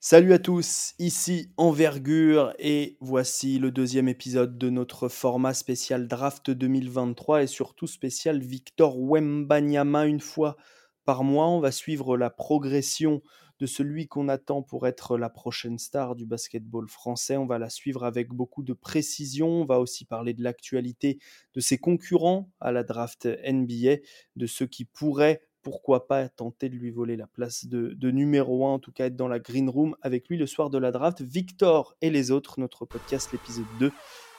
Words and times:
Salut 0.00 0.32
à 0.32 0.38
tous, 0.38 0.94
ici 1.00 1.50
Envergure 1.56 2.54
et 2.60 2.96
voici 3.00 3.58
le 3.58 3.72
deuxième 3.72 4.06
épisode 4.06 4.56
de 4.56 4.70
notre 4.70 5.08
format 5.08 5.54
spécial 5.54 6.06
Draft 6.06 6.52
2023 6.52 7.42
et 7.42 7.46
surtout 7.48 7.88
spécial 7.88 8.38
Victor 8.40 8.96
Wembanyama 8.96 10.06
une 10.06 10.20
fois 10.20 10.56
par 11.04 11.24
mois. 11.24 11.48
On 11.48 11.58
va 11.58 11.72
suivre 11.72 12.16
la 12.16 12.30
progression 12.30 13.22
de 13.58 13.66
celui 13.66 14.06
qu'on 14.06 14.28
attend 14.28 14.62
pour 14.62 14.86
être 14.86 15.18
la 15.18 15.30
prochaine 15.30 15.80
star 15.80 16.14
du 16.14 16.26
basketball 16.26 16.86
français. 16.88 17.36
On 17.36 17.46
va 17.46 17.58
la 17.58 17.68
suivre 17.68 18.04
avec 18.04 18.28
beaucoup 18.28 18.62
de 18.62 18.74
précision. 18.74 19.48
On 19.48 19.64
va 19.64 19.80
aussi 19.80 20.04
parler 20.04 20.32
de 20.32 20.44
l'actualité 20.44 21.18
de 21.54 21.60
ses 21.60 21.76
concurrents 21.76 22.52
à 22.60 22.70
la 22.70 22.84
draft 22.84 23.26
NBA, 23.26 23.96
de 24.36 24.46
ceux 24.46 24.66
qui 24.66 24.84
pourraient 24.84 25.47
pourquoi 25.68 26.06
pas 26.06 26.30
tenter 26.30 26.70
de 26.70 26.76
lui 26.76 26.90
voler 26.90 27.14
la 27.14 27.26
place 27.26 27.66
de, 27.66 28.10
numéro 28.10 28.66
1, 28.66 28.70
en 28.70 28.78
tout 28.78 28.90
cas 28.90 29.04
être 29.04 29.16
dans 29.16 29.28
la 29.28 29.38
green 29.38 29.68
room 29.68 29.96
avec 30.00 30.28
lui 30.28 30.38
le 30.38 30.46
soir 30.46 30.70
de 30.70 30.78
la 30.78 30.92
draft. 30.92 31.20
Victor 31.20 31.94
et 32.00 32.08
les 32.08 32.30
autres, 32.30 32.58
notre 32.58 32.86
podcast, 32.86 33.30
l'épisode 33.32 33.66
2. 33.78 33.92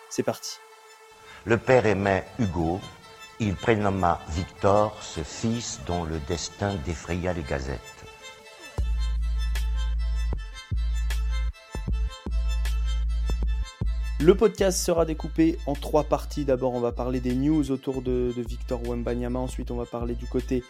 C'est 0.09 0.23
parti. 0.23 0.57
Le 1.45 1.57
père 1.57 1.85
aimait 1.85 2.25
Hugo, 2.39 2.79
il 3.39 3.53
prénomma 3.53 4.19
Victor, 4.29 4.97
ce 5.03 5.21
fils 5.21 5.79
dont 5.85 6.03
le 6.03 6.17
destin 6.27 6.75
défraya 6.83 7.31
les 7.33 7.43
gazettes. 7.43 7.98
Le 14.21 14.35
podcast 14.35 14.77
sera 14.77 15.05
découpé 15.05 15.57
en 15.65 15.75
trois 15.75 16.03
parties. 16.03 16.43
D'abord, 16.43 16.73
on 16.73 16.81
va 16.81 16.91
parler 16.91 17.21
des 17.21 17.35
news 17.35 17.71
autour 17.71 18.01
de, 18.01 18.33
Victor 18.35 18.81
Wembanyama. 18.83 19.39
Ensuite, 19.39 19.71
on 19.71 19.77
va 19.77 19.85
parler 19.85 20.13
du 20.13 20.25
côté 20.25 20.61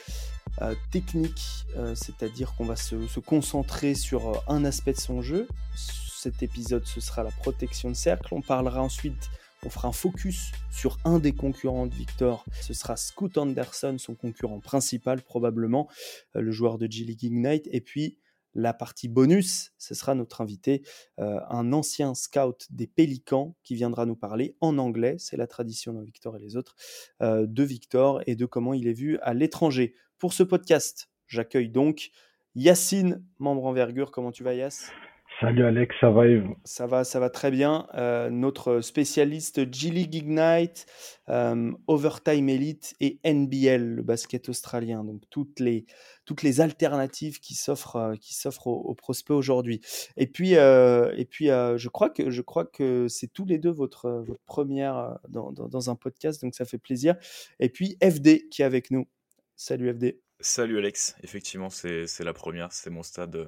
euh, 0.62 0.76
technique, 0.92 1.66
euh, 1.76 1.96
c'est-à-dire 1.96 2.54
qu'on 2.56 2.66
va 2.66 2.76
se, 2.76 3.20
concentrer 3.20 3.96
sur 3.96 4.30
euh, 4.30 4.38
un 4.48 4.66
aspect 4.66 4.94
de 4.94 5.00
son 5.00 5.24
jeu. 5.24 5.48
Cet 5.76 6.44
épisode, 6.44 6.86
ce 6.86 7.02
sera 7.02 7.24
la 7.24 7.32
protection 7.32 7.90
de 7.90 7.96
cercle. 7.96 8.36
On 8.36 8.42
parlera 8.42 8.84
ensuite, 8.84 9.32
on 9.66 9.72
fera 9.72 9.88
un 9.88 9.94
focus 9.94 10.52
sur 10.70 11.00
un 11.04 11.18
des 11.18 11.34
concurrents 11.34 11.88
de 11.88 11.96
Victor. 11.96 12.46
Ce 12.62 12.76
sera 12.76 12.98
Scoot 12.98 13.36
Anderson, 13.40 13.96
son 13.98 14.14
concurrent 14.14 14.60
principal 14.60 15.24
probablement, 15.24 15.88
le 16.36 16.52
joueur 16.52 16.78
de 16.78 16.86
G-League 16.86 17.24
Ignite. 17.24 17.68
Et 17.72 17.82
puis, 17.82 18.19
la 18.54 18.74
partie 18.74 19.08
bonus, 19.08 19.72
ce 19.78 19.94
sera 19.94 20.16
notre 20.16 20.42
invité, 20.42 20.82
un 21.18 21.74
ancien 21.74 22.16
scout 22.16 22.68
des 22.70 22.88
Pélicans 22.88 23.56
qui 23.64 23.76
viendra 23.76 24.06
nous 24.06 24.16
parler 24.16 24.56
en 24.62 24.78
anglais, 24.78 25.16
c'est 25.20 25.38
la 25.38 25.48
tradition 25.48 25.94
dans 25.94 26.02
Victor 26.02 26.36
et 26.36 26.40
les 26.40 26.56
autres, 26.56 26.76
de 27.22 27.64
Victor 27.64 28.22
et 28.26 28.36
de 28.36 28.46
comment 28.46 28.74
il 28.74 28.88
est 28.88 28.94
vu 28.94 29.18
à 29.20 29.34
l'étranger. 29.34 29.94
Pour 30.18 30.34
ce 30.34 30.44
podcast, 30.44 31.10
j'accueille 31.28 31.70
donc 31.70 32.12
Yacine, 32.56 33.24
membre 33.38 33.66
envergure. 33.66 34.12
Comment 34.12 34.32
tu 34.32 34.44
vas, 34.44 34.54
Yass 34.54 34.92
Salut 35.40 35.64
Alex, 35.64 35.96
ça 36.02 36.10
va 36.10 36.24
Ça 36.66 36.86
va, 36.86 37.06
ça 37.06 37.18
va 37.22 37.30
très 37.30 37.50
bien. 37.50 37.88
Euh, 37.94 38.30
notre 38.30 38.82
spécialiste 38.82 39.74
G-League 39.74 40.14
Ignite, 40.14 40.86
euh, 41.30 41.72
Overtime 41.88 42.50
Elite 42.50 42.94
et 43.00 43.22
NBL, 43.24 43.96
le 43.96 44.02
basket 44.02 44.50
australien. 44.50 45.06
Donc 45.06 45.22
toutes 45.30 45.62
les, 45.62 45.86
toutes 46.26 46.44
les 46.44 46.60
alternatives 46.60 47.40
qui 47.40 47.56
s'offrent, 47.56 47.96
euh, 47.96 48.16
qui 48.18 48.34
s'offrent 48.34 48.68
aux, 48.68 48.94
prospects 48.96 49.34
aujourd'hui. 49.34 49.80
Et 50.18 50.28
puis, 50.28 50.56
et 50.56 51.28
puis 51.30 51.46
je 51.46 51.88
crois 51.88 52.10
que, 52.10 52.30
je 52.30 52.42
crois 52.42 52.66
que 52.66 53.08
c'est 53.08 53.32
tous 53.32 53.46
les 53.46 53.60
deux 53.60 53.72
votre, 53.72 54.10
votre 54.10 54.44
première 54.46 55.20
dans, 55.30 55.54
dans 55.54 55.90
un 55.90 55.96
podcast, 55.96 56.42
donc 56.42 56.54
ça 56.54 56.66
fait 56.66 56.80
plaisir. 56.80 57.16
Et 57.62 57.70
puis 57.70 57.98
FD 58.04 58.50
qui 58.50 58.62
est 58.62 58.66
avec 58.66 58.92
nous. 58.92 59.08
Salut 59.56 59.94
FD. 59.94 60.20
Salut 60.42 60.78
Alex, 60.80 61.16
effectivement 61.24 61.70
c'est 61.70 62.20
la 62.20 62.34
première, 62.34 62.74
c'est 62.74 62.90
mon 62.90 63.04
stade, 63.04 63.48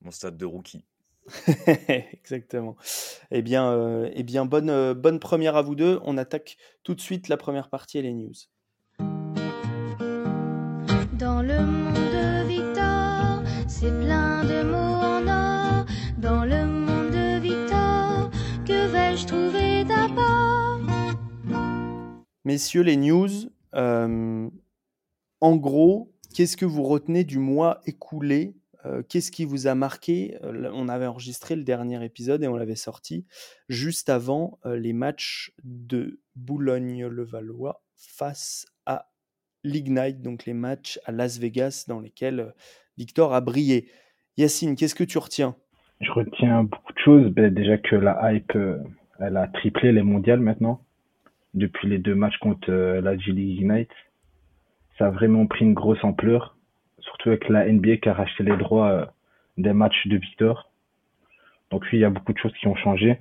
mon 0.00 0.12
stade 0.12 0.36
de 0.36 0.44
rookie. 0.44 0.84
Exactement. 2.12 2.76
Eh 3.30 3.42
bien, 3.42 3.72
euh, 3.72 4.10
eh 4.14 4.22
bien 4.22 4.44
bonne, 4.44 4.70
euh, 4.70 4.94
bonne 4.94 5.18
première 5.18 5.56
à 5.56 5.62
vous 5.62 5.74
deux. 5.74 6.00
On 6.04 6.16
attaque 6.16 6.56
tout 6.82 6.94
de 6.94 7.00
suite 7.00 7.28
la 7.28 7.36
première 7.36 7.68
partie 7.68 7.98
et 7.98 8.02
les 8.02 8.14
news. 8.14 8.32
Dans 11.18 11.42
le 11.42 11.60
monde 11.60 11.94
de 11.94 12.46
Victor, 12.46 13.42
c'est 13.66 13.90
plein 14.00 14.44
de 14.44 14.62
mots 14.62 14.76
en 14.76 15.26
or. 15.26 15.86
Dans 16.18 16.44
le 16.44 16.64
monde 16.64 17.10
de 17.10 17.40
Victor, 17.40 18.30
que 18.64 18.86
vais-je 18.88 19.26
trouver 19.26 19.84
d'abord? 19.84 20.80
Messieurs, 22.44 22.82
les 22.82 22.96
news. 22.96 23.28
En 25.40 25.54
gros, 25.56 26.12
qu'est-ce 26.34 26.56
que 26.56 26.64
vous 26.64 26.82
retenez 26.82 27.24
du 27.24 27.38
mois 27.38 27.80
écoulé 27.86 28.57
euh, 28.88 29.02
Qu'est-ce 29.08 29.30
qui 29.30 29.44
vous 29.44 29.66
a 29.66 29.74
marqué? 29.74 30.36
Euh, 30.42 30.70
On 30.74 30.88
avait 30.88 31.06
enregistré 31.06 31.56
le 31.56 31.64
dernier 31.64 32.04
épisode 32.04 32.42
et 32.42 32.48
on 32.48 32.56
l'avait 32.56 32.74
sorti 32.74 33.26
juste 33.68 34.08
avant 34.08 34.58
euh, 34.66 34.76
les 34.76 34.92
matchs 34.92 35.52
de 35.64 36.20
Boulogne-le-Valois 36.36 37.82
face 37.94 38.66
à 38.86 39.06
l'Ignite, 39.64 40.22
donc 40.22 40.46
les 40.46 40.54
matchs 40.54 40.98
à 41.04 41.12
Las 41.12 41.38
Vegas 41.38 41.84
dans 41.88 42.00
lesquels 42.00 42.54
Victor 42.96 43.34
a 43.34 43.40
brillé. 43.40 43.88
Yacine, 44.36 44.76
qu'est-ce 44.76 44.94
que 44.94 45.04
tu 45.04 45.18
retiens? 45.18 45.56
Je 46.00 46.10
retiens 46.12 46.64
beaucoup 46.64 46.92
de 46.92 46.98
choses. 46.98 47.30
Ben, 47.30 47.52
déjà 47.52 47.76
que 47.76 47.96
la 47.96 48.32
hype, 48.32 48.56
elle 49.18 49.36
a 49.36 49.48
triplé 49.48 49.90
les 49.92 50.02
mondiales 50.02 50.40
maintenant, 50.40 50.84
depuis 51.54 51.88
les 51.88 51.98
deux 51.98 52.14
matchs 52.14 52.38
contre 52.38 52.70
la 52.70 53.16
G-League 53.18 53.60
Ignite 53.60 53.90
ça 54.98 55.06
a 55.06 55.10
vraiment 55.10 55.46
pris 55.46 55.64
une 55.64 55.74
grosse 55.74 56.02
ampleur, 56.02 56.56
surtout 57.08 57.30
avec 57.30 57.48
la 57.48 57.70
NBA 57.70 57.98
qui 57.98 58.08
a 58.08 58.14
racheté 58.14 58.42
les 58.42 58.56
droits 58.56 58.90
euh, 58.90 59.06
des 59.56 59.72
matchs 59.72 60.06
de 60.06 60.16
Victor. 60.16 60.70
Donc 61.70 61.82
oui, 61.84 61.98
il 61.98 62.00
y 62.00 62.04
a 62.04 62.10
beaucoup 62.10 62.32
de 62.32 62.38
choses 62.38 62.54
qui 62.60 62.66
ont 62.66 62.76
changé. 62.76 63.20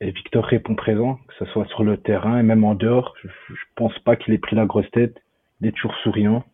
Et 0.00 0.10
Victor 0.12 0.44
répond 0.44 0.74
présent, 0.74 1.16
que 1.28 1.34
ce 1.38 1.44
soit 1.52 1.66
sur 1.66 1.84
le 1.84 1.98
terrain 1.98 2.38
et 2.38 2.42
même 2.42 2.64
en 2.64 2.74
dehors. 2.74 3.14
Je, 3.22 3.28
ne 3.28 3.56
pense 3.74 3.98
pas 4.00 4.16
qu'il 4.16 4.32
ait 4.32 4.38
pris 4.38 4.56
la 4.56 4.64
grosse 4.64 4.90
tête. 4.92 5.20
Il 5.60 5.66
est 5.66 5.72
toujours 5.72 5.94
souriant. 6.02 6.44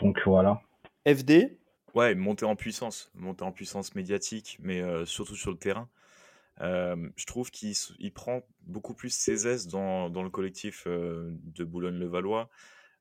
Donc 0.00 0.18
voilà. 0.24 0.60
FD 1.06 1.56
Ouais, 1.94 2.14
monter 2.16 2.44
en 2.44 2.56
puissance, 2.56 3.12
monter 3.14 3.44
en 3.44 3.52
puissance 3.52 3.94
médiatique, 3.94 4.58
mais 4.60 4.80
euh, 4.80 5.04
surtout 5.04 5.36
sur 5.36 5.52
le 5.52 5.56
terrain. 5.56 5.88
Euh, 6.60 6.96
je 7.16 7.26
trouve 7.26 7.50
qu'il 7.50 7.74
prend 8.12 8.42
beaucoup 8.66 8.94
plus 8.94 9.12
ses 9.12 9.46
aises 9.46 9.68
dans, 9.68 10.10
dans 10.10 10.22
le 10.22 10.30
collectif 10.30 10.86
de 10.86 11.64
Boulogne-le-Valois. 11.64 12.48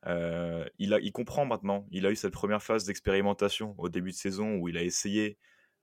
Euh, 0.07 0.65
il, 0.79 1.11
comprend 1.11 1.45
maintenant. 1.45 1.87
Il 1.91 2.05
a 2.05 2.11
eu 2.11 2.15
cette 2.15 2.33
première 2.33 2.61
phase 2.61 2.85
d'expérimentation 2.85 3.75
au 3.77 3.89
début 3.89 4.11
de 4.11 4.15
saison 4.15 4.55
où 4.55 4.67
il 4.67 4.77
a 4.77 4.83
essayé, 4.83 5.37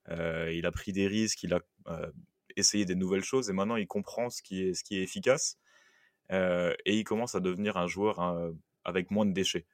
euh, 0.09 0.51
il 0.53 0.65
a 0.65 0.71
pris 0.71 0.93
des 0.93 1.07
risques, 1.07 1.43
il 1.43 1.53
a 1.53 1.61
euh, 1.87 2.11
essayé 2.55 2.85
des 2.85 2.95
nouvelles 2.95 3.23
choses 3.23 3.49
et 3.49 3.53
maintenant 3.53 3.77
il 3.77 3.87
comprend 3.87 4.29
ce 4.29 4.41
qui 4.41 4.61
est, 4.61 4.91
efficace 4.91 5.57
et 6.29 6.97
il 6.97 7.03
commence 7.03 7.35
à 7.35 7.41
devenir 7.41 7.75
un 7.75 7.87
joueur 7.87 8.21
hein, 8.21 8.53
avec 8.85 9.11
moins 9.11 9.25
de 9.25 9.33
déchets. 9.33 9.65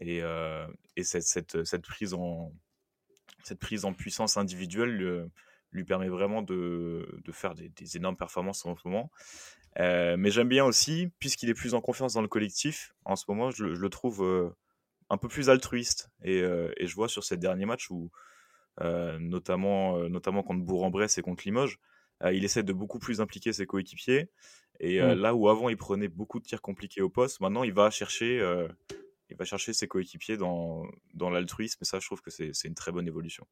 Et, 0.00 0.20
et 0.96 1.04
cette, 1.04 1.82
prise 1.82 2.14
en, 2.14 2.52
puissance 3.96 4.36
individuelle 4.36 5.30
lui 5.70 5.84
permet 5.84 6.08
vraiment 6.08 6.42
de, 6.42 7.06
faire 7.32 7.54
des, 7.54 7.96
énormes 7.96 8.16
performances 8.16 8.66
en 8.66 8.76
ce 8.76 8.86
moment. 8.86 9.10
Euh, 9.80 10.16
mais 10.18 10.30
j'aime 10.30 10.48
bien 10.48 10.64
aussi, 10.64 11.08
puisqu'il 11.18 11.48
est 11.48 11.54
plus 11.54 11.74
en 11.74 11.80
confiance 11.80 12.14
dans 12.14 12.22
le 12.22 12.28
collectif, 12.28 12.94
en 13.04 13.16
ce 13.16 13.24
moment, 13.28 13.50
je, 13.50 13.64
le 13.64 13.88
trouve 13.88 14.22
euh, 14.22 14.50
un 15.08 15.16
peu 15.16 15.28
plus 15.28 15.48
altruiste. 15.48 16.10
Et, 16.22 16.40
euh, 16.42 16.72
et, 16.76 16.86
je 16.86 16.94
vois 16.94 17.08
sur 17.08 17.24
ces 17.24 17.36
derniers 17.36 17.66
matchs 17.66 17.90
où, 17.90 18.10
notamment, 18.80 19.98
notamment 20.08 20.42
contre 20.42 20.64
Bourg-en-Bresse 20.64 21.18
et 21.18 21.22
contre 21.22 21.44
Limoges, 21.44 21.78
il 22.24 22.44
essaie 22.44 22.62
de 22.62 22.72
beaucoup 22.72 22.98
plus 22.98 23.20
impliquer 23.20 23.52
ses 23.52 23.66
coéquipiers. 23.66 24.30
Et 24.80 24.98
là 24.98 25.34
où 25.34 25.48
avant 25.48 25.68
il 25.68 25.76
prenait 25.76 26.08
beaucoup 26.08 26.40
de 26.40 26.44
tirs 26.44 26.62
compliqués 26.62 27.02
au 27.02 27.10
poste, 27.10 27.40
maintenant 27.40 27.64
il 27.64 27.72
va 27.74 27.90
chercher, 27.90 28.40
il 29.28 29.36
va 29.36 29.44
chercher 29.44 29.74
ses 29.74 29.88
coéquipiers 29.88 30.38
dans, 30.38 30.86
dans 31.14 31.28
l'altruisme. 31.28 31.78
Et 31.82 31.84
ça, 31.84 32.00
je 32.00 32.06
trouve 32.06 32.22
que 32.22 32.30
c'est 32.30 32.64
une 32.64 32.74
très 32.74 32.92
bonne 32.92 33.06
évolution. 33.06 33.46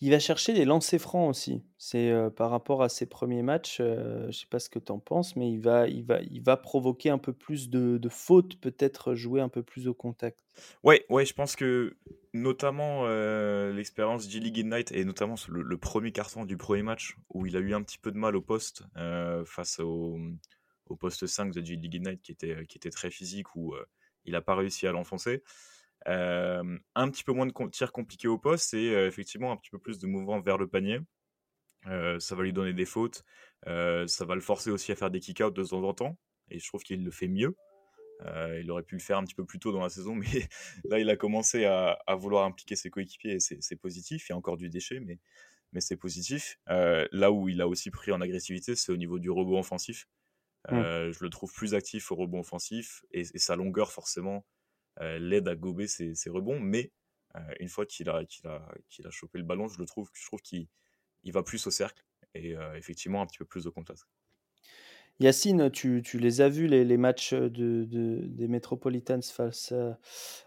Il 0.00 0.10
va 0.10 0.18
chercher 0.18 0.52
des 0.52 0.64
lancers 0.64 1.00
francs 1.00 1.28
aussi. 1.30 1.62
C'est, 1.78 2.12
par 2.36 2.50
rapport 2.50 2.82
à 2.82 2.88
ses 2.88 3.06
premiers 3.06 3.42
matchs, 3.42 3.78
je 3.78 4.26
ne 4.26 4.32
sais 4.32 4.46
pas 4.48 4.58
ce 4.58 4.68
que 4.68 4.78
tu 4.78 4.92
en 4.92 4.98
penses, 4.98 5.36
mais 5.36 5.50
il 5.50 5.60
va 5.60 5.88
il 5.88 6.04
va 6.04 6.20
il 6.22 6.42
va 6.42 6.56
provoquer 6.56 7.10
un 7.10 7.18
peu 7.18 7.32
plus 7.32 7.70
de 7.70 8.08
fautes, 8.08 8.60
peut-être 8.60 9.14
jouer 9.14 9.40
un 9.40 9.48
peu 9.48 9.62
plus 9.62 9.88
au 9.88 9.94
contact. 9.94 10.44
Ouais, 10.82 11.04
ouais, 11.08 11.26
je 11.26 11.34
pense 11.34 11.56
que 11.56 11.96
notamment, 12.32 13.06
l'expérience 13.70 14.28
G-League 14.28 14.58
Ignite 14.58 14.92
et 14.92 15.04
notamment 15.04 15.34
le 15.48 15.78
premier 15.78 16.12
carton 16.12 16.44
du 16.44 16.56
premier 16.56 16.82
match 16.82 17.16
où 17.30 17.46
il 17.46 17.56
a 17.56 17.60
eu 17.60 17.74
un 17.74 17.82
petit 17.82 17.98
peu 17.98 18.12
de 18.12 18.18
mal 18.18 18.36
au 18.36 18.42
poste, 18.42 18.84
face 19.46 19.80
au, 19.80 20.18
poste 20.98 21.26
5 21.26 21.52
de 21.52 21.64
G-League 21.64 21.94
Ignite 21.94 22.22
qui 22.22 22.32
était, 22.32 22.66
qui 22.66 22.78
était 22.78 22.90
très 22.90 23.10
physique 23.10 23.56
où, 23.56 23.74
il 24.24 24.32
n'a 24.32 24.40
pas 24.40 24.54
réussi 24.54 24.86
à 24.86 24.92
l'enfoncer 24.92 25.42
un 26.06 27.10
petit 27.10 27.24
peu 27.24 27.32
moins 27.32 27.46
de 27.46 27.70
tirs 27.70 27.92
compliqués 27.92 28.28
au 28.28 28.38
poste 28.38 28.74
et 28.74 28.92
effectivement 29.06 29.52
un 29.52 29.56
petit 29.56 29.70
peu 29.70 29.78
plus 29.78 29.98
de 29.98 30.06
mouvement 30.06 30.40
vers 30.40 30.58
le 30.58 30.68
panier. 30.68 31.00
ça 31.84 32.34
va 32.34 32.42
lui 32.42 32.52
donner 32.52 32.72
des 32.72 32.84
fautes. 32.84 33.24
ça 33.64 34.24
va 34.24 34.34
le 34.34 34.40
forcer 34.40 34.70
aussi 34.70 34.92
à 34.92 34.96
faire 34.96 35.10
des 35.10 35.20
kick-outs 35.20 35.50
de 35.50 35.64
temps 35.64 35.82
en 35.82 35.94
temps. 35.94 36.18
Et 36.50 36.58
je 36.58 36.66
trouve 36.68 36.82
qu'il 36.82 37.02
le 37.02 37.10
fait 37.10 37.28
mieux. 37.28 37.56
il 38.60 38.70
aurait 38.70 38.82
pu 38.82 38.96
le 38.96 39.00
faire 39.00 39.18
un 39.18 39.24
petit 39.24 39.34
peu 39.34 39.44
plus 39.44 39.58
tôt 39.58 39.72
dans 39.72 39.82
la 39.82 39.88
saison, 39.88 40.14
mais 40.14 40.48
là, 40.84 40.98
il 40.98 41.08
a 41.10 41.16
commencé 41.16 41.64
à, 41.64 41.96
vouloir 42.16 42.44
impliquer 42.44 42.76
ses 42.76 42.90
coéquipiers 42.90 43.34
et 43.34 43.40
c'est 43.40 43.76
positif. 43.76 44.28
Il 44.28 44.32
y 44.32 44.34
a 44.34 44.36
encore 44.36 44.56
du 44.56 44.68
déchet, 44.68 45.00
mais, 45.00 45.18
mais 45.72 45.80
c'est 45.80 45.96
positif. 45.96 46.58
là 46.66 47.32
où 47.32 47.48
il 47.48 47.60
a 47.60 47.68
aussi 47.68 47.90
pris 47.90 48.12
en 48.12 48.20
agressivité, 48.20 48.74
c'est 48.76 48.92
au 48.92 48.96
niveau 48.96 49.18
du 49.18 49.30
robot 49.30 49.58
offensif. 49.58 50.06
Mmh. 50.70 51.12
Je 51.12 51.22
le 51.22 51.28
trouve 51.28 51.52
plus 51.52 51.74
actif 51.74 52.10
au 52.10 52.16
rebond 52.16 52.40
offensif 52.40 53.04
et, 53.10 53.24
sa 53.24 53.56
longueur, 53.56 53.92
forcément, 53.92 54.46
l'aide 55.00 55.48
à 55.48 55.54
gober 55.54 55.86
ses, 55.86 56.14
rebonds. 56.30 56.60
Mais 56.60 56.92
une 57.60 57.68
fois 57.68 57.86
qu'il 57.86 58.08
a, 58.08 58.24
qu'il 58.24 58.46
a, 58.46 58.68
a 59.04 59.10
chopé 59.10 59.38
le 59.38 59.44
ballon, 59.44 59.68
je 59.68 59.78
le 59.78 59.86
trouve, 59.86 60.10
je 60.12 60.26
trouve 60.26 60.40
qu'il 60.40 60.68
il 61.24 61.32
va 61.32 61.42
plus 61.42 61.66
au 61.66 61.70
cercle 61.70 62.04
et 62.34 62.54
effectivement 62.76 63.22
un 63.22 63.26
petit 63.26 63.38
peu 63.38 63.44
plus 63.44 63.64
de 63.64 63.70
contact. 63.70 64.06
Yacine, 65.20 65.70
tu, 65.70 66.02
les 66.14 66.40
as 66.40 66.48
vus, 66.48 66.66
les, 66.66 66.96
matchs 66.96 67.34
de, 67.34 67.84
des 67.84 68.48
Metropolitans 68.48 69.22
face 69.22 69.72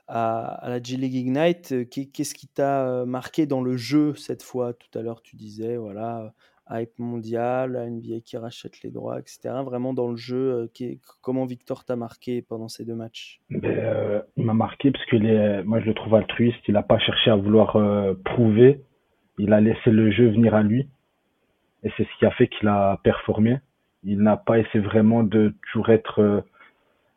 à, 0.07 0.59
la 0.63 0.81
G-League 0.83 1.13
Ignite. 1.13 1.89
Qu'est-ce 1.89 2.33
qui 2.33 2.47
t'a 2.47 3.05
marqué 3.05 3.45
dans 3.45 3.61
le 3.61 3.77
jeu 3.77 4.13
cette 4.15 4.43
fois? 4.43 4.73
Tout 4.73 5.00
à 5.00 5.01
l'heure, 5.01 5.21
tu 5.21 5.38
disais, 5.38 5.77
voilà, 5.77 6.33
hype 6.69 6.97
mondial, 6.99 7.71
la 7.73 7.89
NBA 7.89 8.21
qui 8.25 8.37
rachète 8.37 8.81
les 8.81 8.91
droits, 8.91 9.19
etc. 9.19 9.49
Vraiment 9.63 9.93
dans 9.93 10.09
le 10.09 10.17
jeu, 10.17 10.69
comment 11.21 11.45
Victor 11.45 11.85
t'a 11.85 11.95
marqué 11.95 12.41
pendant 12.41 12.67
ces 12.67 12.85
deux 12.85 12.95
matchs? 12.95 13.39
Ben, 13.49 13.65
euh, 13.65 14.21
Il 14.35 14.45
m'a 14.45 14.53
marqué 14.53 14.91
parce 14.91 15.05
que 15.05 15.61
moi 15.63 15.79
je 15.79 15.85
le 15.85 15.93
trouve 15.93 16.15
altruiste, 16.15 16.59
il 16.67 16.73
n'a 16.73 16.83
pas 16.83 16.99
cherché 16.99 17.29
à 17.31 17.35
vouloir 17.35 17.75
euh, 17.75 18.13
prouver, 18.25 18.81
il 19.37 19.53
a 19.53 19.61
laissé 19.61 19.91
le 19.91 20.11
jeu 20.11 20.29
venir 20.29 20.55
à 20.55 20.63
lui. 20.63 20.87
Et 21.83 21.91
c'est 21.95 22.03
ce 22.03 22.19
qui 22.19 22.25
a 22.25 22.31
fait 22.31 22.47
qu'il 22.47 22.67
a 22.67 22.99
performé. 23.03 23.59
Il 24.03 24.19
n'a 24.19 24.37
pas 24.37 24.59
essayé 24.59 24.83
vraiment 24.83 25.23
de 25.23 25.53
toujours 25.71 25.89
être 25.89 26.21
euh, 26.21 26.41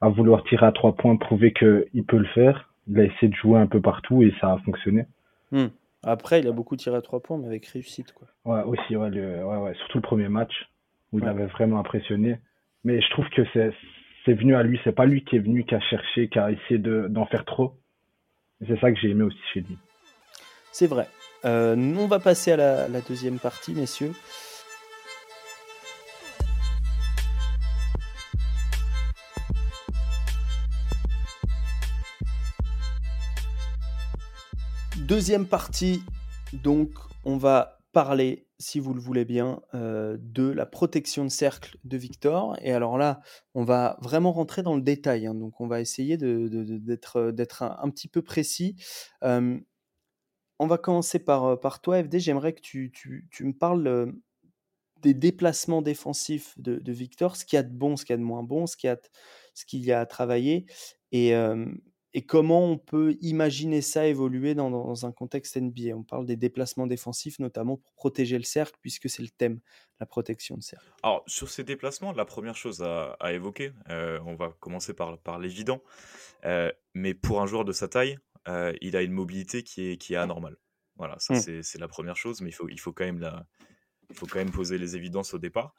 à 0.01 0.09
vouloir 0.09 0.45
tirer 0.45 0.67
à 0.67 0.73
trois 0.73 0.95
points, 0.95 1.17
prouver 1.17 1.53
qu'il 1.53 2.05
peut 2.07 2.19
le 2.19 2.27
faire. 2.27 2.71
Il 2.89 2.99
a 2.99 3.05
essayé 3.05 3.29
de 3.29 3.37
jouer 3.37 3.59
un 3.59 3.67
peu 3.67 3.81
partout 3.81 4.23
et 4.23 4.35
ça 4.41 4.53
a 4.53 4.59
fonctionné. 4.59 5.07
Hmm. 5.53 5.69
Après, 6.03 6.41
il 6.41 6.49
a 6.49 6.53
beaucoup 6.53 6.77
tiré 6.77 6.97
à 6.97 7.03
trois 7.03 7.21
points, 7.21 7.39
mais 7.39 7.47
avec 7.47 7.67
réussite. 7.67 8.13
Quoi. 8.13 8.29
Ouais, 8.45 8.63
aussi, 8.63 8.97
ouais, 8.97 9.11
ouais, 9.11 9.57
ouais, 9.57 9.75
surtout 9.75 9.99
le 9.99 10.03
premier 10.03 10.29
match 10.29 10.53
où 11.13 11.19
il 11.19 11.27
avait 11.27 11.47
vraiment 11.47 11.79
impressionné. 11.79 12.39
Mais 12.85 13.01
je 13.03 13.11
trouve 13.11 13.29
que 13.31 13.43
c'est, 13.53 13.73
c'est 14.25 14.33
venu 14.33 14.55
à 14.55 14.63
lui, 14.63 14.81
c'est 14.85 14.93
pas 14.93 15.05
lui 15.05 15.25
qui 15.25 15.37
est 15.37 15.41
venu, 15.41 15.65
qui 15.65 15.75
a 15.75 15.81
cherché, 15.81 16.29
qui 16.29 16.39
a 16.39 16.51
essayé 16.51 16.79
de, 16.79 17.07
d'en 17.09 17.27
faire 17.27 17.45
trop. 17.45 17.75
c'est 18.67 18.79
ça 18.81 18.91
que 18.91 18.99
j'ai 18.99 19.11
aimé 19.11 19.25
aussi 19.25 19.39
chez 19.53 19.61
lui. 19.61 19.77
C'est 20.73 20.87
vrai. 20.87 21.09
Euh, 21.45 21.77
on 21.77 22.07
va 22.07 22.19
passer 22.19 22.53
à 22.53 22.89
la 22.89 23.01
deuxième 23.01 23.39
partie, 23.39 23.75
messieurs. 23.75 24.13
Deuxième 35.11 35.49
partie, 35.49 36.05
donc 36.53 36.91
on 37.25 37.37
va 37.37 37.81
parler, 37.91 38.47
si 38.61 38.79
vous 38.79 38.95
le 38.95 39.01
voulez 39.01 39.25
bien, 39.25 39.61
euh, 39.75 40.17
de 40.21 40.49
la 40.49 40.67
protection 40.67 41.25
de 41.25 41.31
cercle 41.31 41.77
de 41.83 41.97
Victor. 41.97 42.57
Et 42.63 42.71
alors 42.71 42.97
là, 42.97 43.21
on 43.55 43.65
va 43.65 43.99
vraiment 44.03 44.31
rentrer 44.31 44.63
dans 44.63 44.77
le 44.77 44.83
détail. 44.83 45.27
Hein. 45.27 45.35
donc 45.35 45.61
on 45.61 45.67
va 45.67 45.81
essayer 45.81 46.17
d'être 46.17 47.63
un, 47.63 47.91
petit 47.91 48.07
peu 48.07 48.23
précis. 48.23 48.77
Euh, 49.25 49.59
on 50.61 50.69
va 50.69 50.79
commencer 50.79 51.19
par, 51.19 51.81
toi, 51.83 52.05
FD. 52.05 52.21
J'aimerais 52.21 52.53
que 52.53 52.61
tu, 52.61 52.93
me 53.41 53.53
parles 53.53 53.89
euh, 53.89 54.13
des 55.03 55.13
déplacements 55.13 55.83
défensifs 55.83 56.55
de, 56.57 56.93
Victor, 56.93 57.35
ce 57.35 57.45
qu'il 57.45 57.57
y 57.57 57.59
a 57.59 57.65
de 57.65 57.77
bon, 57.77 57.97
ce 57.97 58.05
qu'il 58.05 58.13
y 58.13 58.15
a 58.15 58.19
de 58.19 58.23
moins 58.23 58.45
bon, 58.45 58.69
ce 58.69 58.77
qu'il 58.77 58.87
y 58.87 58.93
a, 58.93 58.99
ce 59.55 59.65
qu'il 59.65 59.85
y 59.85 59.91
a 59.91 59.99
à 59.99 60.07
travailler. 60.07 60.67
Et, 61.11 61.35
et 62.13 62.23
comment 62.23 62.65
on 62.65 62.77
peut 62.77 63.17
imaginer 63.21 63.83
ça 63.83 64.07
évoluer 64.07 64.55
dans, 64.55 65.07
un 65.07 65.13
contexte 65.13 65.57
NBA 65.57 65.95
On 65.95 66.03
parle 66.03 66.27
des 66.27 66.37
déplacements 66.37 66.89
défensifs, 66.89 67.39
notamment 67.39 67.77
pour 67.77 67.93
protéger 67.93 68.37
le 68.37 68.43
cercle, 68.45 68.77
puisque 68.83 69.09
c'est 69.09 69.23
le 69.23 69.29
thème, 69.29 69.61
la 70.01 70.07
protection 70.07 70.57
de 70.57 70.63
cercle. 70.63 70.85
Alors, 71.03 71.23
sur 71.29 71.49
ces 71.49 71.63
déplacements, 71.63 72.13
la 72.13 72.25
première 72.25 72.57
chose 72.57 72.83
à, 72.83 73.17
évoquer, 73.33 73.73
euh, 73.91 74.19
on 74.27 74.35
va 74.35 74.53
commencer 74.59 74.93
par, 74.93 75.19
par 75.19 75.39
l'évident, 75.39 75.83
euh, 76.45 76.73
mais 76.95 77.15
pour 77.15 77.41
un 77.41 77.47
joueur 77.47 77.65
de 77.65 77.73
sa 77.73 77.87
taille, 77.87 78.19
euh, 78.49 78.73
il 78.81 78.97
a 78.97 79.03
une 79.03 79.13
mobilité 79.13 79.63
qui 79.63 79.91
est, 79.91 79.97
qui 79.97 80.15
est 80.15 80.19
anormale. 80.19 80.57
Voilà, 80.97 81.17
ça 81.19 81.35
mmh. 81.35 81.63
c'est 81.63 81.79
la 81.79 81.89
première 81.89 82.17
chose, 82.17 82.41
mais 82.41 82.51
il 82.51 82.55
faut, 82.55 82.69
il, 82.69 82.81
faut 82.81 82.93
quand 82.93 83.05
même 83.05 83.21
la, 83.21 83.47
il 84.11 84.17
faut 84.17 84.27
quand 84.27 84.39
même 84.39 84.51
poser 84.51 84.79
les 84.79 84.97
évidences 84.97 85.33
au 85.33 85.39
départ. 85.39 85.75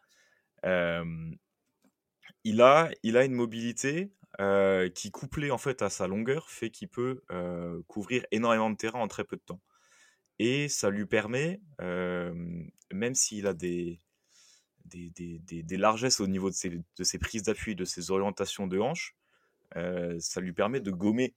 il, 0.63 2.61
a, 2.61 2.89
il 3.03 3.17
a 3.17 3.25
une 3.25 3.33
mobilité 3.33 4.13
euh, 4.39 4.89
qui 4.89 5.11
couplé 5.11 5.51
en 5.51 5.57
fait 5.57 5.81
à 5.81 5.89
sa 5.89 6.07
longueur 6.07 6.49
fait 6.49 6.69
qu'il 6.69 6.87
peut 6.87 7.21
euh, 7.31 7.81
couvrir 7.87 8.25
énormément 8.31 8.69
de 8.69 8.77
terrain 8.77 8.99
en 8.99 9.07
très 9.09 9.25
peu 9.25 9.35
de 9.35 9.41
temps. 9.41 9.59
Et 10.39 10.69
ça 10.69 10.89
lui 10.89 11.05
permet, 11.05 11.59
euh, 11.81 12.33
même 12.93 13.13
s'il 13.13 13.45
a 13.45 13.53
des, 13.53 13.99
largesses 15.69 16.21
au 16.21 16.27
niveau 16.27 16.49
de 16.49 16.55
ses, 16.55 17.19
prises 17.19 17.43
d'appui, 17.43 17.75
de 17.75 17.83
ses 17.83 18.09
orientations 18.09 18.67
de 18.67 18.79
hanche, 18.79 19.15
ça 19.75 20.39
lui 20.41 20.53
permet 20.53 20.79
de 20.79 20.91
gommer 20.91 21.35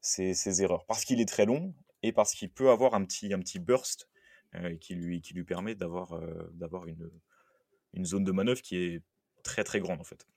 ses, 0.00 0.62
erreurs. 0.62 0.84
Parce 0.86 1.04
qu'il 1.04 1.20
est 1.20 1.28
très 1.28 1.46
long 1.46 1.74
et 2.02 2.12
parce 2.12 2.34
qu'il 2.34 2.50
peut 2.50 2.70
avoir 2.70 2.94
un 2.94 3.04
petit, 3.04 3.58
burst 3.58 4.08
qui, 4.80 4.94
lui, 4.94 5.20
permet 5.44 5.74
d'avoir 5.74 6.20
d'avoir 6.52 6.86
une, 6.86 7.10
une 7.94 8.04
zone 8.04 8.24
de 8.24 8.32
manœuvre 8.32 8.60
qui 8.60 8.76
est 8.76 9.02
très 9.42 9.64
très 9.64 9.80
grande 9.80 10.00
en 10.00 10.04
fait. 10.04 10.28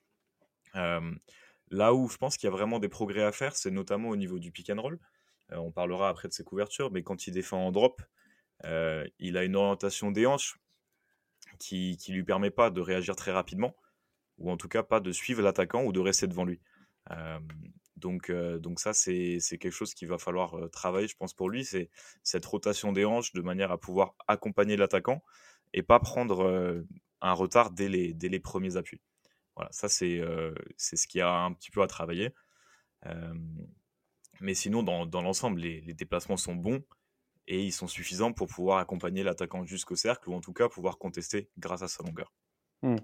Là 1.72 1.94
où 1.94 2.10
je 2.10 2.18
pense 2.18 2.38
qu'il 2.38 2.48
y 2.48 2.52
a 2.52 2.56
vraiment 2.56 2.80
des 2.80 2.90
progrès 2.90 3.24
à 3.24 3.32
faire, 3.32 3.56
c'est 3.56 3.72
notamment 3.72 4.10
au 4.10 4.16
niveau 4.16 4.40
du 4.40 4.52
pick 4.52 4.70
and 4.70 4.82
roll. 4.82 5.00
Euh, 5.52 5.58
on 5.58 5.72
parlera 5.72 6.10
après 6.10 6.28
de 6.28 6.34
ses 6.34 6.44
couvertures, 6.44 6.92
mais 6.92 7.04
quand 7.04 7.28
il 7.28 7.34
défend 7.34 7.68
en 7.68 7.72
drop, 7.72 8.02
euh, 8.66 9.08
il 9.20 9.38
a 9.38 9.44
une 9.44 9.56
orientation 9.56 10.12
des 10.12 10.26
hanches 10.26 10.60
qui 11.60 11.98
ne 12.10 12.14
lui 12.14 12.24
permet 12.24 12.52
pas 12.52 12.70
de 12.70 12.82
réagir 12.82 13.16
très 13.16 13.32
rapidement, 13.32 13.76
ou 14.38 14.52
en 14.52 14.58
tout 14.58 14.68
cas 14.68 14.84
pas 14.84 15.00
de 15.00 15.12
suivre 15.12 15.42
l'attaquant 15.42 15.84
ou 15.84 15.92
de 15.92 16.00
rester 16.00 16.28
devant 16.28 16.46
lui. 16.46 16.60
Euh, 17.12 17.40
donc, 17.98 18.32
ça, 18.80 18.94
c'est 18.94 19.40
quelque 19.60 19.72
chose 19.72 19.94
qu'il 19.94 20.08
va 20.08 20.18
falloir 20.18 20.70
travailler, 20.72 21.10
je 21.10 21.18
pense, 21.18 21.34
pour 21.34 21.50
lui, 21.50 21.66
c'est 21.66 21.90
cette 22.24 22.46
rotation 22.46 22.94
des 22.94 23.04
hanches 23.04 23.34
de 23.34 23.42
manière 23.42 23.74
à 23.74 23.78
pouvoir 23.78 24.16
accompagner 24.26 24.78
l'attaquant 24.78 25.22
et 25.74 25.84
pas 25.84 26.00
prendre 26.00 26.82
un 27.20 27.34
retard 27.34 27.72
dès 27.72 27.90
les, 27.90 28.14
dès 28.14 28.30
les 28.30 28.40
premiers 28.40 28.78
appuis. 28.78 29.02
Voilà, 29.60 29.74
ça 29.74 29.90
c'est 29.90 30.22
ce 30.78 31.06
qu'il 31.06 31.20
y 31.20 31.22
a 31.22 31.30
un 31.30 31.52
petit 31.52 31.70
peu 31.70 31.82
à 31.82 31.88
travailler. 31.88 32.34
mais 34.40 34.54
sinon, 34.54 34.84
dans, 34.84 35.06
dans 35.06 35.22
l'ensemble, 35.22 35.60
les, 35.60 35.94
déplacements 35.94 36.38
sont 36.38 36.56
bons 36.56 36.82
et 37.46 37.62
ils 37.62 37.74
sont 37.74 37.88
suffisants 37.88 38.32
pour 38.32 38.48
pouvoir 38.48 38.78
accompagner 38.78 39.22
l'attaquant 39.22 39.66
jusqu'au 39.66 39.98
cercle 39.98 40.30
ou 40.30 40.34
en 40.34 40.40
tout 40.40 40.54
cas 40.54 40.70
pouvoir 40.70 40.98
contester 40.98 41.50
grâce 41.58 41.82
à 41.82 41.90
sa 41.90 42.04
longueur. 42.04 42.32
Mmh. 42.84 42.96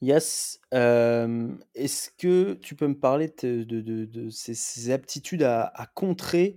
Yes. 0.00 0.58
Est-ce 0.72 2.10
que 2.16 2.54
tu 2.54 2.74
peux 2.74 2.88
me 2.88 2.98
parler 2.98 3.30
de, 3.42 3.64
de, 3.64 4.06
de, 4.06 4.90
aptitudes 4.90 5.42
à, 5.42 5.90
contrer 5.94 6.56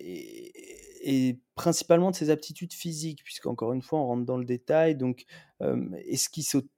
et, 0.00 1.38
principalement 1.54 2.10
de 2.10 2.16
ces 2.16 2.30
aptitudes 2.30 2.72
physiques, 2.72 3.22
puisqu'encore 3.22 3.72
une 3.72 3.82
fois, 3.82 4.00
on 4.00 4.06
rentre 4.06 4.24
dans 4.24 4.38
le 4.38 4.46
détail. 4.46 4.96
Donc, 4.96 5.26
est-ce 5.60 6.28
qu'il 6.28 6.42
saute 6.42 6.68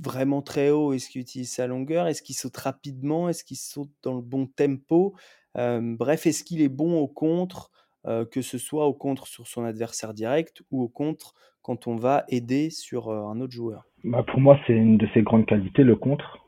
vraiment 0.00 0.42
très 0.42 0.70
haut 0.70 0.92
Est-ce 0.92 1.08
qu'il 1.08 1.20
utilise 1.20 1.52
sa 1.52 1.66
longueur 1.66 2.06
Est-ce 2.06 2.22
qu'il 2.22 2.34
saute 2.34 2.56
rapidement 2.56 3.28
Est-ce 3.28 3.44
qu'il 3.44 3.56
saute 3.56 3.90
dans 4.02 4.14
le 4.14 4.22
bon 4.22 4.46
tempo 4.46 5.14
Bref, 5.54 6.26
est-ce 6.26 6.44
qu'il 6.44 6.62
est 6.62 6.68
bon 6.68 6.98
au 6.98 7.08
contre, 7.08 7.70
que 8.04 8.42
ce 8.42 8.58
soit 8.58 8.86
au 8.86 8.94
contre 8.94 9.26
sur 9.26 9.46
son 9.48 9.64
adversaire 9.64 10.14
direct 10.14 10.62
ou 10.70 10.82
au 10.82 10.88
contre 10.88 11.34
quand 11.62 11.88
on 11.88 11.96
va 11.96 12.24
aider 12.28 12.70
sur 12.70 13.10
un 13.10 13.40
autre 13.40 13.52
joueur? 13.52 13.84
Bah 14.04 14.22
Pour 14.22 14.40
moi, 14.40 14.58
c'est 14.66 14.74
une 14.74 14.98
de 14.98 15.08
ses 15.14 15.22
grandes 15.22 15.46
qualités, 15.46 15.82
le 15.82 15.96
contre, 15.96 16.38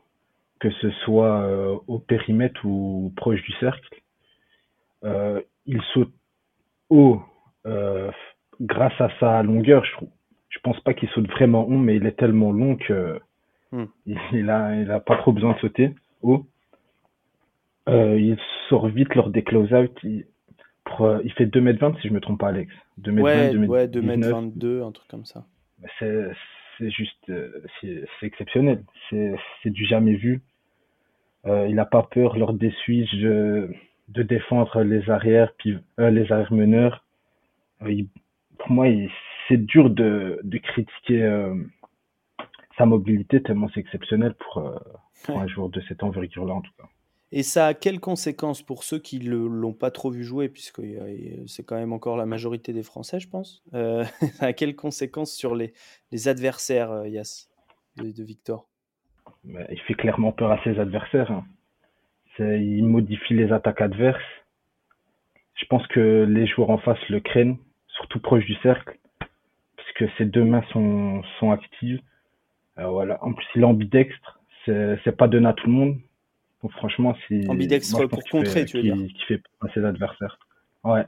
que 0.61 0.71
ce 0.81 0.89
soit 1.03 1.81
au 1.87 1.99
périmètre 1.99 2.63
ou 2.63 3.11
proche 3.17 3.41
du 3.41 3.51
cercle. 3.59 4.01
il 5.65 5.81
saute 5.93 6.13
haut 6.89 7.21
grâce 8.61 8.99
à 8.99 9.09
sa 9.19 9.43
longueur, 9.43 9.83
je 9.83 9.91
trouve. 9.93 10.09
Je 10.49 10.59
pense 10.59 10.79
pas 10.81 10.93
qu'il 10.93 11.09
saute 11.09 11.29
vraiment 11.29 11.67
haut, 11.67 11.77
mais 11.77 11.95
il 11.95 12.05
est 12.05 12.17
tellement 12.17 12.51
long 12.51 12.75
que 12.75 13.19
Hmm. 13.71 13.85
Il, 14.05 14.49
a, 14.49 14.75
il 14.75 14.91
a 14.91 14.99
pas 14.99 15.17
trop 15.17 15.31
besoin 15.31 15.53
de 15.53 15.59
sauter 15.59 15.95
haut. 16.21 16.45
Euh, 17.89 18.19
il 18.19 18.37
sort 18.69 18.87
vite 18.87 19.15
lors 19.15 19.29
des 19.29 19.43
close-out. 19.43 19.91
Il, 20.03 20.25
euh, 20.99 21.21
il 21.23 21.31
fait 21.33 21.45
2m20 21.45 21.99
si 22.01 22.09
je 22.09 22.13
me 22.13 22.19
trompe 22.19 22.39
pas, 22.39 22.49
Alex. 22.49 22.73
2m20, 23.01 23.21
ouais, 23.21 23.53
2m, 23.53 23.65
ouais 23.67 23.87
2m22, 23.87 24.83
un 24.83 24.91
truc 24.91 25.07
comme 25.07 25.25
ça. 25.25 25.45
C'est, 25.99 26.27
c'est 26.77 26.89
juste, 26.89 27.29
euh, 27.29 27.63
c'est, 27.79 28.05
exceptionnel. 28.23 28.83
C'est, 29.09 29.33
c'est 29.63 29.69
du 29.69 29.85
jamais 29.85 30.15
vu. 30.15 30.41
Euh, 31.45 31.67
il 31.67 31.75
n'a 31.75 31.85
pas 31.85 32.03
peur 32.03 32.37
lors 32.37 32.53
des 32.53 32.71
switches 32.83 33.15
de, 33.15 33.69
de 34.09 34.23
défendre 34.23 34.83
les 34.83 35.09
arrières, 35.09 35.53
puis, 35.57 35.77
euh, 35.99 36.11
les 36.11 36.31
arrières 36.31 36.53
meneurs. 36.53 37.03
Il, 37.87 38.07
pour 38.59 38.69
moi, 38.69 38.85
c'est 39.47 39.57
dur 39.57 39.89
de, 39.89 40.39
de 40.43 40.57
critiquer 40.59 41.49
sa 42.77 42.85
mobilité 42.85 43.41
tellement 43.41 43.67
c'est 43.73 43.79
exceptionnel 43.79 44.33
pour, 44.35 44.63
pour 45.23 45.39
un 45.39 45.47
joueur 45.47 45.69
de 45.69 45.81
cette 45.87 46.03
envergure-là 46.03 46.53
en 46.53 46.61
tout 46.61 46.71
cas. 46.77 46.87
Et 47.33 47.43
ça 47.43 47.67
a 47.67 47.73
quelles 47.73 48.01
conséquences 48.01 48.61
pour 48.61 48.83
ceux 48.83 48.99
qui 48.99 49.19
ne 49.19 49.35
l'ont 49.35 49.73
pas 49.73 49.89
trop 49.89 50.11
vu 50.11 50.23
jouer, 50.23 50.49
puisque 50.49 50.81
c'est 51.47 51.63
quand 51.63 51.77
même 51.77 51.93
encore 51.93 52.17
la 52.17 52.25
majorité 52.25 52.73
des 52.73 52.83
Français, 52.83 53.21
je 53.21 53.29
pense. 53.29 53.63
Euh, 53.73 54.03
ça 54.33 54.47
a 54.47 54.53
quelles 54.53 54.75
conséquences 54.75 55.31
sur 55.31 55.55
les, 55.55 55.73
les 56.11 56.27
adversaires, 56.27 56.91
euh, 56.91 57.07
Yass, 57.07 57.49
de, 57.95 58.23
Victor? 58.23 58.67
Il 59.45 59.79
fait 59.87 59.93
clairement 59.93 60.33
peur 60.33 60.51
à 60.51 60.61
ses 60.63 60.77
adversaires. 60.77 61.31
Hein. 61.31 61.45
Il 62.39 62.85
modifie 62.85 63.33
les 63.33 63.51
attaques 63.53 63.81
adverses. 63.81 64.21
Je 65.55 65.65
pense 65.65 65.85
que 65.87 66.25
les 66.27 66.47
joueurs 66.47 66.71
en 66.71 66.79
face 66.79 66.99
le 67.09 67.19
craignent, 67.19 67.57
surtout 67.87 68.19
proche 68.19 68.45
du 68.45 68.55
cercle, 68.55 68.97
parce 69.77 69.91
que 69.95 70.05
ses 70.17 70.25
deux 70.25 70.43
mains 70.43 70.63
sont, 70.73 71.21
sont 71.39 71.51
actives. 71.51 72.01
Euh, 72.81 72.87
voilà. 72.87 73.23
En 73.23 73.33
plus, 73.33 73.45
il 73.55 73.61
est 73.61 73.65
ambidextre. 73.65 74.39
C'est 74.65 75.17
pas 75.17 75.27
donné 75.27 75.47
à 75.47 75.53
tout 75.53 75.67
le 75.67 75.73
monde 75.73 75.97
franchement, 76.69 77.15
c'est. 77.27 77.47
Ambidextre 77.47 78.07
pour 78.07 78.23
contrer, 78.25 78.65
tu 78.65 78.77
veux 78.77 78.83
dire. 78.83 78.95
Qui 78.95 79.25
fait 79.27 79.41
passer 79.59 79.79
l'adversaire. 79.79 80.39
Ouais. 80.83 81.05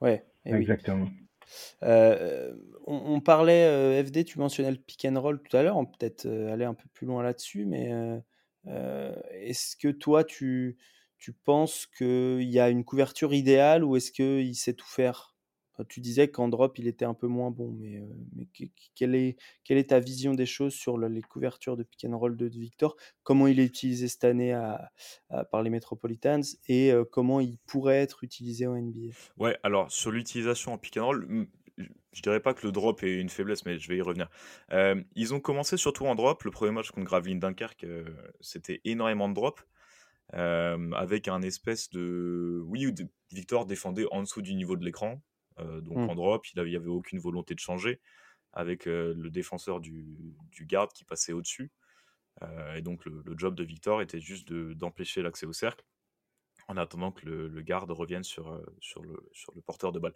Ouais. 0.00 0.24
Eh 0.44 0.52
Exactement. 0.52 1.08
Euh, 1.82 2.54
on, 2.86 3.20
parlait, 3.20 3.66
euh, 3.66 4.04
FD, 4.04 4.24
tu 4.24 4.38
mentionnais 4.38 4.70
le 4.70 4.76
pick 4.76 5.04
and 5.04 5.20
roll 5.20 5.40
tout 5.40 5.56
à 5.56 5.62
l'heure, 5.62 5.76
on 5.76 5.84
peut 5.84 5.92
peut-être 5.98 6.26
euh, 6.26 6.52
aller 6.52 6.64
un 6.64 6.74
peu 6.74 6.88
plus 6.92 7.06
loin 7.06 7.22
là-dessus, 7.22 7.64
mais 7.64 7.92
est-ce 9.32 9.76
que 9.76 9.88
toi, 9.88 10.24
tu, 10.24 10.76
tu 11.18 11.32
penses 11.32 11.86
qu'il 11.86 12.50
y 12.50 12.58
a 12.58 12.68
une 12.68 12.84
couverture 12.84 13.32
idéale 13.32 13.84
ou 13.84 13.96
est-ce 13.96 14.10
qu'il 14.10 14.56
sait 14.56 14.74
tout 14.74 14.88
faire? 14.88 15.35
Tu 15.84 16.00
disais 16.00 16.28
qu'en 16.28 16.48
drop, 16.48 16.78
il 16.78 16.86
était 16.86 17.04
un 17.04 17.14
peu 17.14 17.26
moins 17.26 17.50
bon, 17.50 17.72
mais, 17.72 18.02
quelle, 18.94 19.14
est, 19.14 19.88
ta 19.88 20.00
vision 20.00 20.34
des 20.34 20.46
choses 20.46 20.74
sur 20.74 20.98
les 20.98 21.22
couvertures 21.22 21.76
de 21.76 21.82
pick 21.82 22.04
and 22.04 22.16
roll 22.16 22.36
de, 22.36 22.46
Victor? 22.46 22.96
Comment 23.22 23.46
il 23.46 23.60
est 23.60 23.64
utilisé 23.64 24.08
cette 24.08 24.24
année 24.24 24.58
par 25.50 25.62
les 25.62 25.70
Metropolitans 25.70 26.42
et 26.68 26.92
comment 27.10 27.40
il 27.40 27.58
pourrait 27.66 28.00
être 28.02 28.24
utilisé 28.24 28.66
en 28.66 28.76
NBA 28.76 29.14
Ouais, 29.36 29.56
alors 29.62 29.90
sur 29.90 30.10
l'utilisation 30.10 30.72
en 30.72 30.78
pick 30.78 30.96
and 30.96 31.06
roll, 31.06 31.48
je 32.12 32.22
dirais 32.22 32.40
pas 32.40 32.54
que 32.54 32.66
le 32.66 32.72
drop 32.72 33.02
est 33.02 33.20
une 33.20 33.28
faiblesse, 33.28 33.66
mais 33.66 33.78
je 33.78 33.88
vais 33.88 33.98
y 33.98 34.02
revenir. 34.02 34.28
ils 35.14 35.34
ont 35.34 35.40
commencé 35.40 35.76
surtout 35.76 36.06
en 36.06 36.14
drop. 36.14 36.42
Le 36.44 36.50
premier 36.50 36.72
match 36.72 36.90
contre 36.90 37.06
Gravelines 37.06 37.40
Dunkerque, 37.40 37.86
c'était 38.40 38.80
énormément 38.84 39.28
de 39.28 39.34
drop. 39.34 39.60
avec 40.32 41.28
un 41.28 41.42
espèce 41.42 41.90
de. 41.90 42.62
Oui, 42.64 42.92
Victor 43.32 43.66
défendait 43.66 44.06
en 44.10 44.22
dessous 44.22 44.42
du 44.42 44.54
niveau 44.54 44.76
de 44.76 44.84
l'écran. 44.84 45.20
Euh, 45.58 45.80
donc 45.80 45.96
mmh. 45.96 46.10
en 46.10 46.14
drop, 46.14 46.46
il 46.46 46.62
n'y 46.62 46.76
avait 46.76 46.88
aucune 46.88 47.18
volonté 47.18 47.54
de 47.54 47.60
changer 47.60 48.00
avec 48.56 48.86
euh, 48.88 49.14
le 49.16 49.30
défenseur 49.30 49.80
du, 49.80 50.26
garde 50.62 50.90
qui 50.92 51.04
passait 51.04 51.32
au-dessus. 51.32 51.70
Euh, 52.42 52.74
et 52.74 52.82
donc 52.82 53.04
le, 53.04 53.22
job 53.36 53.54
de 53.54 53.62
Victor 53.62 54.02
était 54.02 54.20
juste 54.20 54.52
d'empêcher 54.52 55.22
l'accès 55.22 55.46
au 55.46 55.52
cercle 55.52 55.84
en 56.68 56.76
attendant 56.76 57.12
que 57.12 57.26
le, 57.26 57.62
garde 57.62 57.90
revienne 57.90 58.24
sur, 58.24 58.60
sur, 58.80 59.02
le, 59.02 59.28
sur 59.32 59.52
le 59.54 59.60
porteur 59.60 59.92
de 59.92 60.00
balle. 60.00 60.14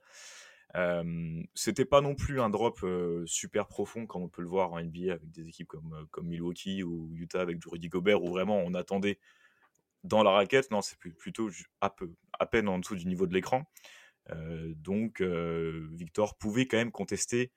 Euh, 0.77 1.43
c'était 1.55 1.85
pas 1.85 2.01
non 2.01 2.15
plus 2.15 2.41
un 2.41 2.49
drop 2.49 2.85
super 3.27 3.67
profond 3.67 4.07
comme 4.07 4.23
on 4.23 4.29
peut 4.29 4.43
le 4.43 4.49
voir 4.49 4.73
en 4.73 4.81
NBA 4.83 5.13
avec 5.13 5.31
des 5.31 5.49
équipes 5.49 5.69
comme, 5.69 6.07
comme 6.11 6.27
Milwaukee 6.27 6.83
ou 6.83 7.11
Utah 7.15 7.43
avec 7.43 7.59
Rudy 7.65 7.89
Gobert 7.89 8.23
où 8.23 8.31
vraiment 8.31 8.59
on 8.59 8.75
attendait 8.75 9.19
dans 10.03 10.23
la 10.23 10.31
raquette. 10.31 10.71
Non, 10.71 10.81
c'est 10.81 10.99
plutôt 10.99 11.51
à, 11.81 11.91
peu, 11.91 12.11
à 12.39 12.47
peine 12.47 12.69
en 12.69 12.79
dessous 12.79 12.97
du 12.97 13.07
niveau 13.07 13.27
de 13.27 13.35
l'écran. 13.35 13.65
Donc, 14.29 15.21
Victor 15.23 16.37
pouvait 16.37 16.67
quand 16.67 16.77
même 16.77 16.93
contester 16.93 17.51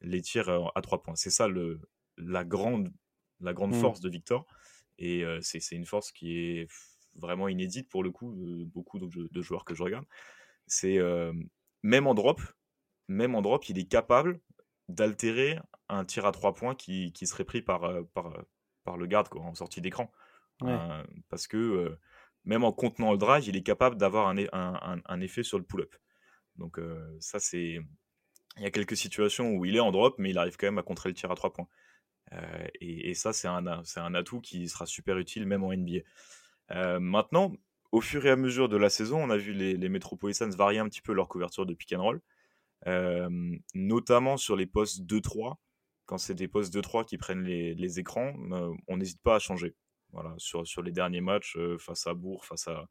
les 0.00 0.20
tirs 0.20 0.70
à 0.74 0.82
trois 0.82 1.02
points. 1.02 1.16
C'est 1.16 1.30
ça 1.30 1.48
le, 1.48 1.80
la 2.16 2.44
grande, 2.44 2.92
la 3.40 3.52
grande 3.52 3.74
mmh. 3.74 3.80
force 3.80 4.00
de 4.00 4.08
Victor. 4.08 4.46
Et 4.98 5.24
c'est 5.40 5.72
une 5.72 5.86
force 5.86 6.12
qui 6.12 6.38
est 6.38 6.68
vraiment 7.14 7.48
inédite 7.48 7.88
pour 7.88 8.02
le 8.02 8.10
coup, 8.10 8.34
de 8.34 8.64
beaucoup 8.64 8.98
de, 8.98 9.42
joueurs 9.42 9.64
que 9.64 9.74
je 9.74 9.82
regarde. 9.82 10.04
C'est 10.66 10.98
même 11.82 12.06
en 12.06 12.14
drop, 12.14 12.40
même 13.08 13.34
en 13.34 13.42
drop, 13.42 13.68
il 13.68 13.78
est 13.78 13.88
capable 13.88 14.40
d'altérer 14.88 15.58
un 15.88 16.04
tir 16.04 16.26
à 16.26 16.32
trois 16.32 16.54
points 16.54 16.74
qui, 16.74 17.12
qui 17.12 17.26
serait 17.26 17.44
pris 17.44 17.62
par, 17.62 17.90
par, 18.14 18.32
par 18.84 18.96
le 18.96 19.06
garde 19.06 19.28
quoi, 19.28 19.42
en 19.42 19.54
sortie 19.54 19.80
d'écran. 19.80 20.10
parce 21.28 21.46
que 21.46 21.96
même 22.44 22.64
en 22.64 22.72
contenant 22.72 23.12
le 23.12 23.18
drive, 23.18 23.46
il 23.46 23.56
est 23.56 23.62
capable 23.62 23.96
d'avoir 23.96 24.28
un, 24.28 24.38
un, 24.52 25.00
un, 25.04 25.20
effet 25.20 25.42
sur 25.42 25.58
le 25.58 25.64
pull-up. 25.64 25.94
Donc 26.58 26.80
ça, 27.20 27.38
c'est... 27.38 27.80
Il 28.56 28.62
y 28.62 28.66
a 28.66 28.70
quelques 28.70 28.96
situations 28.96 29.52
où 29.52 29.64
il 29.64 29.76
est 29.76 29.80
en 29.80 29.92
drop, 29.92 30.16
mais 30.18 30.30
il 30.30 30.38
arrive 30.38 30.56
quand 30.56 30.66
même 30.66 30.78
à 30.78 30.82
contrer 30.82 31.08
le 31.08 31.14
tir 31.14 31.30
à 31.30 31.36
trois 31.36 31.52
points. 31.52 31.68
et, 32.80 33.14
ça, 33.14 33.32
c'est 33.32 33.48
un, 33.48 33.82
c'est 33.84 34.00
un 34.00 34.14
atout 34.14 34.40
qui 34.40 34.68
sera 34.68 34.84
super 34.86 35.18
utile 35.18 35.46
même 35.46 35.62
en 35.62 35.72
NBA. 35.72 36.00
maintenant, 36.98 37.52
au 37.92 38.00
fur 38.00 38.26
et 38.26 38.30
à 38.30 38.36
mesure 38.36 38.68
de 38.68 38.76
la 38.76 38.90
saison, 38.90 39.22
on 39.22 39.30
a 39.30 39.36
vu 39.36 39.52
les, 39.52 39.76
les 39.76 39.88
Metropolitans 39.88 40.50
varier 40.50 40.78
un 40.80 40.88
petit 40.88 41.00
peu 41.00 41.12
leur 41.12 41.28
couverture 41.28 41.66
de 41.66 41.74
pick 41.74 41.92
and 41.92 42.02
roll, 42.02 42.20
notamment 43.74 44.36
sur 44.36 44.56
les 44.56 44.66
postes 44.66 45.02
2-3. 45.02 45.56
Quand 46.06 46.18
c'est 46.18 46.34
des 46.34 46.48
postes 46.48 46.74
2-3 46.74 47.04
qui 47.04 47.18
prennent 47.18 47.44
les, 47.44 47.74
les 47.74 48.00
écrans, 48.00 48.34
on 48.88 48.96
n'hésite 48.96 49.20
pas 49.22 49.36
à 49.36 49.38
changer. 49.38 49.74
Voilà, 50.12 50.34
sur, 50.38 50.66
sur 50.66 50.82
les 50.82 50.90
derniers 50.90 51.20
matchs, 51.20 51.58
face 51.78 52.06
à 52.06 52.14
Bourg, 52.14 52.44
face 52.44 52.66
à, 52.66 52.88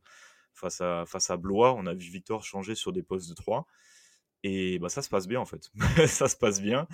face 0.57 0.81
à, 0.81 1.05
face 1.05 1.29
à 1.29 1.37
Blois. 1.37 1.73
On 1.73 1.85
a 1.85 1.93
vu 1.93 2.09
Victor 2.09 2.43
changer 2.43 2.75
sur 2.75 2.91
des 2.91 3.03
postes 3.03 3.29
de 3.29 3.35
3. 3.35 3.65
Et 4.43 4.79
bah, 4.79 4.89
ça 4.89 5.01
se 5.01 5.09
passe 5.09 5.27
bien 5.27 5.39
en 5.39 5.45
fait. 5.45 5.71
ça 6.07 6.27
se 6.27 6.35
passe 6.35 6.61
bien. 6.61 6.87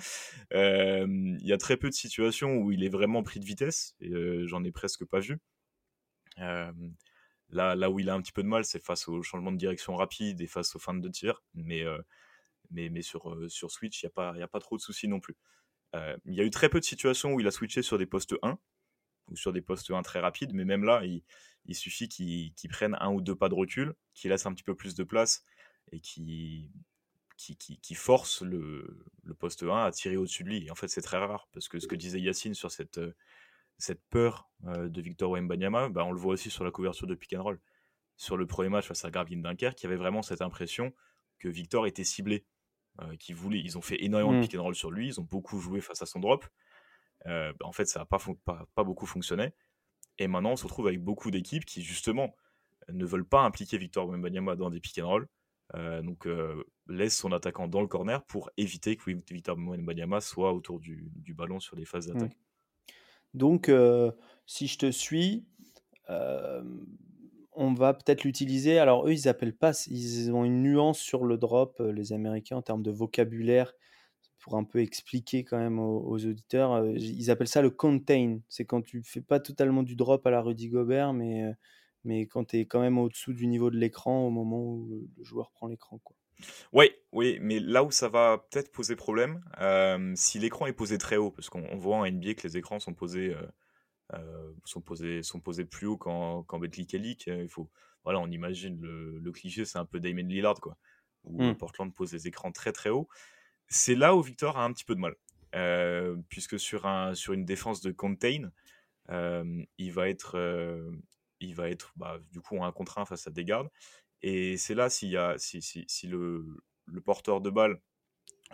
Il 0.52 1.40
y 1.42 1.52
a 1.52 1.58
très 1.58 1.76
peu 1.76 1.88
de 1.88 1.94
situations 1.94 2.56
où 2.56 2.72
il 2.72 2.84
est 2.84 2.88
vraiment 2.88 3.22
pris 3.22 3.40
de 3.40 3.44
vitesse. 3.44 3.94
J'en 4.00 4.64
ai 4.64 4.72
presque 4.72 5.04
pas 5.04 5.20
vu. 5.20 5.38
là, 6.36 6.72
là 7.50 7.90
où 7.90 8.00
il 8.00 8.10
a 8.10 8.14
un 8.14 8.22
petit 8.22 8.32
peu 8.32 8.42
de 8.42 8.48
mal, 8.48 8.64
c'est 8.64 8.84
face 8.84 9.08
au 9.08 9.22
changement 9.22 9.52
de 9.52 9.58
direction 9.58 9.96
rapide 9.96 10.40
et 10.40 10.46
face 10.46 10.74
aux 10.74 10.78
fins 10.78 10.94
de 10.94 11.08
tir. 11.08 11.42
Mais, 11.54 11.84
mais, 12.70 12.88
mais 12.88 13.02
sur, 13.02 13.36
sur 13.48 13.70
Switch, 13.70 14.02
il 14.02 14.10
n'y 14.16 14.22
a, 14.42 14.44
a 14.44 14.48
pas 14.48 14.60
trop 14.60 14.76
de 14.76 14.82
soucis 14.82 15.08
non 15.08 15.20
plus. 15.20 15.36
Il 16.24 16.34
y 16.34 16.40
a 16.40 16.44
eu 16.44 16.50
très 16.50 16.68
peu 16.68 16.80
de 16.80 16.84
situations 16.84 17.32
où 17.32 17.40
il 17.40 17.46
a 17.46 17.50
switché 17.50 17.82
sur 17.82 17.98
des 17.98 18.06
postes 18.06 18.34
1 18.42 18.58
ou 19.28 19.36
sur 19.36 19.52
des 19.52 19.62
postes 19.62 19.90
1 19.90 20.02
très 20.02 20.20
rapides, 20.20 20.52
mais 20.52 20.64
même 20.64 20.84
là, 20.84 21.04
il, 21.04 21.22
il 21.66 21.74
suffit 21.74 22.08
qu'il 22.08 22.68
prenne 22.70 22.96
un 23.00 23.10
ou 23.10 23.20
deux 23.20 23.34
pas 23.34 23.48
de 23.48 23.54
recul, 23.54 23.94
qu'il 24.14 24.30
laisse 24.30 24.46
un 24.46 24.52
petit 24.52 24.64
peu 24.64 24.74
plus 24.74 24.94
de 24.94 25.04
place 25.04 25.44
et 25.92 26.00
qui 26.00 26.70
qui, 27.36 27.56
qui, 27.56 27.94
force 27.94 28.42
le, 28.42 29.04
le, 29.24 29.34
poste 29.34 29.64
1 29.64 29.84
à 29.84 29.90
tirer 29.90 30.16
au-dessus 30.16 30.44
de 30.44 30.48
lui. 30.48 30.66
Et 30.66 30.70
en 30.70 30.76
fait, 30.76 30.88
c'est 30.88 31.02
très 31.02 31.18
rare, 31.18 31.48
parce 31.52 31.68
que 31.68 31.78
ce 31.80 31.88
que 31.88 31.96
disait 31.96 32.20
Yacine 32.20 32.54
sur 32.54 32.70
cette, 32.70 33.00
cette 33.78 34.02
peur 34.10 34.48
euh, 34.66 34.88
de 34.88 35.00
Victor 35.00 35.30
Wembanyama, 35.32 35.88
bah, 35.88 36.04
on 36.04 36.12
le 36.12 36.18
voit 36.18 36.34
aussi 36.34 36.50
sur 36.50 36.64
la 36.64 36.70
couverture 36.70 37.06
de 37.06 37.14
pick 37.14 37.34
and 37.34 37.42
roll. 37.42 37.60
Sur 38.16 38.36
le 38.36 38.46
premier 38.46 38.68
match 38.68 38.86
face 38.86 39.04
à 39.04 39.10
Gravin 39.10 39.38
Dunkerque, 39.38 39.80
il 39.82 39.84
y 39.84 39.86
avait 39.86 39.96
vraiment 39.96 40.22
cette 40.22 40.42
impression 40.42 40.94
que 41.38 41.48
Victor 41.48 41.86
était 41.86 42.04
ciblé, 42.04 42.46
euh, 43.02 43.16
voulait, 43.30 43.60
ils 43.60 43.76
ont 43.76 43.82
fait 43.82 44.02
énormément 44.04 44.32
de 44.32 44.38
mmh. 44.38 44.42
pick 44.42 44.54
and 44.54 44.62
roll 44.62 44.74
sur 44.74 44.90
lui, 44.90 45.08
ils 45.08 45.20
ont 45.20 45.24
beaucoup 45.24 45.58
joué 45.58 45.80
face 45.80 46.00
à 46.00 46.06
son 46.06 46.20
drop. 46.20 46.46
Euh, 47.26 47.52
bah, 47.58 47.66
en 47.66 47.72
fait, 47.72 47.86
ça 47.86 48.00
n'a 48.00 48.04
pas, 48.04 48.18
pas, 48.44 48.66
pas, 48.74 48.84
beaucoup 48.84 49.06
fonctionné. 49.06 49.52
Et 50.18 50.28
maintenant, 50.28 50.52
on 50.52 50.56
se 50.56 50.64
retrouve 50.64 50.86
avec 50.86 51.02
beaucoup 51.02 51.30
d'équipes 51.30 51.64
qui, 51.64 51.82
justement, 51.82 52.34
ne 52.92 53.04
veulent 53.04 53.26
pas 53.26 53.42
impliquer 53.42 53.78
Victor 53.78 54.06
Wembanyama 54.08 54.56
dans 54.56 54.70
des 54.70 54.80
pick 54.80 54.98
and 54.98 55.08
roll. 55.08 55.28
Euh, 55.74 56.02
donc, 56.02 56.26
euh, 56.26 56.62
laisse 56.88 57.16
son 57.16 57.32
attaquant 57.32 57.66
dans 57.66 57.80
le 57.80 57.86
corner 57.88 58.22
pour 58.24 58.50
éviter 58.56 58.96
que 58.96 59.10
Victor 59.10 59.56
Wembanyama 59.56 60.20
soit 60.20 60.52
autour 60.52 60.78
du, 60.78 61.10
ballon 61.36 61.58
sur 61.58 61.76
les 61.76 61.84
phases 61.84 62.06
d'attaque. 62.06 62.32
Mmh. 62.32 63.38
Donc, 63.38 63.68
euh, 63.68 64.12
si 64.46 64.66
je 64.66 64.78
te 64.78 64.90
suis, 64.90 65.44
on 67.56 67.72
va 67.72 67.94
peut-être 67.94 68.24
l'utiliser. 68.24 68.78
Alors, 68.78 69.06
eux, 69.06 69.12
ils 69.12 69.28
appellent 69.28 69.56
pas, 69.56 69.72
ils 69.88 70.30
ont 70.32 70.44
une 70.44 70.62
nuance 70.62 70.98
sur 70.98 71.24
le 71.24 71.38
drop, 71.38 71.80
les 71.80 72.12
Américains, 72.12 72.56
en 72.56 72.62
termes 72.62 72.82
de 72.82 72.90
vocabulaire 72.90 73.72
pour 74.44 74.58
un 74.58 74.64
peu 74.64 74.80
expliquer 74.80 75.42
quand 75.42 75.56
même 75.56 75.78
aux, 75.78 76.22
auditeurs, 76.26 76.74
euh, 76.74 76.92
ils 76.98 77.30
appellent 77.30 77.48
ça 77.48 77.62
le 77.62 77.70
contain. 77.70 78.40
C'est 78.50 78.66
quand 78.66 78.82
tu 78.82 79.02
fais 79.02 79.22
pas 79.22 79.40
totalement 79.40 79.82
du 79.82 79.96
drop 79.96 80.26
à 80.26 80.30
la 80.30 80.42
Rudy 80.42 80.68
Gobert, 80.68 81.14
mais, 81.14 81.44
euh, 81.44 81.52
mais 82.04 82.26
quand 82.26 82.44
tu 82.44 82.58
es 82.58 82.66
quand 82.66 82.80
même 82.80 82.98
au-dessous 82.98 83.32
du 83.32 83.46
niveau 83.46 83.70
de 83.70 83.78
l'écran 83.78 84.26
au 84.26 84.28
moment 84.28 84.62
où 84.62 84.86
le, 84.86 85.24
joueur 85.24 85.50
prend 85.50 85.66
l'écran. 85.66 85.98
Quoi. 86.04 86.14
Oui, 86.74 86.90
oui, 87.12 87.38
mais 87.40 87.58
là 87.58 87.84
où 87.84 87.90
ça 87.90 88.10
va 88.10 88.44
peut-être 88.50 88.70
poser 88.70 88.96
problème, 88.96 89.42
euh, 89.62 90.12
si 90.14 90.38
l'écran 90.38 90.66
est 90.66 90.74
posé 90.74 90.98
très 90.98 91.16
haut, 91.16 91.30
parce 91.30 91.48
qu'on 91.48 91.78
voit 91.78 91.96
en 91.96 92.06
NBA 92.06 92.34
que 92.34 92.46
les 92.46 92.58
écrans 92.58 92.78
sont 92.78 92.92
posés, 92.92 93.34
sont 94.66 94.82
posés, 94.82 95.22
sont 95.22 95.40
posés 95.40 95.64
plus 95.64 95.86
haut 95.86 95.96
qu'en 95.96 96.42
qu 96.42 96.58
Betclic 96.58 97.28
il 97.28 97.48
faut, 97.48 97.70
voilà, 98.02 98.20
on 98.20 98.30
imagine 98.30 98.78
le, 98.78 99.32
cliché, 99.32 99.64
c'est 99.64 99.78
un 99.78 99.86
peu 99.86 100.00
Damon 100.00 100.28
Lillard, 100.28 100.60
quoi, 100.60 100.76
où 101.24 101.42
mmh. 101.42 101.54
Portland 101.54 101.94
pose 101.94 102.10
des 102.10 102.28
écrans 102.28 102.52
très 102.52 102.72
très 102.72 102.90
hauts 102.90 103.08
c'est 103.68 103.94
là 103.94 104.14
où 104.14 104.22
Victor 104.22 104.58
a 104.58 104.64
un 104.64 104.72
petit 104.72 104.84
peu 104.84 104.94
de 104.94 105.00
mal. 105.00 105.14
Euh, 105.54 106.16
puisque 106.28 106.58
sur, 106.58 106.86
un, 106.86 107.14
sur 107.14 107.32
une 107.32 107.44
défense 107.44 107.80
de 107.80 107.92
contain, 107.92 108.50
euh, 109.10 109.64
il 109.78 109.92
va 109.92 110.08
être, 110.08 110.36
euh, 110.36 110.90
il 111.40 111.54
va 111.54 111.70
être 111.70 111.92
bah, 111.96 112.18
du 112.32 112.40
coup 112.40 112.62
un 112.64 112.72
contre 112.72 112.98
un 112.98 113.04
face 113.04 113.26
à 113.26 113.30
des 113.30 113.44
gardes. 113.44 113.70
Et 114.22 114.56
c'est 114.56 114.74
là 114.74 114.90
si 114.90 115.10
le, 115.12 115.36
le, 116.86 117.00
porteur 117.00 117.40
de 117.40 117.50
balle 117.50 117.80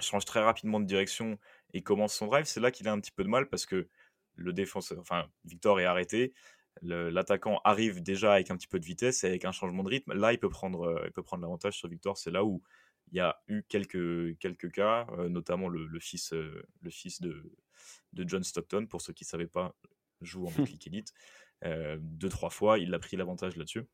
change 0.01 0.25
très 0.25 0.43
rapidement 0.43 0.81
de 0.81 0.87
direction 0.87 1.39
et 1.73 1.83
commence 1.83 2.15
son 2.15 2.27
drive, 2.27 2.45
c'est 2.45 2.61
là 2.61 2.71
qu'il 2.71 2.89
a 2.89 2.93
un 2.93 3.01
petit 3.01 3.13
peu 3.13 3.25
de 3.25 3.29
mal 3.29 3.49
parce 3.49 3.67
que 3.67 3.89
le 4.35 4.53
défenseur, 4.53 4.99
enfin 4.99 5.27
Victor 5.45 5.81
est 5.81 5.85
arrêté, 5.85 6.35
l'attaquant 6.83 7.61
arrive 7.65 8.03
déjà 8.03 8.35
avec 8.35 8.51
un 8.51 8.57
petit 8.57 8.69
peu 8.69 8.81
de 8.81 8.85
vitesse 8.85 9.25
et 9.25 9.29
avec 9.29 9.45
un 9.45 9.53
changement 9.53 9.85
de 9.85 9.89
rythme. 9.89 10.13
Là, 10.15 10.33
il 10.33 10.39
peut 10.39 10.49
prendre, 10.51 11.03
il 11.07 11.13
peut 11.13 11.23
prendre 11.23 11.43
l'avantage 11.43 11.79
sur 11.79 11.89
Victor. 11.89 12.19
C'est 12.19 12.31
là 12.31 12.45
où 12.45 12.63
il 13.13 13.17
y 13.17 13.21
a 13.21 13.41
eu 13.49 13.63
quelques, 13.63 14.39
quelques 14.39 14.71
cas, 14.71 15.07
notamment 15.29 15.69
le, 15.69 15.99
fils, 16.01 16.33
le 16.33 16.91
fils 16.91 17.21
de, 17.21 17.53
de 18.13 18.29
John 18.29 18.43
Stockton, 18.45 18.87
pour 18.87 19.01
ceux 19.01 19.13
qui 19.13 19.25
ne 19.25 19.29
savaient 19.29 19.47
pas, 19.47 19.75
joue 20.21 20.47
en 20.47 20.51
Betclic 20.57 20.87
Elite. 20.87 21.13
deux, 21.99 22.29
trois 22.29 22.51
fois, 22.51 22.79
il 22.79 22.95
a 22.95 22.99
pris 22.99 23.17
l'avantage 23.17 23.57
là-dessus. 23.57 23.85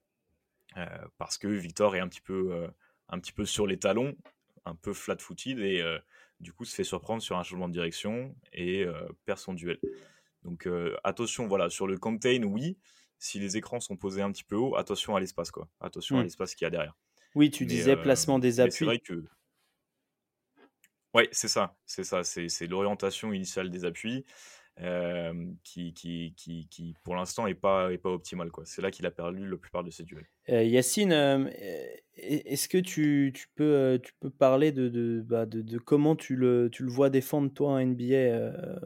parce 1.19 1.39
que 1.39 1.49
Victor 1.49 1.97
est 1.97 2.01
un 2.01 2.09
petit 2.09 2.21
peu, 2.21 2.69
un 3.09 3.19
petit 3.19 3.33
peu 3.33 3.45
sur 3.45 3.67
les 3.67 3.79
talons, 3.79 4.17
un 4.65 4.75
peu 4.75 4.93
flat-footed 4.93 5.59
et 5.61 5.83
du 6.41 6.53
coup 6.53 6.65
se 6.65 6.75
fait 6.75 6.85
surprendre 6.85 7.23
sur 7.23 7.39
un 7.39 7.43
changement 7.43 7.69
de 7.69 7.73
direction 7.73 8.35
et 8.53 8.85
perd 9.25 9.39
son 9.39 9.55
duel. 9.55 9.79
Donc 10.43 10.69
attention, 11.05 11.47
voilà, 11.47 11.71
sur 11.71 11.87
le 11.87 11.99
contain, 11.99 12.43
oui, 12.43 12.77
si 13.19 13.39
les 13.39 13.57
écrans 13.57 13.81
sont 13.81 13.97
posés 13.97 14.23
un 14.23 14.31
petit 14.31 14.45
peu 14.45 14.57
haut, 14.57 14.77
attention 14.77 15.17
à 15.17 15.21
l'espace, 15.21 15.51
quoi. 15.51 15.69
Attention 15.81 16.17
à 16.17 16.21
mmh. 16.21 16.25
l'espace 16.25 16.55
qu'il 16.55 16.65
y 16.65 16.69
a 16.69 16.71
derrière. 16.71 16.95
Oui, 17.37 17.51
tu 17.51 17.67
disais 17.67 17.97
placement 17.97 18.39
des 18.39 18.61
appuis. 18.61 18.73
C'est 18.73 18.85
vrai 18.87 18.99
que. 18.99 19.23
Ouais, 21.15 21.29
c'est 21.33 21.49
ça, 21.49 21.77
c'est 21.85 22.03
ça, 22.03 22.25
c'est 22.25 22.67
l'orientation 22.67 23.33
initiale 23.33 23.71
des 23.71 23.85
appuis 23.85 24.25
qui, 25.63 25.93
qui, 25.93 26.35
qui, 26.35 26.67
qui, 26.69 26.95
pour 27.05 27.15
l'instant, 27.15 27.47
n'est 27.47 27.55
pas, 27.55 27.93
est 27.93 27.99
pas 27.99 28.11
optimale. 28.11 28.51
C'est 28.65 28.81
là 28.83 28.91
qu'il 28.91 29.07
a 29.07 29.11
perdu 29.11 29.47
la 29.47 29.57
plupart 29.59 29.85
de 29.85 29.91
ses 29.91 30.03
duels. 30.03 30.27
Yacine, 30.49 31.51
est-ce 32.17 32.69
que 32.69 32.79
tu, 32.79 33.33
tu, 33.35 33.49
peux, 33.55 34.01
tu 34.03 34.13
peux 34.19 34.31
parler 34.31 34.73
de, 34.73 34.89
de, 34.89 35.23
bah, 35.23 35.45
de, 35.45 35.61
de, 35.61 35.79
comment 35.79 36.17
tu 36.17 36.37
le, 36.37 36.71
tu 36.73 36.85
le 36.85 36.91
vois 36.91 37.11
défendre, 37.11 37.53
toi, 37.53 37.73
en 37.73 37.79
NBA 37.79 38.81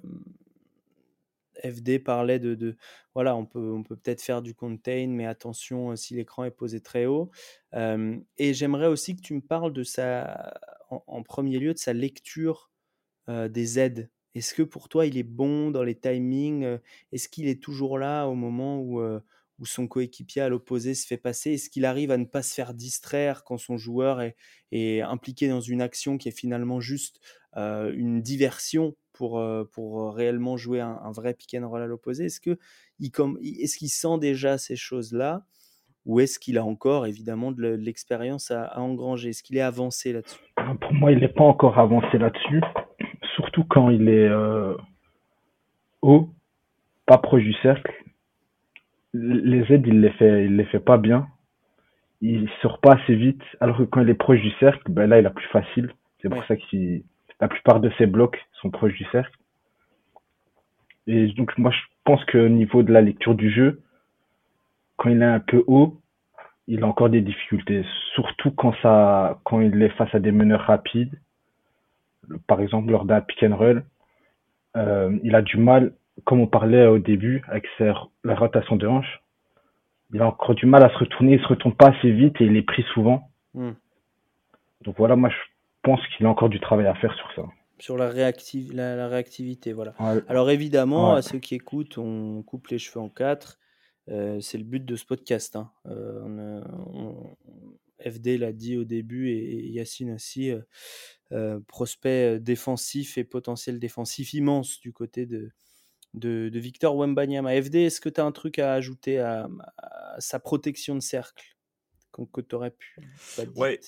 FD 1.64 1.99
parlait 1.99 2.38
de, 2.38 2.76
voilà, 3.14 3.37
on 3.37 3.47
peut 3.47 3.73
on 3.73 3.83
peut 3.83 3.97
peut-être 3.97 4.23
faire 4.23 4.43
du 4.43 4.55
contain, 4.55 5.07
mais 5.09 5.26
attention 5.26 5.95
si 5.97 6.14
l'écran 6.14 6.45
est 6.45 6.50
posé 6.50 6.81
très 6.81 7.07
haut. 7.07 7.31
et 7.75 8.55
j'aimerais 8.55 8.87
aussi 8.88 9.17
que 9.17 9.23
tu 9.23 9.35
me 9.35 9.40
parles 9.40 9.73
de 9.73 9.83
sa, 9.83 10.55
en, 10.90 11.23
premier 11.23 11.59
lieu, 11.59 11.75
de 11.75 11.79
sa 11.79 11.93
lecture 11.93 12.71
des 13.29 13.79
aides 13.79 14.11
est-ce 14.35 14.55
que 14.55 14.62
pour 14.62 14.88
toi, 14.88 15.07
il 15.07 15.17
est 15.19 15.25
bon 15.25 15.71
dans 15.71 15.83
les 15.83 15.99
timings 15.99 16.79
Est-ce 17.12 17.29
qu'il 17.29 17.49
est 17.49 17.62
toujours 17.62 17.99
là 17.99 18.26
au 18.26 18.35
moment 18.35 18.79
où, 18.79 19.00
où 19.61 19.67
son 19.67 19.88
coéquipier 19.88 20.43
à 20.43 20.49
l'opposé 20.49 20.95
se 20.95 21.07
fait 21.07 21.17
passer? 21.17 21.52
Est-ce 21.52 21.69
qu'il 21.69 21.85
arrive 21.85 22.11
à 22.11 22.17
ne 22.17 22.25
pas 22.25 22.43
se 22.43 22.55
faire 22.55 22.75
distraire 22.75 23.45
quand 23.45 23.59
son 23.59 23.76
joueur 23.76 24.21
est 24.73 25.00
impliqué 25.00 25.49
dans 25.49 25.61
une 25.61 25.83
action 25.83 26.17
qui 26.17 26.29
est 26.29 26.37
finalement 26.37 26.81
juste 26.81 27.21
une 27.57 28.23
diversion 28.23 28.95
pour, 29.12 29.45
pour 29.73 30.14
réellement 30.14 30.57
jouer 30.57 30.80
un, 30.80 31.12
vrai 31.12 31.35
pick 31.35 31.54
and 31.54 31.69
roll 31.69 31.83
à 31.83 31.87
l'opposé 31.87 32.26
Est-ce 32.26 32.40
qu'il 32.40 32.57
est 33.00 33.76
qu'il 33.76 33.88
sent 33.88 34.19
déjà 34.21 34.57
ces 34.57 34.76
choses-là 34.76 35.42
ou 36.07 36.21
est-ce 36.21 36.38
qu'il 36.38 36.57
a 36.57 36.64
encore 36.64 37.07
évidemment 37.07 37.52
de 37.52 37.66
l'expérience 37.69 38.50
à, 38.50 38.64
à 38.64 38.80
engranger? 38.80 39.30
Est-ce 39.30 39.42
qu'il 39.42 39.57
est 39.57 39.62
avancé 39.62 40.12
là-dessus? 40.12 40.40
Pour 40.80 40.95
moi, 40.95 41.12
il 41.12 41.19
n'est 41.19 41.28
pas 41.28 41.45
encore 41.45 41.78
avancé 41.78 42.16
là-dessus 42.16 42.62
surtout 43.40 43.64
quand 43.64 43.90
il 43.90 44.09
est 44.09 44.28
euh, 44.28 44.75
haut, 46.02 46.28
pas 47.07 47.19
proche 47.19 47.42
du 47.42 47.54
cercle. 47.54 47.92
Les 49.12 49.64
aides, 49.73 49.87
il 49.87 50.00
les 50.00 50.11
fait, 50.11 50.45
il 50.47 50.57
les 50.57 50.64
fait 50.66 50.80
pas 50.80 50.99
bien. 50.99 51.26
Il 52.21 52.49
sort 52.62 52.80
pas 52.80 52.95
assez 52.95 53.14
vite, 53.14 53.42
alors 53.61 53.78
que 53.78 53.83
quand 53.83 54.02
il 54.02 54.11
est 54.11 54.14
proche 54.14 54.40
du 54.40 54.50
cercle, 54.61 54.90
ben 54.90 55.09
là, 55.09 55.19
il 55.19 55.26
a 55.26 55.30
plus 55.30 55.49
facile. 55.49 55.90
C'est 56.21 56.28
pour 56.28 56.45
ça 56.45 56.57
que 56.57 57.00
la 57.40 57.49
plupart 57.49 57.80
de 57.80 57.90
ses 57.99 58.06
blocs 58.06 58.38
sont 58.61 58.70
proches 58.70 58.94
du 58.94 59.04
cercle. 59.06 59.37
Et 61.06 61.28
donc, 61.28 61.56
moi, 61.59 61.70
je 61.70 61.80
pense 62.04 62.25
qu'au 62.26 62.49
niveau 62.49 62.82
de 62.82 62.92
la 62.92 63.00
lecture 63.00 63.35
du 63.35 63.50
jeu, 63.50 63.80
quand 64.97 65.09
il 65.09 65.23
est 65.23 65.25
un 65.25 65.40
peu 65.40 65.64
haut, 65.66 65.99
il 66.66 66.85
a 66.85 66.87
encore 66.87 67.11
des 67.11 67.23
difficultés, 67.23 67.85
surtout 68.14 68.52
quand 68.52 68.75
ça, 68.82 69.40
quand 69.44 69.61
il 69.61 69.82
est 69.82 69.88
face 69.90 70.14
à 70.14 70.20
des 70.20 70.30
meneurs 70.30 70.61
rapides 70.61 71.18
par 72.47 72.61
exemple 72.61 72.90
lors 72.90 73.04
d'un 73.04 73.20
pick 73.20 73.42
and 73.42 73.56
roll, 73.56 73.85
euh, 74.76 75.18
il 75.23 75.35
a 75.35 75.42
du 75.42 75.56
mal, 75.56 75.92
comme 76.24 76.40
on 76.40 76.46
parlait 76.46 76.87
au 76.87 76.98
début, 76.98 77.42
avec 77.48 77.66
la 77.79 78.35
rotation 78.35 78.76
de 78.76 78.87
hanche, 78.87 79.22
il 80.12 80.20
a 80.20 80.26
encore 80.26 80.55
du 80.55 80.66
mal 80.66 80.83
à 80.83 80.90
se 80.90 80.98
retourner, 80.98 81.35
il 81.35 81.40
se 81.40 81.46
retourne 81.46 81.74
pas 81.74 81.90
assez 81.90 82.11
vite 82.11 82.40
et 82.40 82.44
il 82.44 82.57
est 82.57 82.62
pris 82.62 82.85
souvent. 82.94 83.29
Hmm. 83.55 83.72
Donc 84.83 84.96
voilà, 84.98 85.16
moi 85.16 85.29
je 85.29 85.37
pense 85.83 86.01
qu'il 86.09 86.27
a 86.27 86.29
encore 86.29 86.49
du 86.49 86.61
travail 86.61 86.87
à 86.87 86.95
faire 86.95 87.14
sur 87.14 87.33
ça. 87.35 87.49
Sur 87.79 87.97
la, 87.97 88.12
la, 88.12 89.09
réactivité, 89.09 89.73
voilà. 89.73 89.95
Alors 90.29 90.51
évidemment, 90.51 91.14
à 91.14 91.23
ceux 91.23 91.38
qui 91.38 91.55
écoutent, 91.55 91.97
on 91.97 92.43
coupe 92.43 92.69
les 92.69 92.79
cheveux 92.79 93.01
en 93.01 93.09
quatre. 93.09 93.59
Euh, 94.11 94.40
c'est 94.40 94.59
le 94.59 94.64
but 94.64 94.85
de 94.85 94.97
ce 94.97 95.05
podcast. 95.05 95.57
Hein. 95.57 95.73
Euh, 95.87 96.61
FD 98.01 98.38
l'a 98.38 98.53
dit 98.53 98.77
au 98.77 98.85
début 98.85 99.31
et, 99.31 99.71
Yacine 99.71 100.12
aussi. 100.12 100.53
Euh, 101.33 101.61
prospect 101.69 102.40
défensif 102.40 103.16
et 103.19 103.25
potentiel 103.25 103.79
défensif 103.79 104.35
immense 104.35 104.81
du 104.81 104.93
côté 104.93 105.27
de, 105.27 105.51
de, 106.14 106.51
Victor 106.59 106.97
Wembanyama. 106.97 107.62
FD, 107.62 107.77
est-ce 107.77 108.01
que 108.01 108.09
tu 108.09 108.21
as 108.21 108.25
un 108.25 108.33
truc 108.33 108.59
à 108.59 108.75
ajouter 108.75 109.21
à, 109.21 109.49
sa 110.19 110.40
protection 110.40 110.95
de 110.95 111.01
cercle 111.01 111.57
que 112.35 112.40
tu 112.40 112.55
aurais 112.55 112.73
pu 112.73 112.97
ouais, 113.57 113.81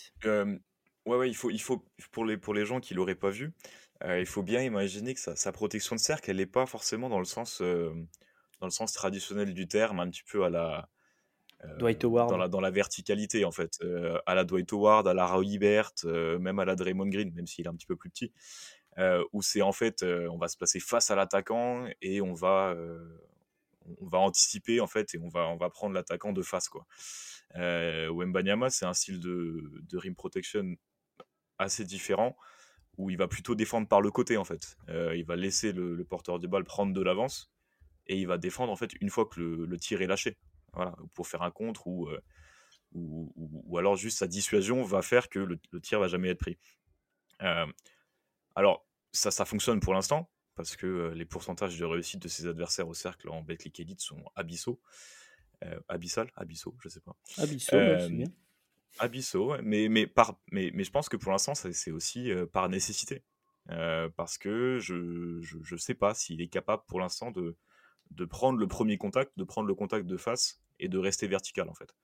ouais, 1.06 1.16
ouais, 1.16 1.28
il 1.28 1.34
faut, 1.34 1.50
il 1.50 1.60
faut 1.60 1.84
pour, 2.10 2.24
les, 2.24 2.36
pour 2.36 2.54
les 2.54 2.64
gens 2.64 2.80
qui 2.80 2.94
ne 2.94 2.98
l'auraient 2.98 3.14
pas 3.14 3.30
vu, 3.30 3.52
il 4.04 4.26
faut 4.26 4.42
bien 4.42 4.62
imaginer 4.62 5.14
que 5.14 5.20
sa, 5.20 5.52
protection 5.52 5.94
de 5.94 6.00
cercle, 6.00 6.28
elle 6.30 6.38
n'est 6.38 6.46
pas 6.46 6.66
forcément 6.66 7.08
dans 7.08 7.20
le 7.20 7.24
sens 7.24 7.60
dans 7.60 8.66
le 8.66 8.70
sens 8.70 8.92
traditionnel 8.92 9.54
du 9.54 9.68
terme, 9.68 10.00
un 10.00 10.08
petit 10.08 10.22
peu 10.24 10.44
à 10.44 10.50
la, 10.50 10.88
euh, 11.64 11.76
Dwight 11.78 12.04
Howard. 12.04 12.30
Dans 12.30 12.36
la, 12.36 12.48
dans 12.48 12.60
la 12.60 12.70
verticalité, 12.70 13.44
en 13.44 13.52
fait. 13.52 13.78
Euh, 13.82 14.18
à 14.26 14.34
la 14.34 14.44
Dwight 14.44 14.72
Howard, 14.72 15.06
à 15.08 15.14
la 15.14 15.26
Roy 15.26 15.44
euh, 16.04 16.38
même 16.38 16.58
à 16.58 16.64
la 16.64 16.76
Draymond 16.76 17.08
Green, 17.08 17.32
même 17.34 17.46
s'il 17.46 17.66
est 17.66 17.68
un 17.68 17.74
petit 17.74 17.86
peu 17.86 17.96
plus 17.96 18.10
petit. 18.10 18.32
où 19.32 19.42
c'est 19.42 19.62
en 19.62 19.72
fait, 19.72 20.02
on 20.02 20.38
va 20.38 20.48
se 20.48 20.56
placer 20.56 20.80
face 20.80 21.10
à 21.10 21.16
l'attaquant 21.16 21.86
et 22.00 22.20
on 22.20 22.34
va, 22.34 22.74
on 24.00 24.06
va 24.06 24.18
anticiper, 24.18 24.80
en 24.80 24.86
fait, 24.86 25.14
et 25.14 25.18
on 25.18 25.28
va, 25.28 25.48
on 25.48 25.56
va 25.56 25.70
prendre 25.70 25.94
l'attaquant 25.94 26.32
de 26.32 26.42
face, 26.42 26.68
quoi. 26.68 26.86
Wembanyama, 27.54 28.70
c'est 28.70 28.86
un 28.86 28.94
style 28.94 29.20
de, 29.20 29.72
de 29.88 29.98
rim 29.98 30.14
protection 30.14 30.76
assez 31.58 31.84
différent 31.84 32.36
où 32.98 33.10
il 33.10 33.16
va 33.16 33.26
plutôt 33.28 33.54
défendre 33.54 33.88
par 33.88 34.00
le 34.00 34.10
côté 34.10 34.36
en 34.36 34.44
fait. 34.44 34.76
il 34.88 35.24
va 35.24 35.36
laisser 35.36 35.72
le, 35.72 36.04
porteur 36.04 36.38
de 36.38 36.46
balle 36.46 36.64
prendre 36.64 36.92
de 36.92 37.00
l'avance 37.00 37.50
et 38.06 38.18
il 38.18 38.26
va 38.26 38.36
défendre 38.36 38.70
en 38.72 38.76
fait 38.76 38.92
une 39.00 39.08
fois 39.08 39.26
que 39.26 39.40
le, 39.40 39.64
le 39.64 39.78
tir 39.78 40.02
est 40.02 40.06
lâché 40.06 40.36
pour 41.14 41.26
faire 41.26 41.42
un 41.42 41.50
contre 41.50 41.88
euh, 41.88 42.22
ou, 42.92 43.32
ou, 43.36 43.78
alors 43.78 43.96
juste 43.96 44.18
sa 44.18 44.26
dissuasion 44.26 44.82
va 44.82 45.02
faire 45.02 45.28
que 45.28 45.38
le, 45.38 45.58
tir 45.80 46.00
va 46.00 46.08
jamais 46.08 46.28
être 46.28 46.38
pris. 46.38 46.58
Euh, 47.42 47.66
alors, 48.54 48.86
ça, 49.12 49.30
ça 49.30 49.44
fonctionne 49.46 49.80
pour 49.80 49.94
l'instant, 49.94 50.30
parce 50.54 50.76
que 50.76 50.86
euh, 50.86 51.14
les 51.14 51.24
pourcentages 51.24 51.78
de 51.78 51.84
réussite 51.84 52.20
de 52.20 52.28
ses 52.28 52.46
adversaires 52.46 52.88
au 52.88 52.94
cercle 52.94 53.30
en 53.30 53.42
Betclic 53.42 53.80
Elite 53.80 54.00
sont 54.00 54.22
abyssaux. 54.34 54.80
abyssal? 55.88 56.30
Abyssaux, 56.36 56.76
je 56.82 56.88
sais 56.90 57.00
pas. 57.00 57.16
Abyssaux, 57.38 57.78
bien. 58.10 58.26
Abyssaux, 58.98 59.56
mais, 59.62 59.88
mais, 59.88 60.06
par, 60.06 60.38
mais, 60.50 60.70
mais 60.74 60.84
je 60.84 60.90
pense 60.90 61.08
que 61.08 61.16
pour 61.16 61.32
l'instant, 61.32 61.54
c'est 61.54 61.90
aussi 61.90 62.30
par 62.52 62.68
nécessité. 62.68 63.22
parce 64.16 64.38
que 64.38 64.78
je 64.80 64.94
ne 64.94 65.78
sais 65.78 65.94
pas 65.94 66.14
s'il 66.14 66.40
est 66.40 66.48
capable 66.48 66.82
pour 66.86 67.00
l'instant 67.00 67.30
de, 67.30 67.56
de 68.10 68.24
prendre 68.24 68.58
le 68.58 68.66
premier 68.66 68.98
contact, 68.98 69.32
de 69.36 69.44
prendre 69.44 69.68
le 69.68 69.74
contact 69.74 70.06
de 70.06 70.16
face 70.16 70.62
et 70.78 70.88
de 70.88 70.98
rester 70.98 71.26
vertical 71.26 71.68
en 71.68 71.74
fait. 71.74 71.94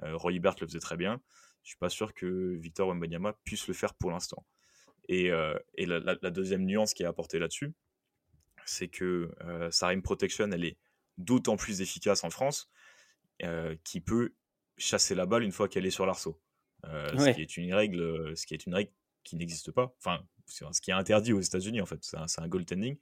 Roy 0.00 0.32
Hibbert 0.32 0.56
le 0.60 0.66
faisait 0.66 0.80
très 0.80 0.96
bien. 0.96 1.20
Je 1.62 1.70
suis 1.70 1.78
pas 1.78 1.90
sûr 1.90 2.14
que 2.14 2.54
Victor 2.54 2.88
Wembanyama 2.88 3.32
puisse 3.44 3.66
le 3.66 3.74
faire 3.74 3.94
pour 3.94 4.10
l'instant. 4.10 4.46
Et, 5.08 5.30
euh, 5.30 5.58
la, 5.78 6.30
deuxième 6.30 6.64
nuance 6.64 6.94
qui 6.94 7.02
est 7.02 7.06
apportée 7.06 7.38
là-dessus, 7.38 7.72
c'est 8.64 8.88
que 8.88 9.30
sa 9.70 9.88
rim 9.88 10.02
protection, 10.02 10.50
elle 10.50 10.64
est 10.64 10.76
d'autant 11.18 11.56
plus 11.56 11.80
efficace 11.80 12.24
en 12.24 12.30
France, 12.30 12.70
qui 13.84 14.00
peut 14.00 14.34
chasser 14.76 15.14
la 15.14 15.26
balle 15.26 15.42
une 15.42 15.52
fois 15.52 15.68
qu'elle 15.68 15.86
est 15.86 15.90
sur 15.90 16.06
l'arceau. 16.06 16.40
Ce 16.84 17.34
qui 17.34 17.42
est 17.42 17.56
une 17.56 17.74
règle, 17.74 18.36
ce 18.36 18.46
qui 18.46 18.54
est 18.54 18.64
une 18.66 18.74
règle 18.74 18.90
qui 19.24 19.36
n'existe 19.36 19.72
pas. 19.72 19.94
Enfin, 19.98 20.24
ce 20.46 20.80
qui 20.80 20.90
est 20.90 20.94
interdit 20.94 21.32
aux 21.32 21.40
États-Unis 21.40 21.80
en 21.80 21.86
fait. 21.86 21.98
C'est 22.02 22.16
un, 22.16 22.26
un 22.38 22.48
goaltending 22.48 22.96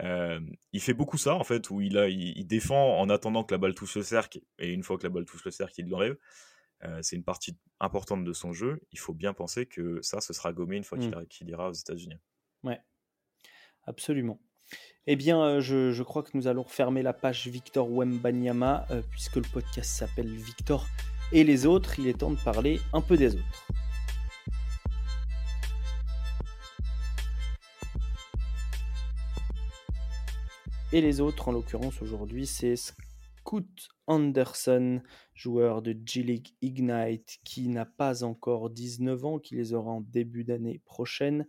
il 0.00 0.80
fait 0.80 0.94
beaucoup 0.94 1.16
ça 1.16 1.34
en 1.34 1.44
fait, 1.44 1.70
où 1.70 1.80
il, 1.80 1.96
a, 1.98 2.08
il, 2.08 2.46
défend 2.46 2.98
en 2.98 3.08
attendant 3.08 3.44
que 3.44 3.54
la 3.54 3.58
balle 3.58 3.74
touche 3.74 3.96
le 3.96 4.02
cercle, 4.02 4.40
et 4.58 4.72
une 4.72 4.82
fois 4.82 4.98
que 4.98 5.04
la 5.04 5.10
balle 5.10 5.24
touche 5.24 5.44
le 5.44 5.50
cercle, 5.50 5.80
il 5.80 5.88
l'enlève. 5.88 6.16
c'est 7.02 7.16
une 7.16 7.24
partie 7.24 7.56
importante 7.80 8.24
de 8.24 8.32
son 8.32 8.52
jeu. 8.52 8.82
Il 8.92 8.98
faut 8.98 9.14
bien 9.14 9.32
penser 9.32 9.66
que 9.66 10.00
ça, 10.02 10.20
ce 10.20 10.32
sera 10.32 10.52
gommé 10.52 10.76
une 10.76 10.84
fois 10.84 10.98
qu'il 10.98 11.46
mmh. 11.46 11.50
ira 11.50 11.70
aux 11.70 11.74
États-Unis. 11.74 12.18
Ouais, 12.62 12.80
absolument. 13.84 14.40
Eh 15.06 15.14
bien, 15.14 15.40
euh, 15.40 15.60
je, 15.60 16.02
crois 16.02 16.24
que 16.24 16.30
nous 16.34 16.48
allons 16.48 16.64
refermer 16.64 17.02
la 17.02 17.12
page 17.12 17.46
Victor 17.46 17.88
Wembanyama, 17.88 18.86
euh, 18.90 19.02
puisque 19.10 19.36
le 19.36 19.42
podcast 19.42 19.90
s'appelle 19.90 20.28
Victor 20.28 20.84
et 21.30 21.44
les 21.44 21.64
autres. 21.64 22.00
Il 22.00 22.08
est 22.08 22.18
temps 22.18 22.32
de 22.32 22.42
parler 22.42 22.80
un 22.92 23.00
peu 23.00 23.16
des 23.16 23.34
autres. 23.36 23.68
Et 30.92 31.00
les 31.00 31.20
autres, 31.20 31.48
en 31.48 31.52
l'occurrence 31.52 32.02
aujourd'hui, 32.02 32.46
c'est 32.46 32.74
Scoot 32.76 33.88
Anderson, 34.08 35.02
joueur 35.34 35.82
de 35.82 35.96
G-League 36.04 36.48
Ignite, 36.62 37.38
qui 37.44 37.68
n'a 37.68 37.84
pas 37.84 38.24
encore 38.24 38.70
19 38.70 39.24
ans, 39.24 39.38
qui 39.38 39.54
les 39.54 39.72
aura 39.72 39.92
en 39.92 40.00
début 40.00 40.42
d'année 40.42 40.80
prochaine, 40.84 41.46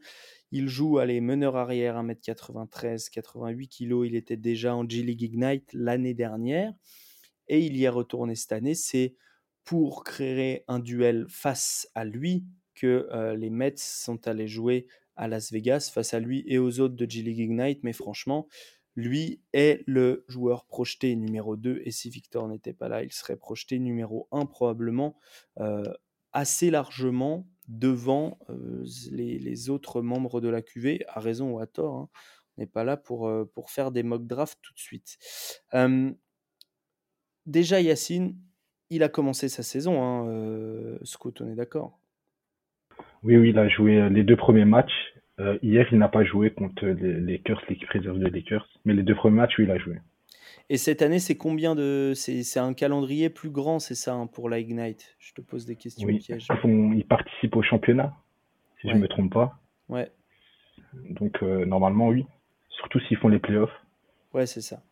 il 0.51 0.69
joue 0.69 0.97
à 0.97 1.05
les 1.05 1.19
meneurs 1.19 1.57
arrière 1.57 2.01
1m93, 2.01 3.09
88 3.09 3.67
kg. 3.67 4.05
Il 4.05 4.15
était 4.15 4.37
déjà 4.37 4.75
en 4.75 4.87
G-League 4.87 5.21
Ignite 5.21 5.69
l'année 5.73 6.13
dernière 6.13 6.73
et 7.49 7.65
il 7.65 7.75
y 7.75 7.83
est 7.83 7.89
retourné 7.89 8.35
cette 8.35 8.53
année. 8.53 8.75
C'est 8.75 9.15
pour 9.65 10.05
créer 10.05 10.63
un 10.69 10.79
duel 10.79 11.25
face 11.29 11.89
à 11.95 12.05
lui 12.05 12.45
que 12.75 13.09
euh, 13.11 13.35
les 13.35 13.49
Mets 13.49 13.73
sont 13.75 14.25
allés 14.27 14.47
jouer 14.47 14.87
à 15.17 15.27
Las 15.27 15.51
Vegas 15.51 15.91
face 15.93 16.13
à 16.13 16.19
lui 16.19 16.43
et 16.47 16.59
aux 16.59 16.79
autres 16.79 16.95
de 16.95 17.09
G-League 17.09 17.39
Ignite. 17.39 17.83
Mais 17.83 17.91
franchement, 17.91 18.47
lui 18.95 19.41
est 19.51 19.83
le 19.85 20.23
joueur 20.29 20.65
projeté 20.65 21.15
numéro 21.15 21.57
2 21.57 21.81
et 21.83 21.91
si 21.91 22.09
Victor 22.09 22.47
n'était 22.47 22.73
pas 22.73 22.87
là, 22.87 23.03
il 23.03 23.11
serait 23.11 23.35
projeté 23.35 23.79
numéro 23.79 24.29
1 24.31 24.45
probablement 24.45 25.17
euh, 25.59 25.83
assez 26.31 26.69
largement 26.69 27.47
devant 27.67 28.39
euh, 28.49 28.83
les, 29.11 29.69
autres 29.69 30.01
membres 30.01 30.41
de 30.41 30.49
la 30.49 30.61
QV, 30.61 31.03
à 31.07 31.19
raison 31.19 31.51
ou 31.51 31.59
à 31.59 31.67
tort. 31.67 31.95
Hein. 31.95 32.09
On 32.57 32.61
n'est 32.61 32.67
pas 32.67 32.83
là 32.83 32.97
pour, 32.97 33.31
pour 33.53 33.69
faire 33.69 33.91
des 33.91 34.01
mock 34.01 34.25
drafts 34.25 34.59
tout 34.63 34.73
de 34.73 34.79
suite 34.79 35.17
déjà 37.47 37.81
Yacine, 37.81 38.35
il 38.89 39.01
a 39.03 39.09
commencé 39.09 39.49
sa 39.49 39.63
saison, 39.63 40.03
hein, 40.03 40.97
Scott, 41.03 41.41
on 41.41 41.49
est 41.49 41.55
d'accord? 41.55 41.97
Oui, 43.23 43.35
oui, 43.37 43.49
il 43.49 43.57
a 43.57 43.67
joué 43.67 43.97
euh, 43.97 44.09
les 44.09 44.23
deux 44.23 44.35
premiers 44.35 44.65
matchs. 44.65 45.13
Euh, 45.39 45.57
hier, 45.61 45.87
il 45.91 45.97
n'a 45.97 46.09
pas 46.09 46.23
joué 46.23 46.51
contre 46.51 46.85
les 46.85 47.19
Lakers, 47.19 47.61
l'équipe 47.69 47.89
réserve 47.89 48.19
de 48.19 48.27
Lakers. 48.27 48.67
Mais 48.85 48.93
les 48.93 49.03
deux 49.03 49.15
premiers 49.15 49.37
matchs, 49.37 49.57
oui, 49.57 49.65
il 49.65 49.71
a 49.71 49.77
joué. 49.77 49.97
Et 50.69 50.77
cette 50.77 51.01
année, 51.01 51.19
c'est 51.19 51.37
combien 51.37 51.75
de. 51.75 52.13
C'est 52.15 52.59
un 52.59 52.73
calendrier 52.73 53.29
plus 53.29 53.49
grand, 53.49 53.79
c'est 53.79 53.95
ça, 53.95 54.13
hein, 54.13 54.27
pour 54.27 54.49
la 54.49 54.59
Ignite? 54.59 55.15
Je 55.19 55.33
te 55.33 55.41
pose 55.41 55.65
des 55.65 55.75
questions 55.75 56.07
oui. 56.07 56.25
Ils, 56.27 57.05
participent 57.07 57.55
au 57.55 57.63
championnat, 57.63 58.13
si 58.81 58.89
je 58.89 58.93
ne 58.93 58.99
me 58.99 59.07
trompe 59.07 59.33
pas. 59.33 59.59
Ouais. 59.87 60.11
Donc, 60.93 61.41
normalement, 61.41 62.09
oui. 62.09 62.25
Surtout 62.69 62.99
s'ils 63.07 63.17
font 63.17 63.29
les 63.29 63.39
playoffs. 63.39 63.71
Ouais, 64.33 64.45
c'est 64.45 64.61
ça. 64.61 64.83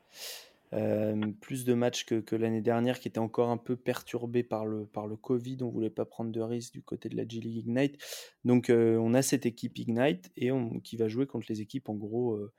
Euh, 0.73 1.15
plus 1.41 1.63
de 1.63 1.73
matchs 1.73 2.05
que, 2.05 2.35
l'année 2.35 2.61
dernière, 2.61 2.99
qui 2.99 3.07
était 3.07 3.19
encore 3.19 3.49
un 3.49 3.57
peu 3.57 3.75
perturbé 3.75 4.43
par 4.43 4.65
le, 4.65 4.85
par 4.85 5.07
le 5.07 5.15
Covid. 5.15 5.57
On 5.61 5.69
voulait 5.69 5.89
pas 5.89 6.05
prendre 6.05 6.31
de 6.31 6.41
risques 6.41 6.73
du 6.73 6.81
côté 6.81 7.07
de 7.09 7.15
la 7.15 7.27
G 7.27 7.39
League 7.39 7.67
Ignite. 7.67 7.97
Donc, 8.43 8.69
euh, 8.69 8.97
on 8.97 9.13
a 9.13 9.21
cette 9.21 9.45
équipe 9.45 9.77
Ignite 9.77 10.31
et 10.35 10.51
on, 10.51 10.79
qui 10.79 10.97
va 10.97 11.07
jouer 11.07 11.27
contre 11.27 11.45
les 11.49 11.61
équipes 11.61 11.89
en 11.89 11.95
gros 11.95 12.33
euh, 12.33 12.51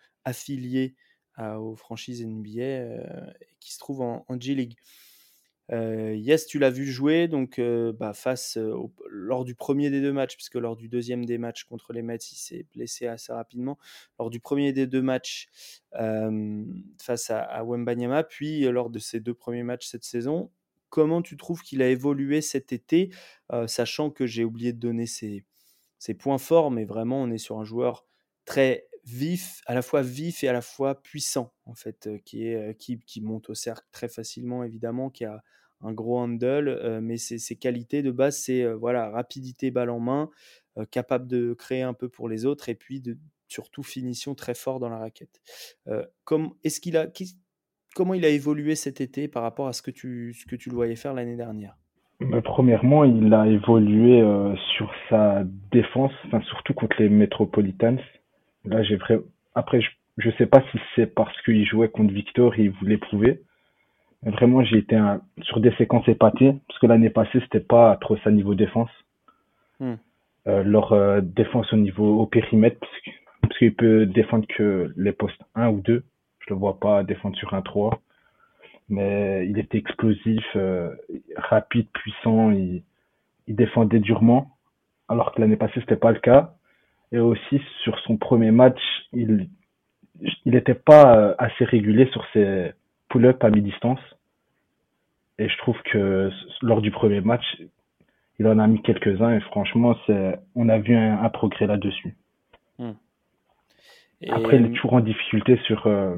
aux 1.38 1.77
franchises 1.77 2.25
NBA 2.25 3.03
qui 3.61 3.72
se 3.72 3.79
trouvent 3.79 4.03
en, 4.03 4.25
en 4.29 4.40
G 4.40 4.55
League. 4.55 4.77
Euh, 5.72 6.14
yes, 6.14 6.46
tu 6.46 6.61
l'as 6.61 6.70
vu 6.70 6.87
jouer 6.87 7.27
donc 7.27 7.59
euh, 7.59 7.92
bah, 7.92 8.12
face 8.12 8.57
euh, 8.57 8.77
lors 9.09 9.44
du 9.44 9.55
premier 9.55 9.90
des 9.90 10.01
deux 10.01 10.12
matchs, 10.12 10.37
puisque 10.37 10.55
lors 10.55 10.77
du 10.77 10.88
deuxième 10.88 11.25
des 11.25 11.38
matchs 11.38 11.64
contre 11.64 11.92
les 11.92 12.03
Mets, 12.03 12.16
il 12.16 12.37
s'est 12.37 12.66
blessé 12.72 13.07
assez 13.07 13.33
rapidement. 13.33 13.79
Lors 14.18 14.31
du 14.31 14.38
premier 14.38 14.72
des 14.72 14.87
deux 14.87 15.03
matchs 15.03 15.49
face 17.01 17.31
à, 17.31 17.40
à 17.40 17.64
Wembanyama, 17.64 18.22
puis 18.22 18.61
lors 18.64 18.90
de 18.90 18.99
ces 18.99 19.20
deux 19.20 19.35
premiers 19.35 19.62
matchs 19.62 19.87
cette 19.87 20.05
saison, 20.05 20.51
comment 20.88 21.22
tu 21.22 21.37
trouves 21.37 21.62
qu'il 21.62 21.83
a 21.83 21.88
évolué 21.88 22.40
cet 22.42 22.72
été, 22.72 23.11
sachant 23.66 24.11
que 24.11 24.27
j'ai 24.27 24.44
oublié 24.44 24.72
de 24.72 24.79
donner 24.79 25.07
ses, 25.07 25.44
ses, 25.99 26.14
points 26.14 26.38
forts, 26.38 26.70
mais 26.70 26.85
vraiment 26.85 27.22
on 27.22 27.31
est 27.31 27.38
sur 27.38 27.59
un 27.59 27.64
joueur 27.64 28.07
très 28.44 28.88
vif, 29.07 29.62
à 29.66 29.75
la 29.75 29.83
fois 29.83 30.03
vif 30.03 30.42
et 30.42 30.49
à 30.49 30.53
la 30.53 30.61
fois 30.61 31.01
puissant, 31.01 31.53
en 31.64 31.75
fait, 31.75 32.09
qui, 32.25 32.47
est, 32.47 32.77
qui, 32.79 32.99
qui 33.01 33.21
monte 33.21 33.51
au 33.51 33.55
cercle 33.55 33.87
très 33.92 34.09
facilement, 34.09 34.64
évidemment, 34.64 35.11
qui 35.11 35.25
a 35.25 35.42
un 35.81 35.92
gros 35.92 36.19
handle, 36.19 37.01
mais 37.03 37.16
ses, 37.16 37.57
qualités 37.57 38.03
de 38.03 38.11
base, 38.11 38.38
c'est 38.38 38.64
voilà, 38.73 39.11
rapidité, 39.11 39.71
balle 39.71 39.90
en 39.90 40.01
main, 40.01 40.31
capable 40.90 41.27
de 41.27 41.55
créer 41.55 41.83
un 41.83 41.95
peu 41.95 42.09
pour 42.09 42.29
les 42.29 42.47
autres, 42.47 42.69
et 42.69 42.75
puis 42.75 43.01
de, 43.01 43.19
surtout 43.47 43.83
finition 43.83 44.35
très 44.35 44.55
fort 44.55 44.81
dans 44.81 44.88
la 44.88 44.99
raquette. 44.99 45.40
comme, 46.25 46.55
est-ce 46.64 46.81
qu'il 46.81 46.97
a, 46.97 47.07
comment 47.95 48.14
il 48.14 48.25
a 48.25 48.29
évolué 48.29 48.75
cet 48.75 49.01
été 49.01 49.29
par 49.29 49.42
rapport 49.42 49.69
à 49.69 49.73
ce 49.73 49.83
que 49.83 49.90
tu, 49.90 50.35
ce 50.35 50.47
que 50.47 50.57
tu 50.57 50.71
le 50.71 50.75
voyais 50.75 50.97
faire 50.97 51.14
l'année 51.14 51.37
dernière? 51.37 51.77
Bah, 52.21 52.40
Premièrement, 52.42 53.05
il 53.05 53.33
a 53.35 53.47
évolué 53.47 54.23
sur 54.77 54.90
sa 55.11 55.45
défense, 55.71 56.12
surtout 56.49 56.75
contre 56.75 56.97
les 56.99 57.11
Metropolitans. 57.11 57.99
Là, 58.66 58.83
j'ai 58.83 58.96
vrai... 58.96 59.18
Après, 59.55 59.81
je, 59.81 59.88
je 60.18 60.31
sais 60.38 60.46
pas 60.46 60.62
si 60.70 60.79
c'est 60.94 61.07
parce 61.07 61.40
qu'il 61.42 61.64
jouait 61.64 61.88
contre 61.88 62.12
Victor 62.12 62.55
et 62.55 62.64
il 62.64 62.70
voulait 62.70 62.98
prouver. 62.98 63.40
Mais 64.22 64.31
vraiment, 64.33 64.64
j'ai 64.64 64.79
été 64.79 64.98
sur 65.42 65.61
des 65.61 65.72
séquences 65.76 66.09
épatées, 66.09 66.55
parce 66.66 66.81
que 66.81 66.87
l'année 66.87 67.11
passée, 67.11 67.40
c'était 67.40 67.61
pas 67.61 67.96
trop 68.00 68.16
ça 68.18 68.31
niveau 68.31 68.55
défense. 68.55 68.90
Hmm. 69.79 69.94
Euh, 70.48 70.62
leur 70.62 70.92
euh, 70.92 71.20
défense 71.20 71.72
au 71.72 71.76
niveau 71.76 72.20
au 72.20 72.26
périmètre, 72.26 72.81
parce 73.42 73.59
qu'il 73.59 73.74
peut 73.74 74.07
défendre 74.07 74.46
que 74.48 74.92
les 74.96 75.12
postes 75.12 75.40
1 75.55 75.68
ou 75.68 75.81
2. 75.81 76.05
Je 76.40 76.55
le 76.55 76.57
vois 76.57 76.81
pas 76.81 77.02
défendre 77.02 77.37
sur 77.37 77.55
un 77.55 77.62
3. 77.62 78.00
Mais 78.88 79.46
il 79.48 79.59
était 79.59 79.79
explosif, 79.79 80.44
euh, 80.55 80.94
rapide, 81.37 81.88
puissant, 81.92 82.52
il, 82.52 82.83
il 83.46 83.57
défendait 83.57 83.98
durement. 83.98 84.52
Alors 85.09 85.33
que 85.33 85.40
l'année 85.40 85.57
passée, 85.57 85.81
c'était 85.81 85.96
pas 85.96 86.12
le 86.12 86.20
cas. 86.20 86.56
Et 87.12 87.19
aussi, 87.19 87.61
sur 87.83 87.99
son 88.01 88.16
premier 88.16 88.51
match, 88.51 88.81
il 89.12 89.49
il 90.45 90.53
n'était 90.53 90.75
pas 90.75 91.16
euh, 91.16 91.35
assez 91.38 91.64
régulier 91.64 92.09
sur 92.12 92.25
ses 92.33 92.73
pull-ups 93.09 93.42
à 93.42 93.51
mi-distance. 93.51 94.01
Et 95.38 95.49
je 95.49 95.59
trouve 95.59 95.77
que 95.92 96.31
lors 96.62 96.81
du 96.81 96.90
premier 96.90 97.21
match, 97.21 97.45
il 98.38 98.47
en 98.47 98.59
a 98.59 98.66
mis 98.66 98.81
quelques-uns 98.83 99.37
et 99.37 99.40
franchement, 99.40 99.95
on 100.55 100.69
a 100.69 100.79
vu 100.79 100.95
un, 100.97 101.29
progrès 101.29 101.66
là-dessus. 101.66 102.16
Hmm. 102.79 102.92
Après, 104.31 104.57
il 104.57 104.66
est 104.66 104.71
toujours 104.71 104.95
en 104.95 105.01
difficulté 105.01 105.59
sur, 105.66 105.87
euh, 105.87 106.16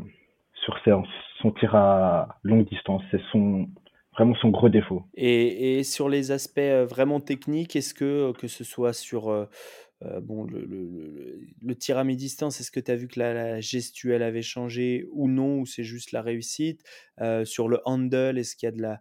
sur 0.64 0.78
ses, 0.84 0.92
son 1.40 1.50
tir 1.52 1.74
à 1.74 2.38
longue 2.44 2.68
distance. 2.68 3.02
C'est 3.10 3.20
son, 3.32 3.68
vraiment 4.12 4.36
son 4.36 4.50
gros 4.50 4.68
défaut. 4.68 5.02
Et, 5.16 5.78
et 5.78 5.82
sur 5.82 6.08
les 6.08 6.30
aspects 6.30 6.58
euh, 6.58 6.86
vraiment 6.86 7.18
techniques, 7.18 7.74
est-ce 7.74 7.94
que, 7.94 8.32
que 8.38 8.46
ce 8.46 8.62
soit 8.62 8.92
sur, 8.92 9.48
euh, 10.04 10.20
bon, 10.20 10.44
le, 10.44 10.64
le, 10.64 11.40
le, 11.60 11.74
tir 11.74 11.98
à 11.98 12.04
mi-distance, 12.04 12.60
est-ce 12.60 12.70
que 12.70 12.78
tu 12.78 12.90
as 12.90 12.96
vu 12.96 13.08
que 13.08 13.18
la, 13.18 13.60
gestuelle 13.60 14.22
avait 14.22 14.42
changé 14.42 15.08
ou 15.12 15.28
non, 15.28 15.58
ou 15.58 15.66
c'est 15.66 15.82
juste 15.82 16.12
la 16.12 16.22
réussite? 16.22 16.84
Euh, 17.20 17.44
Sur 17.44 17.68
le 17.68 17.80
handle, 17.84 18.38
est-ce 18.38 18.54
qu'il 18.54 18.68
y 18.68 18.72
a 18.72 18.76
de 18.76 18.80
la, 18.80 19.00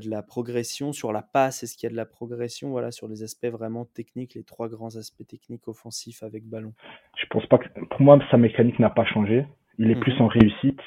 de 0.00 0.10
la, 0.10 0.22
progression? 0.22 0.92
Sur 0.92 1.12
la 1.12 1.22
passe, 1.22 1.62
est-ce 1.62 1.76
qu'il 1.76 1.86
y 1.86 1.90
a 1.90 1.92
de 1.92 1.96
la 1.96 2.06
progression? 2.06 2.70
Voilà, 2.70 2.90
sur 2.90 3.06
les 3.06 3.22
aspects 3.22 3.46
vraiment 3.46 3.84
techniques, 3.84 4.34
les 4.34 4.42
trois 4.42 4.68
grands 4.68 4.96
aspects 4.96 5.26
techniques 5.26 5.68
offensifs 5.68 6.24
avec 6.24 6.44
ballon. 6.48 6.72
Je 7.16 7.26
pense 7.30 7.46
pas 7.46 7.58
que, 7.58 7.68
pour 7.84 8.00
moi, 8.00 8.18
sa 8.30 8.38
mécanique 8.38 8.80
n'a 8.80 8.90
pas 8.90 9.04
changé. 9.04 9.46
Il 9.78 9.90
est 9.90 10.00
plus 10.00 10.18
mmh 10.18 10.22
en 10.22 10.26
réussite. 10.26 10.80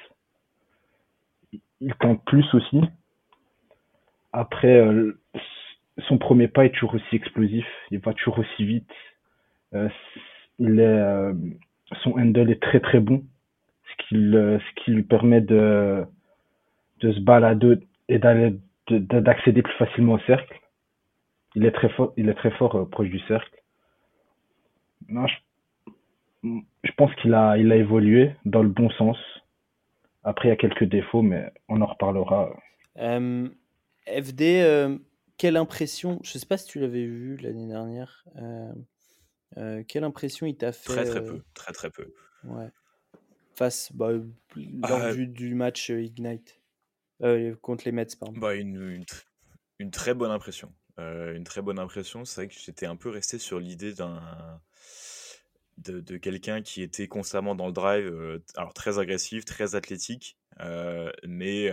Il 1.79 1.93
tente 1.95 2.23
plus 2.25 2.45
aussi. 2.53 2.81
Après, 4.33 4.75
euh, 4.75 5.17
son 6.07 6.17
premier 6.17 6.49
pas 6.49 6.65
est 6.65 6.71
toujours 6.71 6.95
aussi 6.95 7.15
explosif. 7.15 7.65
Il 7.91 7.99
va 7.99 8.13
toujours 8.13 8.39
aussi 8.39 8.65
vite. 8.65 8.91
Euh, 9.73 9.89
euh, 10.60 11.34
son 12.03 12.12
handle 12.12 12.51
est 12.51 12.62
très 12.62 12.79
très 12.79 12.99
bon, 12.99 13.23
ce 14.10 14.73
qui, 14.84 14.91
lui 14.91 15.03
permet 15.03 15.41
de, 15.41 16.05
se 17.01 17.19
balader 17.19 17.79
et 18.10 18.19
d'accéder 18.19 19.62
plus 19.62 19.73
facilement 19.73 20.13
au 20.13 20.19
cercle. 20.19 20.60
Il 21.55 21.65
est 21.65 21.71
très 21.71 21.89
fort, 21.89 22.13
il 22.17 22.29
est 22.29 22.34
très 22.34 22.51
fort 22.51 22.75
euh, 22.75 22.86
proche 22.86 23.10
du 23.10 23.19
cercle. 23.21 23.62
Je, 25.10 26.91
pense 26.97 27.13
qu'il 27.15 27.34
a, 27.34 27.57
il 27.57 27.71
a 27.71 27.75
évolué 27.75 28.31
dans 28.45 28.63
le 28.63 28.69
bon 28.69 28.89
sens. 28.91 29.17
Après, 30.23 30.47
il 30.47 30.51
y 30.51 30.53
a 30.53 30.57
quelques 30.57 30.84
défauts, 30.84 31.21
mais 31.21 31.51
on 31.67 31.81
en 31.81 31.88
reparlera. 31.88 32.55
FD, 32.95 34.99
quelle 35.38 35.57
impression 35.57 36.19
Je 36.23 36.36
ne 36.36 36.39
sais 36.39 36.45
pas 36.45 36.57
si 36.57 36.67
tu 36.67 36.79
l'avais 36.79 37.05
vu 37.05 37.38
l'année 37.38 37.67
dernière. 37.67 38.23
Euh, 39.57 39.83
quelle 39.87 40.03
impression 40.03 40.45
il 40.45 40.55
t'a 40.55 40.71
fait 40.71 40.93
Très 40.93 41.05
très 41.05 41.23
peu, 41.23 41.41
très 41.53 41.73
très 41.73 41.89
peu. 41.89 42.13
Ouais. 42.43 42.69
Face 43.55 43.91
bah, 43.93 44.11
lors 44.55 45.01
ah, 45.01 45.13
du, 45.13 45.55
match 45.55 45.89
Ignite 45.89 46.59
contre 47.61 47.83
les 47.85 47.91
Mets, 47.91 48.07
pardon. 48.19 48.39
Bah, 48.39 48.55
une, 48.55 49.03
une, 49.79 49.91
très 49.91 50.13
bonne 50.13 50.31
impression. 50.31 50.73
une 50.97 51.43
très 51.43 51.61
bonne 51.61 51.79
impression. 51.79 52.25
C'est 52.25 52.41
vrai 52.41 52.47
que 52.47 52.55
j'étais 52.57 52.85
un 52.85 52.95
peu 52.95 53.09
resté 53.09 53.37
sur 53.37 53.59
l'idée 53.59 53.93
d'un 53.93 54.61
de, 55.77 55.99
de 55.99 56.17
quelqu'un 56.17 56.61
qui 56.61 56.81
était 56.81 57.07
constamment 57.07 57.55
dans 57.55 57.67
le 57.67 57.73
drive, 57.73 58.41
alors 58.55 58.73
très 58.73 58.99
agressif, 58.99 59.45
très 59.45 59.75
athlétique, 59.75 60.37
mais 61.27 61.69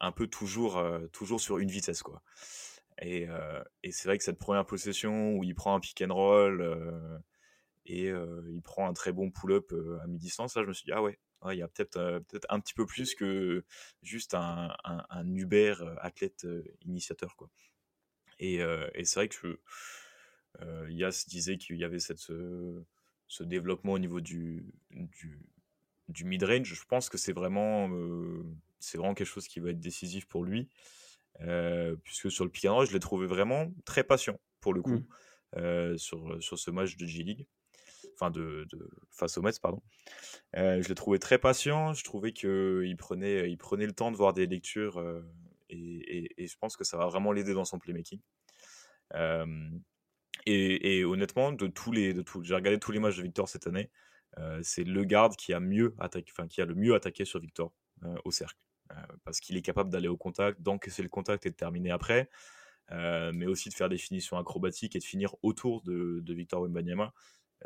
un 0.00 0.12
peu 0.12 0.26
toujours, 0.26 0.82
toujours 1.12 1.40
sur 1.40 1.58
une 1.58 1.70
vitesse 1.70 2.02
quoi. 2.02 2.22
Et, 3.02 3.26
et 3.82 3.90
c'est 3.90 4.08
vrai 4.08 4.18
que 4.18 4.24
cette 4.24 4.38
première 4.38 4.66
possession 4.66 5.36
où 5.36 5.44
il 5.44 5.54
prend 5.54 5.74
un 5.74 5.80
pick 5.80 6.00
and 6.02 6.14
roll 6.14 7.22
et 7.86 8.06
il 8.08 8.62
prend 8.62 8.88
un 8.88 8.92
très 8.92 9.12
bon 9.12 9.30
pull-up 9.30 9.72
à 10.02 10.06
mi-distance, 10.06 10.56
là 10.56 10.62
je 10.62 10.68
me 10.68 10.72
suis 10.72 10.84
dit, 10.84 10.92
ah 10.92 11.02
ouais, 11.02 11.18
il 11.52 11.58
y 11.58 11.62
a 11.62 11.68
peut-être 11.68 12.22
peut 12.28 12.40
un 12.48 12.60
petit 12.60 12.74
peu 12.74 12.86
plus 12.86 13.14
que 13.14 13.64
juste 14.02 14.34
un, 14.34 14.74
un, 14.84 15.34
Uber 15.34 15.74
athlète 16.00 16.46
initiateur. 16.82 17.36
Quoi. 17.36 17.50
Et, 18.38 18.60
c'est 19.04 19.14
vrai 19.14 19.28
que 19.28 19.60
Yas 20.88 21.24
disait 21.28 21.58
qu'il 21.58 21.76
y 21.76 21.84
avait 21.84 22.00
cette, 22.00 22.18
ce, 22.18 23.42
développement 23.42 23.92
au 23.92 23.98
niveau 23.98 24.20
du, 24.20 24.66
du, 26.08 26.24
mid-range. 26.24 26.74
Je 26.74 26.84
pense 26.86 27.08
que 27.08 27.18
c'est 27.18 27.32
vraiment, 27.32 27.90
c'est 28.78 28.98
vraiment 28.98 29.14
quelque 29.14 29.26
chose 29.26 29.48
qui 29.48 29.60
va 29.60 29.70
être 29.70 29.80
décisif 29.80 30.26
pour 30.26 30.44
lui. 30.44 30.68
Puisque 32.04 32.30
sur 32.30 32.44
le 32.44 32.50
pick 32.50 32.64
je 32.64 32.92
l'ai 32.92 33.00
trouvé 33.00 33.26
vraiment 33.26 33.72
très 33.84 34.04
patient 34.04 34.38
pour 34.60 34.72
le 34.72 34.82
coup 34.82 35.04
mmh. 35.56 35.98
sur, 35.98 36.42
sur 36.42 36.58
ce 36.58 36.70
match 36.70 36.96
de 36.96 37.06
G-League 37.06 37.46
enfin 38.14 38.30
de, 38.30 38.66
face 39.10 39.38
au 39.38 39.42
Mets, 39.42 39.52
pardon. 39.60 39.82
Euh, 40.56 40.82
je 40.82 40.88
l'ai 40.88 40.94
trouvé 40.94 41.18
très 41.18 41.38
patient. 41.38 41.92
Je 41.92 42.04
trouvais 42.04 42.32
qu'il 42.32 42.96
prenait, 42.96 43.50
il 43.50 43.58
prenait 43.58 43.86
le 43.86 43.92
temps 43.92 44.10
de 44.10 44.16
voir 44.16 44.32
des 44.32 44.46
lectures 44.46 44.98
euh, 44.98 45.22
et, 45.68 46.46
je 46.46 46.56
pense 46.58 46.76
que 46.76 46.84
ça 46.84 46.96
va 46.96 47.06
vraiment 47.06 47.32
l'aider 47.32 47.54
dans 47.54 47.64
son 47.64 47.78
playmaking. 47.78 48.20
Euh, 49.14 49.70
et, 50.46 51.04
honnêtement, 51.04 51.52
de 51.52 51.66
tous 51.66 51.92
les, 51.92 52.12
de 52.14 52.22
tout, 52.22 52.42
j'ai 52.42 52.54
regardé 52.54 52.78
tous 52.78 52.92
les 52.92 53.00
matchs 53.00 53.16
de 53.16 53.22
Victor 53.22 53.48
cette 53.48 53.66
année. 53.66 53.90
c'est 54.62 54.84
le 54.84 55.04
garde 55.04 55.36
qui 55.36 55.52
a 55.52 55.60
mieux 55.60 55.94
attaqué, 55.98 56.32
enfin 56.36 56.48
qui 56.48 56.60
a 56.60 56.66
le 56.66 56.74
mieux 56.74 56.94
attaqué 56.94 57.24
sur 57.24 57.40
Victor 57.40 57.72
au 58.24 58.30
cercle, 58.30 58.58
parce 59.24 59.40
qu'il 59.40 59.56
est 59.56 59.62
capable 59.62 59.90
d'aller 59.90 60.08
au 60.08 60.16
contact, 60.16 60.60
d'encaisser 60.60 61.02
le 61.02 61.08
contact 61.08 61.46
et 61.46 61.50
de 61.50 61.54
terminer 61.54 61.90
après. 61.90 62.28
mais 62.90 63.46
aussi 63.46 63.68
de 63.68 63.74
faire 63.74 63.88
des 63.88 63.98
finitions 63.98 64.36
acrobatiques 64.38 64.96
et 64.96 64.98
de 64.98 65.04
finir 65.04 65.34
autour 65.42 65.82
de, 65.82 66.20
de 66.22 66.34
Victor 66.34 66.62
Wembanyama. 66.62 67.12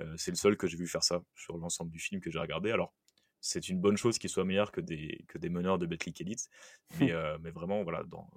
Euh, 0.00 0.14
c'est 0.16 0.30
le 0.30 0.36
seul 0.36 0.56
que 0.56 0.66
j'ai 0.66 0.76
vu 0.76 0.86
faire 0.86 1.02
ça 1.02 1.22
sur 1.34 1.56
l'ensemble 1.56 1.90
du 1.90 1.98
film 1.98 2.20
que 2.20 2.30
j'ai 2.30 2.38
regardé. 2.38 2.70
Alors, 2.70 2.94
c'est 3.40 3.68
une 3.68 3.80
bonne 3.80 3.96
chose 3.96 4.18
qu'il 4.18 4.30
soit 4.30 4.44
meilleur 4.44 4.72
que 4.72 4.80
des, 4.80 5.24
que 5.28 5.38
des 5.38 5.48
meneurs 5.48 5.78
de 5.78 5.86
Betclic 5.86 6.20
Elite. 6.20 6.48
Mais, 7.00 7.12
euh, 7.12 7.38
mais 7.40 7.50
vraiment, 7.50 7.82
voilà, 7.82 8.02
dans, 8.04 8.28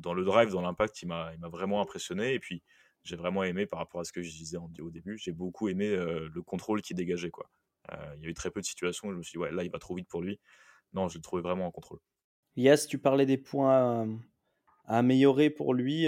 dans 0.00 0.14
le 0.14 0.24
drive, 0.24 0.50
dans 0.50 0.62
l'impact, 0.62 1.02
il 1.02 1.06
m'a 1.06 1.32
vraiment 1.50 1.80
impressionné. 1.80 2.34
Et 2.34 2.38
puis, 2.38 2.62
j'ai 3.04 3.16
vraiment 3.16 3.44
aimé, 3.44 3.66
par 3.66 3.78
rapport 3.78 4.00
à 4.00 4.04
ce 4.04 4.12
que 4.12 4.22
je 4.22 4.30
disais 4.30 4.58
au 4.58 4.90
début, 4.90 5.16
j'ai 5.18 5.32
beaucoup 5.32 5.68
aimé 5.68 5.88
euh, 5.88 6.28
le 6.32 6.42
contrôle 6.42 6.82
qu'il 6.82 6.96
dégageait. 6.96 7.30
Quoi. 7.30 7.48
il 8.16 8.22
y 8.22 8.26
a 8.26 8.28
eu 8.28 8.34
très 8.34 8.50
peu 8.50 8.60
de 8.60 8.66
situations 8.66 9.08
où 9.08 9.12
je 9.12 9.18
me 9.18 9.22
suis 9.22 9.32
dit, 9.32 9.38
ouais, 9.38 9.52
là, 9.52 9.64
il 9.64 9.70
va 9.70 9.78
trop 9.78 9.94
vite 9.94 10.08
pour 10.08 10.22
lui. 10.22 10.40
Non, 10.92 11.08
je 11.08 11.16
l'ai 11.18 11.22
trouvé 11.22 11.42
vraiment 11.42 11.66
en 11.66 11.70
contrôle. 11.70 12.00
Yes, 12.56 12.86
tu 12.86 12.98
parlais 12.98 13.26
des 13.26 13.38
points 13.38 14.08
à 14.86 14.98
améliorer 14.98 15.50
pour 15.50 15.74
lui. 15.74 16.06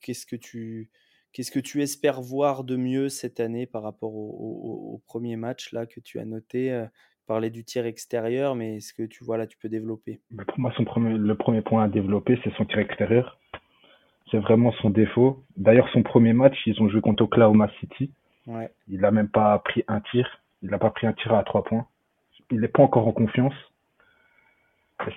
Qu'est-ce 0.00 0.26
que 0.26 0.36
tu 0.36 0.90
Qu'est-ce 1.32 1.50
que 1.50 1.60
tu 1.60 1.82
espères 1.82 2.22
voir 2.22 2.64
de 2.64 2.76
mieux 2.76 3.08
cette 3.10 3.40
année 3.40 3.66
par 3.66 3.82
rapport 3.82 4.14
au, 4.14 5.02
premier 5.06 5.36
match 5.36 5.72
là 5.72 5.84
que 5.84 6.00
tu 6.00 6.18
as 6.18 6.24
noté 6.24 6.86
Parler 7.26 7.50
du 7.50 7.64
tir 7.64 7.86
extérieur, 7.86 8.54
mais 8.54 8.76
est-ce 8.76 8.94
que 8.94 9.02
tu 9.02 9.24
vois 9.24 9.36
là, 9.36 9.48
tu 9.48 9.58
peux 9.58 9.68
développer? 9.68 10.20
Bah, 10.30 10.44
Pour 10.46 10.60
moi, 10.60 10.72
son 10.76 10.84
premier, 10.84 11.18
le 11.18 11.34
premier 11.34 11.60
point 11.60 11.82
à 11.82 11.88
développer, 11.88 12.38
c'est 12.44 12.54
son 12.54 12.64
tir 12.66 12.78
extérieur. 12.78 13.40
C'est 14.30 14.38
vraiment 14.38 14.70
son 14.80 14.90
défaut. 14.90 15.44
D'ailleurs, 15.56 15.88
son 15.92 16.04
premier 16.04 16.32
match, 16.32 16.56
ils 16.66 16.80
ont 16.80 16.88
joué 16.88 17.00
contre 17.00 17.24
Oklahoma 17.24 17.68
City. 17.80 18.12
Ouais. 18.46 18.70
Il 18.88 19.00
n'a 19.00 19.10
même 19.10 19.28
pas 19.28 19.58
pris 19.58 19.82
un 19.88 20.00
tir. 20.00 20.40
Il 20.62 20.70
n'a 20.70 20.78
pas 20.78 20.90
pris 20.90 21.08
un 21.08 21.14
tir 21.14 21.34
à 21.34 21.42
trois 21.42 21.64
points. 21.64 21.86
Il 22.52 22.60
n'est 22.60 22.68
pas 22.68 22.84
encore 22.84 23.08
en 23.08 23.12
confiance. 23.12 23.54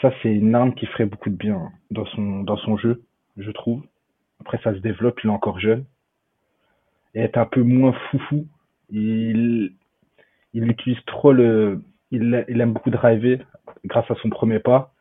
Ça, 0.02 0.12
c'est 0.22 0.34
une 0.34 0.56
arme 0.56 0.74
qui 0.76 0.86
ferait 0.86 1.06
beaucoup 1.06 1.30
de 1.30 1.36
bien 1.36 1.72
dans 1.90 2.06
son, 2.06 2.44
dans 2.44 2.58
son 2.58 2.78
jeu, 2.78 3.04
je 3.38 3.52
trouve. 3.52 3.84
Après, 4.40 4.60
ça 4.64 4.74
se 4.74 4.80
développe, 4.80 5.20
il 5.24 5.28
est 5.28 5.34
encore 5.34 5.60
jeune 5.60 5.86
et 7.16 7.22
être 7.22 7.38
un 7.38 7.46
peu 7.46 7.62
moins 7.64 7.94
foufou. 8.12 8.46
Il, 8.90 9.74
il 10.54 10.70
utilise 10.70 11.04
trop 11.06 11.32
le, 11.32 11.82
il, 12.12 12.46
il 12.48 12.62
aime 12.62 12.74
beaucoup 12.74 12.90
driver 12.92 13.40
grâce 13.86 14.10
à 14.12 14.16
son 14.16 14.30
premier 14.30 14.60
pas. 14.60 14.94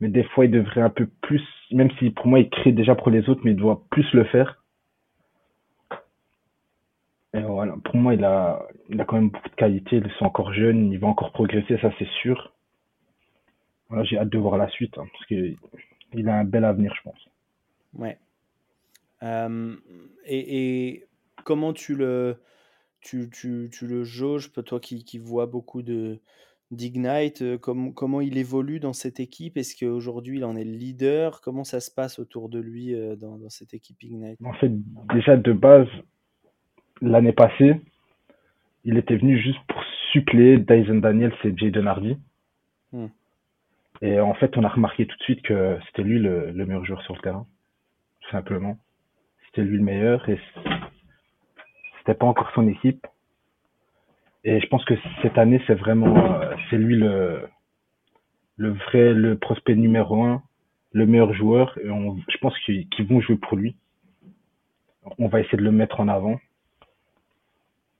Mais 0.00 0.08
des 0.08 0.24
fois, 0.24 0.44
il 0.44 0.50
devrait 0.52 0.80
un 0.80 0.90
peu 0.90 1.06
plus, 1.22 1.42
même 1.72 1.90
si 1.98 2.10
pour 2.10 2.26
moi, 2.26 2.38
il 2.38 2.50
crée 2.50 2.72
déjà 2.72 2.94
pour 2.94 3.10
les 3.10 3.28
autres, 3.28 3.40
mais 3.44 3.50
il 3.50 3.56
doit 3.56 3.82
plus 3.90 4.12
le 4.12 4.24
faire. 4.24 4.62
Et 7.34 7.40
voilà, 7.40 7.74
pour 7.84 7.96
moi, 7.96 8.14
il 8.14 8.24
a, 8.24 8.62
il 8.88 9.00
a 9.00 9.04
quand 9.04 9.16
même 9.16 9.30
beaucoup 9.30 9.48
de 9.48 9.54
qualité. 9.54 9.96
Il 9.96 10.06
est 10.06 10.22
encore 10.22 10.52
jeune, 10.52 10.92
il 10.92 10.98
va 10.98 11.08
encore 11.08 11.32
progresser, 11.32 11.78
ça 11.78 11.90
c'est 11.98 12.08
sûr. 12.22 12.52
Voilà, 13.88 14.04
j'ai 14.04 14.18
hâte 14.18 14.28
de 14.28 14.38
voir 14.38 14.58
la 14.58 14.68
suite, 14.68 14.96
hein, 14.98 15.06
parce 15.12 15.26
qu'il 15.26 15.56
il 16.14 16.28
a 16.28 16.38
un 16.38 16.44
bel 16.44 16.64
avenir, 16.64 16.94
je 16.94 17.02
pense. 17.02 17.28
Ouais. 17.94 18.18
Euh, 19.22 19.74
et, 20.24 20.88
et, 20.88 21.06
comment 21.44 21.72
tu 21.72 21.94
le, 21.94 22.36
tu, 23.00 23.30
tu, 23.30 23.68
tu 23.72 23.86
le 23.86 24.04
jauges, 24.04 24.52
toi 24.52 24.80
qui, 24.80 25.04
qui 25.04 25.18
vois 25.18 25.46
beaucoup 25.46 25.82
de 25.82 26.20
d'Ignite, 26.70 27.40
euh, 27.42 27.56
comment, 27.56 28.20
il 28.20 28.36
évolue 28.36 28.78
dans 28.78 28.92
cette 28.92 29.20
équipe? 29.20 29.56
Est-ce 29.56 29.74
qu'aujourd'hui 29.74 30.36
il 30.36 30.44
en 30.44 30.56
est 30.56 30.64
le 30.64 30.72
leader? 30.72 31.40
Comment 31.40 31.64
ça 31.64 31.80
se 31.80 31.90
passe 31.90 32.18
autour 32.18 32.48
de 32.48 32.58
lui 32.58 32.94
euh, 32.94 33.16
dans, 33.16 33.38
dans 33.38 33.48
cette 33.48 33.72
équipe 33.74 34.02
Ignite? 34.02 34.38
En 34.44 34.52
fait, 34.54 34.70
déjà 35.14 35.36
de 35.36 35.52
base, 35.52 35.88
l'année 37.00 37.32
passée, 37.32 37.80
il 38.84 38.98
était 38.98 39.16
venu 39.16 39.40
juste 39.40 39.60
pour 39.66 39.82
suppléer 40.12 40.58
Dyson 40.58 40.96
Daniels 40.96 41.34
et 41.44 41.56
Jaden 41.56 41.86
Hardy. 41.86 42.16
Hmm. 42.92 43.06
Et 44.00 44.20
en 44.20 44.34
fait, 44.34 44.56
on 44.56 44.64
a 44.64 44.68
remarqué 44.68 45.06
tout 45.06 45.16
de 45.16 45.22
suite 45.22 45.42
que 45.42 45.78
c'était 45.86 46.02
lui 46.02 46.18
le, 46.18 46.50
le 46.50 46.66
meilleur 46.66 46.84
joueur 46.84 47.02
sur 47.02 47.14
le 47.14 47.20
terrain, 47.20 47.46
tout 48.20 48.30
simplement. 48.30 48.78
C'était 49.46 49.62
lui 49.62 49.78
le 49.78 49.84
meilleur 49.84 50.28
et 50.28 50.38
pas 52.14 52.26
encore 52.26 52.50
son 52.54 52.68
équipe. 52.68 53.06
Et 54.44 54.60
je 54.60 54.66
pense 54.68 54.84
que 54.84 54.94
cette 55.22 55.36
année, 55.36 55.62
c'est 55.66 55.74
vraiment, 55.74 56.40
c'est 56.70 56.78
lui 56.78 56.96
le, 56.96 57.48
le 58.56 58.70
vrai, 58.70 59.12
le 59.12 59.36
prospect 59.36 59.74
numéro 59.74 60.22
un, 60.24 60.42
le 60.92 61.06
meilleur 61.06 61.32
joueur. 61.34 61.76
Et 61.78 61.86
je 61.86 62.38
pense 62.38 62.58
qu'ils 62.60 63.06
vont 63.08 63.20
jouer 63.20 63.36
pour 63.36 63.56
lui. 63.56 63.76
On 65.18 65.28
va 65.28 65.40
essayer 65.40 65.58
de 65.58 65.64
le 65.64 65.72
mettre 65.72 66.00
en 66.00 66.08
avant. 66.08 66.38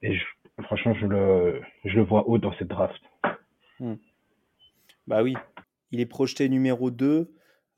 Et 0.02 0.16
franchement, 0.62 0.94
je 0.94 1.06
le, 1.06 1.60
je 1.84 1.96
le 1.96 2.02
vois 2.02 2.28
haut 2.28 2.38
dans 2.38 2.52
cette 2.54 2.68
draft. 2.68 3.00
Hmm. 3.80 3.94
Bah 5.06 5.22
oui, 5.22 5.36
il 5.92 6.00
est 6.00 6.06
projeté 6.06 6.48
numéro 6.48 6.90
2. 6.90 7.30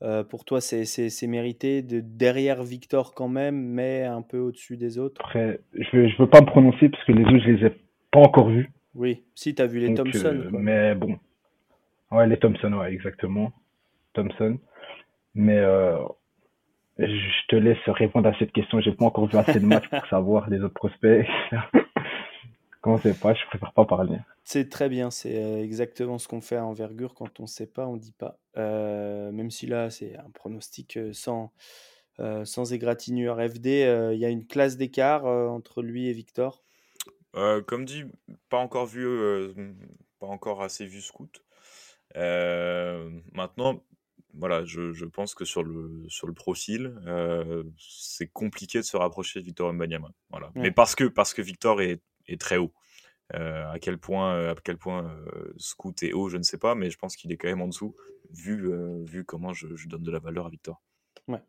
Euh, 0.03 0.23
pour 0.23 0.45
toi, 0.45 0.61
c'est 0.61 1.27
mérité 1.27 1.83
de 1.83 1.99
derrière 1.99 2.63
Victor 2.63 3.13
quand 3.13 3.27
même, 3.27 3.55
mais 3.55 4.03
un 4.03 4.23
peu 4.23 4.39
au-dessus 4.39 4.77
des 4.77 4.97
autres? 4.97 5.21
Après, 5.23 5.59
je 5.73 5.97
ne 5.97 6.17
veux, 6.17 6.29
pas 6.29 6.41
me 6.41 6.47
prononcer 6.47 6.89
parce 6.89 7.03
que 7.03 7.11
les 7.11 7.23
autres, 7.23 7.39
je 7.45 7.51
les 7.51 7.67
ai 7.67 7.75
pas 8.11 8.19
encore 8.19 8.49
vus. 8.49 8.71
Oui, 8.95 9.23
si, 9.35 9.53
tu 9.53 9.61
as 9.61 9.67
vu 9.67 9.79
les 9.79 9.93
Thompson. 9.93 10.41
Euh, 10.43 10.49
mais 10.51 10.95
bon. 10.95 11.17
Ouais, 12.11 12.27
les 12.27 12.37
Thompson, 12.37 12.73
ouais, 12.73 12.91
exactement. 12.91 13.53
Thompson. 14.13 14.57
Mais 15.35 15.57
euh, 15.59 15.97
je 16.97 17.47
te 17.47 17.55
laisse 17.55 17.77
répondre 17.87 18.27
à 18.27 18.37
cette 18.39 18.51
question. 18.51 18.81
J'ai 18.81 18.91
pas 18.91 19.05
encore 19.05 19.27
vu 19.27 19.37
assez 19.37 19.59
de 19.59 19.65
matchs 19.65 19.87
pour 19.87 20.05
savoir 20.07 20.49
les 20.49 20.59
autres 20.61 20.73
prospects. 20.73 21.25
Quand 22.81 22.93
on 22.93 22.97
sait 22.97 23.13
pas, 23.13 23.35
je 23.35 23.45
préfère 23.45 23.73
pas 23.73 23.85
parler. 23.85 24.17
C'est 24.43 24.69
très 24.69 24.89
bien, 24.89 25.11
c'est 25.11 25.35
euh, 25.35 25.63
exactement 25.63 26.17
ce 26.17 26.27
qu'on 26.27 26.41
fait 26.41 26.55
à 26.55 26.65
envergure. 26.65 27.13
Quand 27.13 27.39
on 27.39 27.43
ne 27.43 27.47
sait 27.47 27.67
pas, 27.67 27.85
on 27.85 27.93
ne 27.93 27.99
dit 27.99 28.11
pas. 28.11 28.39
Euh, 28.57 29.31
même 29.31 29.51
si 29.51 29.67
là, 29.67 29.91
c'est 29.91 30.17
un 30.17 30.29
pronostic 30.31 30.97
euh, 30.97 31.13
sans, 31.13 31.53
sans 32.43 32.73
égratignure 32.73 33.37
FD, 33.37 33.67
il 34.13 34.19
y 34.19 34.25
a 34.25 34.29
une 34.29 34.45
classe 34.45 34.77
d'écart 34.77 35.25
entre 35.25 35.81
lui 35.81 36.07
et 36.07 36.13
Victor. 36.13 36.63
comme 37.33 37.85
dit, 37.85 38.03
pas 38.49 38.59
encore 38.59 38.85
vu, 38.85 39.07
pas 40.19 40.27
encore 40.27 40.61
assez 40.61 40.85
vu 40.85 41.01
Scout. 41.01 41.43
maintenant, 42.13 43.83
voilà, 44.35 44.63
je, 44.65 44.93
je, 44.93 45.05
pense 45.05 45.33
que 45.33 45.45
sur 45.45 45.63
le, 45.63 46.05
sur 46.09 46.27
le 46.27 46.33
profil, 46.33 46.93
c'est 47.79 48.27
compliqué 48.27 48.77
de 48.77 48.83
se 48.83 48.97
rapprocher 48.97 49.39
de 49.39 49.45
Victor 49.45 49.73
Mbanyama. 49.73 50.11
Voilà. 50.29 50.51
Mais 50.53 50.69
parce 50.69 50.93
que, 50.93 51.05
parce 51.05 51.33
que 51.33 51.41
Victor 51.41 51.81
est 51.81 52.01
est 52.27 52.39
très 52.39 52.57
haut. 52.57 52.73
Euh, 53.33 53.71
à 53.71 53.79
quel 53.79 53.97
point, 53.97 54.35
euh, 54.35 54.51
à 54.51 54.55
quel 54.61 54.77
point 54.77 55.05
euh, 55.05 55.53
Scoot 55.57 56.03
est 56.03 56.13
haut, 56.13 56.27
je 56.29 56.37
ne 56.37 56.43
sais 56.43 56.57
pas, 56.57 56.75
mais 56.75 56.89
je 56.89 56.97
pense 56.97 57.15
qu'il 57.15 57.31
est 57.31 57.37
quand 57.37 57.47
même 57.47 57.61
en 57.61 57.67
dessous, 57.67 57.95
vu, 58.31 58.71
vu 59.05 59.23
comment 59.23 59.53
je, 59.53 59.67
donne 59.87 60.03
de 60.03 60.11
la 60.11 60.19
valeur 60.19 60.47
à 60.47 60.49
Victor. 60.49 60.81
Ouais. 61.27 61.41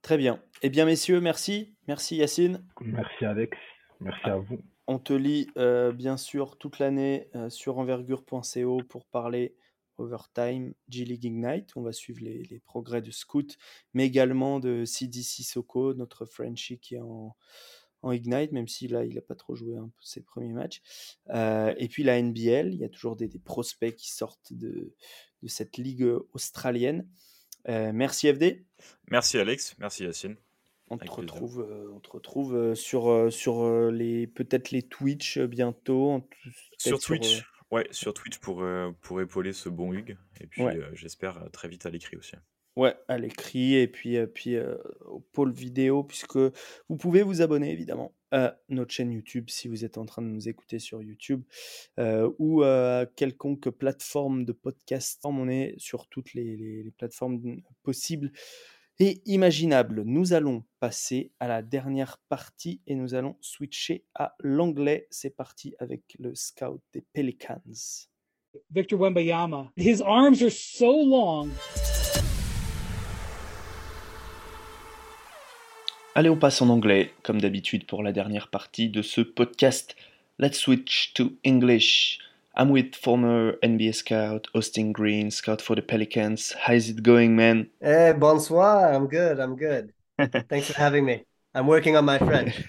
Très 0.00 0.16
bien. 0.16 0.42
Eh 0.62 0.70
bien, 0.70 0.84
messieurs, 0.84 1.20
merci. 1.20 1.76
Merci 1.86 2.16
Yacine. 2.16 2.64
Merci 2.80 3.24
Alex. 3.24 3.56
Merci 4.00 4.26
à 4.28 4.36
vous. 4.36 4.58
On 4.88 4.98
te 4.98 5.12
lit 5.12 5.48
bien 5.94 6.16
sûr 6.16 6.58
toute 6.58 6.78
l'année 6.78 7.28
sur 7.48 7.78
envergure.co 7.78 8.82
pour 8.88 9.06
parler 9.06 9.56
Overtime, 9.98 10.74
G-League 10.88 11.24
Ignite. 11.24 11.76
On 11.76 11.82
va 11.82 11.92
suivre 11.92 12.20
les, 12.22 12.42
les, 12.44 12.58
progrès 12.58 13.02
de 13.02 13.10
Scoot, 13.10 13.56
mais 13.94 14.06
également 14.06 14.58
de 14.58 14.84
CDC 14.84 15.42
Soko, 15.44 15.94
notre 15.94 16.24
Frenchie 16.24 16.78
qui 16.78 16.96
est 16.96 17.00
en, 17.00 17.36
en 18.02 18.10
Ignite, 18.12 18.52
même 18.52 18.68
si 18.68 18.88
là, 18.88 19.04
il 19.04 19.14
n'a 19.14 19.20
pas 19.20 19.34
trop 19.34 19.54
joué 19.54 19.76
ses 20.00 20.20
premiers 20.20 20.52
matchs. 20.52 20.82
Euh, 21.30 21.72
et 21.78 21.88
puis 21.88 22.02
la 22.02 22.20
NBL, 22.20 22.74
il 22.74 22.80
y 22.80 22.84
a 22.84 22.88
toujours 22.88 23.16
des, 23.16 23.28
prospects 23.44 23.94
qui 23.94 24.10
sortent 24.12 24.52
de, 24.52 24.92
de 25.42 25.48
cette 25.48 25.78
ligue 25.78 26.06
australienne. 26.32 27.08
Euh, 27.68 27.92
merci 27.94 28.32
FD. 28.32 28.64
Merci 29.10 29.38
Alex, 29.38 29.76
merci 29.78 30.04
Yacine. 30.04 30.36
On 30.90 30.98
te, 30.98 31.10
retrouve, 31.10 31.60
euh, 31.60 31.90
on 31.94 32.00
te 32.00 32.10
retrouve 32.10 32.74
sur, 32.74 33.32
sur 33.32 33.90
les 33.90 34.26
peut-être 34.26 34.72
les 34.72 34.82
Twitch 34.82 35.38
bientôt. 35.38 36.28
Sur 36.76 37.00
Twitch 37.00 37.44
Ouais, 37.70 37.86
sur 37.90 38.12
Twitch 38.12 38.36
pour, 38.36 38.62
pour 39.00 39.20
épauler 39.22 39.54
ce 39.54 39.70
bon 39.70 39.94
Hugues. 39.94 40.18
Et 40.40 40.46
puis 40.46 40.62
j'espère 40.92 41.50
très 41.52 41.68
vite 41.68 41.86
à 41.86 41.90
l'écrit 41.90 42.16
aussi. 42.16 42.36
Ouais, 42.76 42.94
à 43.08 43.16
l'écrit 43.16 43.76
et 43.76 43.88
puis, 43.88 44.18
puis 44.26 44.58
au 44.58 45.01
pôle 45.32 45.52
vidéo, 45.52 46.04
puisque 46.04 46.36
vous 46.36 46.96
pouvez 46.96 47.22
vous 47.22 47.42
abonner 47.42 47.72
évidemment 47.72 48.14
à 48.30 48.56
notre 48.68 48.92
chaîne 48.92 49.12
YouTube 49.12 49.48
si 49.48 49.68
vous 49.68 49.84
êtes 49.84 49.98
en 49.98 50.06
train 50.06 50.22
de 50.22 50.28
nous 50.28 50.48
écouter 50.48 50.78
sur 50.78 51.02
YouTube 51.02 51.42
ou 52.38 52.62
à 52.62 53.06
quelconque 53.16 53.68
plateforme 53.70 54.44
de 54.44 54.52
podcast. 54.52 55.20
On 55.24 55.48
est 55.48 55.74
sur 55.78 56.08
toutes 56.08 56.34
les, 56.34 56.56
les 56.56 56.90
plateformes 56.96 57.60
possibles 57.82 58.32
et 58.98 59.22
imaginables. 59.26 60.02
Nous 60.04 60.32
allons 60.32 60.64
passer 60.80 61.32
à 61.40 61.48
la 61.48 61.62
dernière 61.62 62.18
partie 62.28 62.80
et 62.86 62.94
nous 62.94 63.14
allons 63.14 63.36
switcher 63.40 64.04
à 64.14 64.34
l'anglais. 64.40 65.06
C'est 65.10 65.36
parti 65.36 65.74
avec 65.78 66.02
le 66.18 66.34
scout 66.34 66.80
des 66.92 67.02
Pelicans. 67.12 68.08
Victor 68.70 69.00
Wembayama, 69.00 69.72
his 69.76 70.02
arms 70.02 70.42
are 70.42 70.50
so 70.50 70.92
long. 71.04 71.50
Allez, 76.14 76.28
on 76.28 76.36
passe 76.36 76.60
en 76.60 76.68
anglais, 76.68 77.10
comme 77.22 77.40
d'habitude 77.40 77.86
pour 77.86 78.02
la 78.02 78.12
dernière 78.12 78.48
partie 78.48 78.90
de 78.90 79.00
ce 79.00 79.22
podcast. 79.22 79.96
Let's 80.38 80.58
switch 80.58 81.14
to 81.14 81.32
English. 81.42 82.18
I'm 82.54 82.70
with 82.70 82.94
former 82.94 83.54
NBA 83.62 83.94
scout 83.94 84.46
Austin 84.54 84.90
Green, 84.92 85.30
scout 85.30 85.62
for 85.62 85.74
the 85.74 85.80
Pelicans. 85.80 86.54
How's 86.66 86.90
it 86.90 87.00
going, 87.00 87.30
man? 87.30 87.68
Hey, 87.80 88.12
bonsoir. 88.12 88.92
I'm 88.92 89.06
good. 89.08 89.40
I'm 89.40 89.56
good. 89.56 89.94
Thanks 90.50 90.70
for 90.70 90.78
having 90.78 91.06
me. 91.06 91.24
I'm 91.54 91.66
working 91.66 91.96
on 91.96 92.04
my 92.04 92.18
French. 92.18 92.62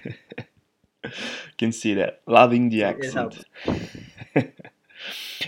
Can 1.58 1.74
see 1.74 1.96
that. 1.96 2.22
Loving 2.26 2.70
the 2.70 2.86
accent. 2.86 3.44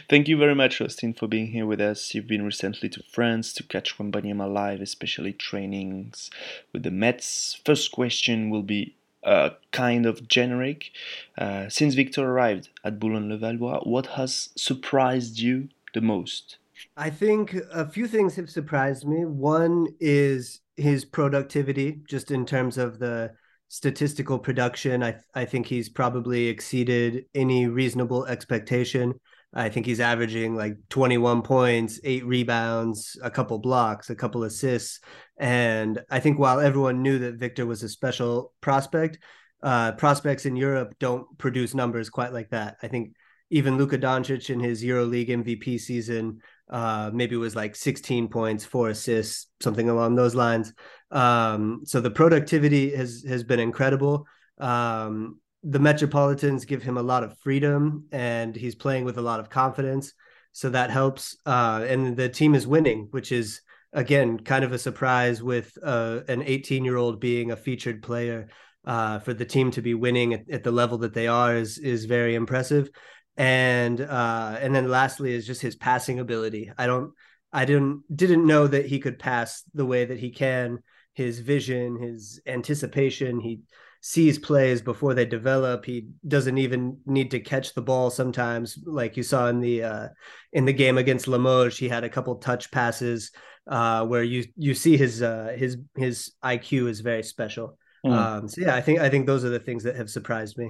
Thank 0.09 0.27
you 0.27 0.37
very 0.37 0.55
much, 0.55 0.81
Austin, 0.81 1.13
for 1.13 1.27
being 1.27 1.47
here 1.47 1.65
with 1.65 1.81
us. 1.81 2.13
You've 2.13 2.27
been 2.27 2.45
recently 2.45 2.89
to 2.89 3.03
France 3.11 3.53
to 3.53 3.63
catch 3.63 3.97
Wembanyama 3.97 4.51
live, 4.51 4.81
especially 4.81 5.33
trainings 5.33 6.29
with 6.73 6.83
the 6.83 6.91
Mets. 6.91 7.59
First 7.65 7.91
question 7.91 8.49
will 8.49 8.63
be 8.63 8.95
uh, 9.23 9.51
kind 9.71 10.05
of 10.05 10.27
generic. 10.27 10.91
Uh, 11.37 11.69
since 11.69 11.95
Victor 11.95 12.23
arrived 12.23 12.69
at 12.83 12.99
Boulogne-Levallois, 12.99 13.85
what 13.87 14.07
has 14.07 14.49
surprised 14.55 15.39
you 15.39 15.69
the 15.93 16.01
most? 16.01 16.57
I 16.97 17.09
think 17.09 17.55
a 17.73 17.87
few 17.87 18.07
things 18.07 18.35
have 18.35 18.49
surprised 18.49 19.07
me. 19.07 19.25
One 19.25 19.87
is 19.99 20.61
his 20.75 21.05
productivity, 21.05 22.01
just 22.07 22.31
in 22.31 22.45
terms 22.45 22.77
of 22.77 22.99
the 22.99 23.31
statistical 23.67 24.37
production. 24.37 25.03
I 25.03 25.15
I 25.33 25.45
think 25.45 25.65
he's 25.65 25.89
probably 25.89 26.47
exceeded 26.47 27.25
any 27.33 27.67
reasonable 27.67 28.25
expectation. 28.25 29.19
I 29.55 29.69
think 29.69 29.85
he's 29.85 30.01
averaging 30.01 30.53
like 30.55 30.77
21 30.89 31.41
points, 31.41 31.99
eight 32.03 32.25
rebounds, 32.25 33.17
a 33.23 33.31
couple 33.31 33.57
blocks, 33.57 34.09
a 34.09 34.15
couple 34.15 34.43
assists. 34.43 34.99
And 35.37 36.01
I 36.11 36.19
think 36.19 36.37
while 36.37 36.59
everyone 36.59 37.01
knew 37.01 37.19
that 37.19 37.35
Victor 37.35 37.65
was 37.65 37.81
a 37.81 37.89
special 37.89 38.53
prospect, 38.59 39.19
uh, 39.63 39.93
prospects 39.93 40.45
in 40.45 40.57
Europe 40.57 40.95
don't 40.99 41.25
produce 41.37 41.73
numbers 41.73 42.09
quite 42.09 42.33
like 42.33 42.49
that. 42.49 42.75
I 42.83 42.89
think 42.89 43.13
even 43.49 43.77
Luka 43.77 43.97
Doncic 43.97 44.49
in 44.49 44.59
his 44.59 44.83
EuroLeague 44.83 45.29
MVP 45.29 45.79
season, 45.79 46.41
uh, 46.69 47.11
maybe 47.13 47.37
was 47.37 47.55
like 47.55 47.75
16 47.75 48.27
points, 48.27 48.65
four 48.65 48.89
assists, 48.89 49.47
something 49.61 49.89
along 49.89 50.15
those 50.15 50.35
lines. 50.35 50.73
Um, 51.11 51.81
so 51.85 52.01
the 52.01 52.11
productivity 52.11 52.95
has 52.95 53.23
has 53.27 53.43
been 53.43 53.59
incredible. 53.59 54.27
Um, 54.57 55.39
the 55.67 55.79
Metropolitans 55.79 56.65
give 56.65 56.83
him 56.83 56.95
a 56.95 57.01
lot 57.01 57.23
of 57.23 57.37
freedom 57.39 58.05
and 58.11 58.55
he's 58.55 58.75
playing 58.75 59.03
with 59.03 59.17
a 59.17 59.21
lot 59.21 59.39
of 59.39 59.49
confidence. 59.49 60.13
So 60.51 60.69
that 60.69 60.91
helps. 60.91 61.35
Uh, 61.43 61.83
and 61.87 62.15
the 62.15 62.29
team 62.29 62.53
is 62.53 62.67
winning, 62.67 63.07
which 63.09 63.31
is, 63.31 63.61
again, 63.91 64.39
kind 64.39 64.63
of 64.63 64.73
a 64.73 64.77
surprise 64.77 65.41
with 65.41 65.75
uh, 65.83 66.19
an 66.27 66.43
18 66.43 66.85
year 66.85 66.97
old 66.97 67.19
being 67.19 67.51
a 67.51 67.57
featured 67.57 68.03
player. 68.03 68.47
Uh, 68.85 69.17
for 69.17 69.33
the 69.33 69.45
team 69.45 69.71
to 69.71 69.81
be 69.81 69.95
winning 69.95 70.35
at, 70.35 70.47
at, 70.51 70.63
the 70.63 70.71
level 70.71 70.99
that 70.99 71.15
they 71.15 71.25
are 71.25 71.55
is 71.55 71.79
is 71.79 72.05
very 72.05 72.35
impressive. 72.35 72.87
And 73.35 73.99
uh, 73.99 74.57
and 74.61 74.75
then 74.75 74.91
lastly 74.91 75.33
is 75.33 75.47
just 75.47 75.59
his 75.59 75.75
passing 75.75 76.19
ability. 76.19 76.71
I 76.77 76.85
don't 76.85 77.11
I 77.51 77.65
didn't 77.65 78.03
didn't 78.15 78.45
know 78.45 78.67
that 78.67 78.85
he 78.85 78.99
could 78.99 79.17
pass 79.17 79.63
the 79.73 79.87
way 79.87 80.05
that 80.05 80.19
he 80.19 80.29
can. 80.29 80.83
His 81.13 81.39
vision, 81.39 81.99
his 81.99 82.39
anticipation, 82.45 83.39
he 83.39 83.61
sees 84.05 84.37
plays 84.37 84.83
before 84.83 85.15
they 85.15 85.25
develop. 85.25 85.83
He 85.83 86.09
doesn't 86.27 86.59
even 86.59 86.95
need 87.07 87.31
to 87.31 87.39
catch 87.39 87.73
the 87.73 87.81
ball 87.81 88.11
sometimes, 88.11 88.77
like 88.85 89.17
you 89.17 89.23
saw 89.23 89.47
in 89.47 89.61
the 89.61 89.81
uh, 89.81 90.07
in 90.53 90.65
the 90.65 90.73
game 90.73 90.99
against 90.99 91.27
Limoges. 91.27 91.79
He 91.79 91.89
had 91.89 92.03
a 92.03 92.09
couple 92.09 92.35
touch 92.35 92.69
passes 92.69 93.31
uh, 93.65 94.05
where 94.05 94.21
you 94.21 94.43
you 94.57 94.75
see 94.75 94.95
his 94.95 95.23
uh, 95.23 95.55
his 95.57 95.77
his 95.97 96.33
IQ 96.43 96.87
is 96.87 96.99
very 96.99 97.23
special. 97.23 97.79
Mm. 98.05 98.11
Um, 98.11 98.47
so 98.47 98.61
yeah, 98.61 98.75
I 98.75 98.81
think 98.81 98.99
I 98.99 99.09
think 99.09 99.25
those 99.25 99.43
are 99.43 99.49
the 99.49 99.59
things 99.59 99.83
that 99.85 99.95
have 99.95 100.11
surprised 100.11 100.55
me. 100.55 100.69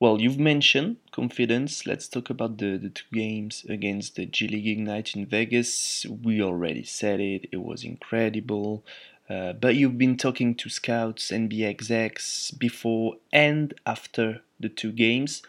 Well, 0.00 0.20
you've 0.20 0.40
mentioned 0.40 0.96
confidence. 1.12 1.86
Let's 1.86 2.08
talk 2.08 2.30
about 2.30 2.58
the, 2.58 2.76
the 2.76 2.90
two 2.90 3.06
games 3.12 3.64
against 3.68 4.16
the 4.16 4.26
G 4.26 4.48
League 4.48 4.66
Ignite 4.66 5.14
in 5.14 5.26
Vegas. 5.26 6.04
We 6.24 6.42
already 6.42 6.82
said 6.82 7.20
it, 7.20 7.46
it 7.52 7.62
was 7.62 7.84
incredible. 7.84 8.84
Uh, 9.32 9.52
but 9.54 9.76
you've 9.76 9.98
been 9.98 10.16
talking 10.16 10.54
to 10.54 10.68
scouts, 10.68 11.30
NBA 11.30 11.66
execs 11.66 12.50
before 12.50 13.16
and 13.32 13.72
after 13.86 14.40
the 14.60 14.68
two 14.68 14.92
games. 14.92 15.42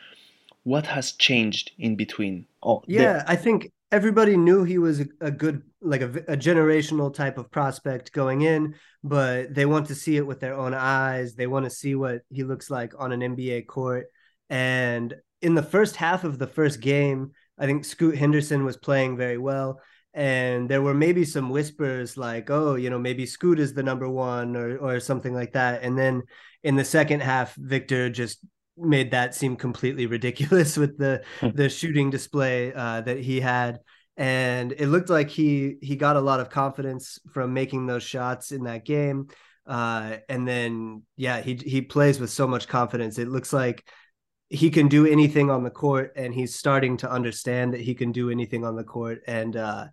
What 0.64 0.88
has 0.88 1.12
changed 1.12 1.72
in 1.78 1.96
between? 1.96 2.46
Oh, 2.62 2.84
yeah, 2.88 3.24
the- 3.24 3.32
I 3.32 3.36
think 3.36 3.72
everybody 3.92 4.38
knew 4.38 4.64
he 4.64 4.78
was 4.78 5.02
a, 5.02 5.08
a 5.20 5.32
good, 5.32 5.64
like 5.82 6.02
a, 6.02 6.10
a, 6.28 6.38
generational 6.38 7.14
type 7.14 7.38
of 7.38 7.52
prospect 7.52 8.14
going 8.14 8.42
in, 8.42 8.76
but 9.04 9.54
they 9.54 9.66
want 9.66 9.88
to 9.88 9.96
see 9.96 10.16
it 10.16 10.26
with 10.26 10.40
their 10.40 10.56
own 10.56 10.74
eyes. 10.74 11.36
They 11.36 11.48
want 11.48 11.66
to 11.66 11.70
see 11.70 11.96
what 11.96 12.22
he 12.30 12.44
looks 12.44 12.70
like 12.70 12.94
on 12.98 13.12
an 13.12 13.20
NBA 13.20 13.68
court. 13.68 14.08
And 14.50 15.14
in 15.42 15.56
the 15.56 15.64
first 15.64 15.98
half 15.98 16.24
of 16.24 16.40
the 16.40 16.48
first 16.48 16.80
game, 16.80 17.32
I 17.58 17.66
think 17.66 17.84
Scoot 17.84 18.18
Henderson 18.18 18.64
was 18.64 18.78
playing 18.78 19.18
very 19.18 19.38
well 19.38 19.80
and 20.14 20.70
there 20.70 20.82
were 20.82 20.94
maybe 20.94 21.26
some 21.26 21.50
whispers 21.50 22.18
like 22.18 22.50
oh 22.50 22.76
you 22.76 22.90
know 22.90 23.00
maybe 23.00 23.26
scoot 23.26 23.60
is 23.60 23.74
the 23.74 23.84
number 23.84 24.08
one 24.08 24.56
or 24.56 24.78
or 24.78 25.00
something 25.00 25.34
like 25.34 25.54
that 25.54 25.84
and 25.84 25.98
then 25.98 26.22
in 26.64 26.76
the 26.76 26.86
second 26.86 27.22
half 27.22 27.56
victor 27.56 28.10
just 28.10 28.40
made 28.78 29.12
that 29.12 29.36
seem 29.36 29.56
completely 29.56 30.06
ridiculous 30.06 30.78
with 30.84 30.98
the 30.98 31.24
hmm. 31.40 31.50
the 31.56 31.70
shooting 31.70 32.10
display 32.10 32.74
uh, 32.74 33.02
that 33.02 33.20
he 33.20 33.40
had 33.40 33.80
and 34.16 34.74
it 34.74 34.88
looked 34.88 35.10
like 35.10 35.30
he 35.30 35.78
he 35.82 35.96
got 35.96 36.16
a 36.16 36.22
lot 36.22 36.40
of 36.40 36.50
confidence 36.50 37.20
from 37.32 37.54
making 37.54 37.88
those 37.88 38.04
shots 38.04 38.52
in 38.52 38.64
that 38.64 38.86
game 38.86 39.28
uh, 39.66 40.18
and 40.30 40.48
then 40.48 41.02
yeah 41.18 41.42
he 41.42 41.56
he 41.56 41.82
plays 41.82 42.20
with 42.20 42.30
so 42.30 42.46
much 42.46 42.68
confidence 42.68 43.18
it 43.18 43.28
looks 43.28 43.52
like 43.52 43.84
he 44.54 44.70
can 44.70 44.88
do 44.88 45.06
anything 45.06 45.50
on 45.50 45.64
the 45.64 45.70
court 45.70 46.14
and 46.16 46.34
he's 46.34 46.56
starting 46.56 46.96
to 46.98 47.12
understand 47.12 47.74
that 47.74 47.82
he 47.82 47.96
can 47.96 48.12
do 48.12 48.30
anything 48.30 48.64
on 48.64 48.76
the 48.76 48.84
court. 48.84 49.24
And 49.28 49.56
uh, 49.58 49.88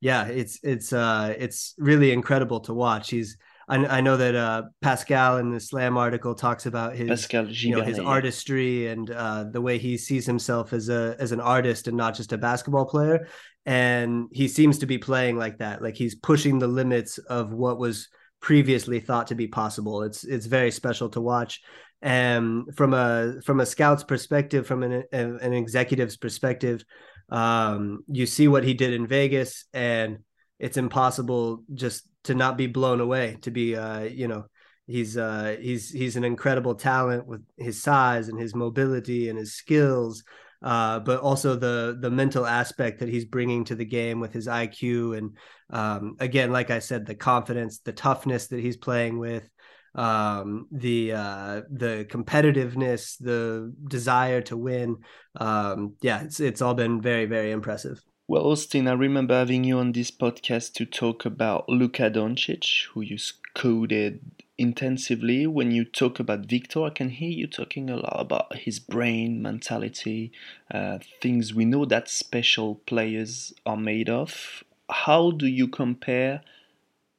yeah 0.00 0.26
it's 0.26 0.60
it's 0.62 0.92
uh, 0.92 1.34
it's 1.36 1.74
really 1.78 2.12
incredible 2.12 2.60
to 2.60 2.74
watch. 2.74 3.10
He's 3.10 3.36
I, 3.66 3.76
I 3.86 4.00
know 4.02 4.18
that 4.18 4.34
uh, 4.34 4.64
Pascal 4.82 5.38
in 5.38 5.50
the 5.50 5.58
Slam 5.58 5.96
article 5.96 6.34
talks 6.34 6.66
about 6.66 6.94
his 6.94 7.08
Pascal 7.08 7.48
you 7.48 7.76
know, 7.76 7.82
his 7.82 7.98
artistry 7.98 8.88
and 8.88 9.10
uh, 9.10 9.44
the 9.44 9.62
way 9.62 9.78
he 9.78 9.96
sees 9.96 10.26
himself 10.26 10.72
as 10.72 10.88
a 10.90 11.16
as 11.18 11.32
an 11.32 11.40
artist 11.40 11.88
and 11.88 11.96
not 11.96 12.14
just 12.14 12.32
a 12.32 12.38
basketball 12.38 12.84
player. 12.84 13.26
And 13.66 14.28
he 14.30 14.46
seems 14.46 14.78
to 14.80 14.86
be 14.86 14.98
playing 14.98 15.38
like 15.38 15.58
that, 15.58 15.82
like 15.82 15.96
he's 15.96 16.14
pushing 16.14 16.58
the 16.58 16.68
limits 16.68 17.16
of 17.16 17.54
what 17.54 17.78
was 17.78 18.08
previously 18.42 19.00
thought 19.00 19.28
to 19.28 19.34
be 19.34 19.48
possible. 19.48 20.02
It's 20.02 20.22
it's 20.22 20.44
very 20.44 20.70
special 20.70 21.08
to 21.10 21.20
watch 21.22 21.62
and 22.04 22.68
from 22.76 22.92
a 22.92 23.40
from 23.44 23.60
a 23.60 23.66
scout's 23.66 24.04
perspective 24.04 24.66
from 24.66 24.82
an, 24.82 25.04
an 25.10 25.52
executive's 25.54 26.18
perspective 26.18 26.84
um, 27.30 28.04
you 28.06 28.26
see 28.26 28.46
what 28.46 28.62
he 28.62 28.74
did 28.74 28.92
in 28.92 29.06
vegas 29.06 29.64
and 29.72 30.18
it's 30.60 30.76
impossible 30.76 31.64
just 31.72 32.06
to 32.24 32.34
not 32.34 32.58
be 32.58 32.66
blown 32.66 33.00
away 33.00 33.38
to 33.40 33.50
be 33.50 33.74
uh, 33.74 34.00
you 34.00 34.28
know 34.28 34.44
he's 34.86 35.16
uh, 35.16 35.56
he's 35.58 35.90
he's 35.90 36.16
an 36.16 36.24
incredible 36.24 36.74
talent 36.74 37.26
with 37.26 37.42
his 37.56 37.82
size 37.82 38.28
and 38.28 38.38
his 38.38 38.54
mobility 38.54 39.30
and 39.30 39.38
his 39.38 39.54
skills 39.54 40.22
uh, 40.62 41.00
but 41.00 41.20
also 41.20 41.56
the 41.56 41.96
the 42.00 42.10
mental 42.10 42.44
aspect 42.44 43.00
that 43.00 43.08
he's 43.08 43.24
bringing 43.24 43.64
to 43.64 43.74
the 43.74 43.84
game 43.84 44.20
with 44.20 44.32
his 44.34 44.46
IQ 44.46 45.16
and 45.16 45.38
um, 45.70 46.16
again, 46.20 46.52
like 46.52 46.70
I 46.70 46.78
said, 46.78 47.04
the 47.04 47.14
confidence, 47.14 47.78
the 47.80 47.92
toughness 47.92 48.48
that 48.48 48.60
he's 48.60 48.76
playing 48.76 49.18
with, 49.18 49.48
um, 49.94 50.66
the 50.70 51.12
uh, 51.12 51.62
the 51.70 52.06
competitiveness, 52.10 53.16
the 53.18 53.72
desire 53.88 54.40
to 54.42 54.56
win. 54.56 54.98
Um, 55.36 55.94
yeah, 56.02 56.22
it's 56.22 56.40
it's 56.40 56.62
all 56.62 56.74
been 56.74 57.00
very 57.00 57.26
very 57.26 57.50
impressive. 57.50 58.02
Well, 58.26 58.46
Austin, 58.46 58.88
I 58.88 58.92
remember 58.94 59.34
having 59.34 59.64
you 59.64 59.78
on 59.78 59.92
this 59.92 60.10
podcast 60.10 60.72
to 60.74 60.86
talk 60.86 61.26
about 61.26 61.68
Luka 61.68 62.10
Doncic, 62.10 62.86
who 62.86 63.02
you 63.02 63.18
coded 63.54 64.20
intensively. 64.56 65.46
When 65.46 65.70
you 65.70 65.84
talk 65.84 66.20
about 66.20 66.46
Victor, 66.46 66.84
I 66.84 66.90
can 66.90 67.10
hear 67.10 67.28
you 67.28 67.46
talking 67.46 67.90
a 67.90 67.96
lot 67.96 68.16
about 68.18 68.56
his 68.56 68.78
brain, 68.78 69.42
mentality, 69.42 70.32
uh, 70.72 71.00
things 71.20 71.52
we 71.52 71.66
know 71.66 71.84
that 71.84 72.08
special 72.08 72.76
players 72.86 73.52
are 73.66 73.76
made 73.76 74.08
of. 74.08 74.64
How 74.88 75.30
do 75.30 75.46
you 75.46 75.68
compare 75.68 76.40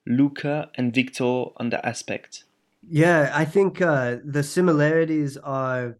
Luka 0.07 0.71
and 0.73 0.91
Victor 0.91 1.45
on 1.57 1.69
that 1.69 1.85
aspect? 1.85 2.44
Yeah, 2.87 3.31
I 3.33 3.45
think 3.45 3.81
uh, 3.81 4.17
the 4.23 4.43
similarities 4.43 5.37
are 5.37 5.97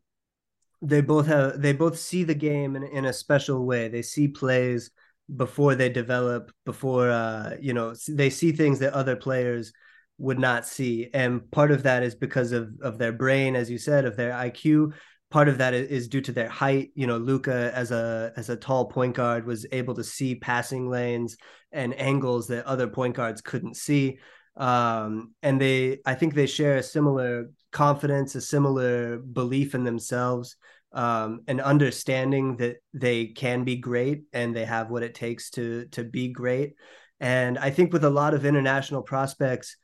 they 0.81 1.01
both 1.01 1.25
have 1.27 1.61
they 1.61 1.73
both 1.73 1.97
see 1.97 2.23
the 2.23 2.35
game 2.35 2.75
in, 2.75 2.83
in 2.83 3.05
a 3.05 3.13
special 3.13 3.65
way. 3.65 3.87
They 3.87 4.01
see 4.01 4.27
plays 4.27 4.91
before 5.35 5.75
they 5.75 5.89
develop, 5.89 6.51
before 6.65 7.09
uh, 7.09 7.55
you 7.59 7.73
know 7.73 7.95
they 8.07 8.29
see 8.29 8.51
things 8.51 8.79
that 8.79 8.93
other 8.93 9.15
players 9.15 9.73
would 10.17 10.39
not 10.39 10.67
see, 10.67 11.09
and 11.13 11.49
part 11.51 11.71
of 11.71 11.83
that 11.83 12.03
is 12.03 12.15
because 12.15 12.51
of 12.51 12.69
of 12.81 12.97
their 12.99 13.13
brain, 13.13 13.55
as 13.55 13.69
you 13.69 13.77
said, 13.77 14.05
of 14.05 14.15
their 14.15 14.33
IQ. 14.33 14.93
Part 15.31 15.49
of 15.49 15.57
that 15.57 15.73
is 15.73 16.07
due 16.07 16.21
to 16.21 16.31
their 16.31 16.49
height. 16.49 16.91
You 16.93 17.07
know, 17.07 17.17
Luca 17.17 17.71
as 17.73 17.91
a 17.91 18.31
as 18.37 18.49
a 18.49 18.55
tall 18.55 18.85
point 18.85 19.15
guard 19.15 19.45
was 19.47 19.65
able 19.71 19.95
to 19.95 20.03
see 20.03 20.35
passing 20.35 20.87
lanes 20.89 21.35
and 21.71 21.99
angles 21.99 22.47
that 22.47 22.65
other 22.65 22.87
point 22.87 23.15
guards 23.15 23.41
couldn't 23.41 23.75
see 23.75 24.19
um, 24.57 25.33
and 25.43 25.59
they 25.59 25.99
i 26.05 26.13
think 26.13 26.33
they 26.33 26.47
share 26.47 26.77
a 26.77 26.83
similar 26.83 27.49
confidence 27.71 28.35
a 28.35 28.41
similar 28.41 29.17
belief 29.17 29.75
in 29.75 29.83
themselves 29.83 30.55
um, 30.93 31.41
an 31.47 31.59
understanding 31.59 32.55
that 32.55 32.77
they 32.93 33.27
can 33.27 33.63
be 33.63 33.75
great 33.75 34.23
and 34.31 34.55
they 34.55 34.63
have 34.65 34.89
what 34.89 35.03
it 35.03 35.13
takes 35.13 35.49
to 35.49 35.85
to 35.87 36.03
be 36.03 36.29
great 36.29 36.75
and 37.19 37.57
i 37.57 37.69
think 37.69 37.91
with 37.91 38.03
a 38.03 38.09
lot 38.09 38.33
of 38.33 38.45
international 38.45 39.01
prospects 39.01 39.77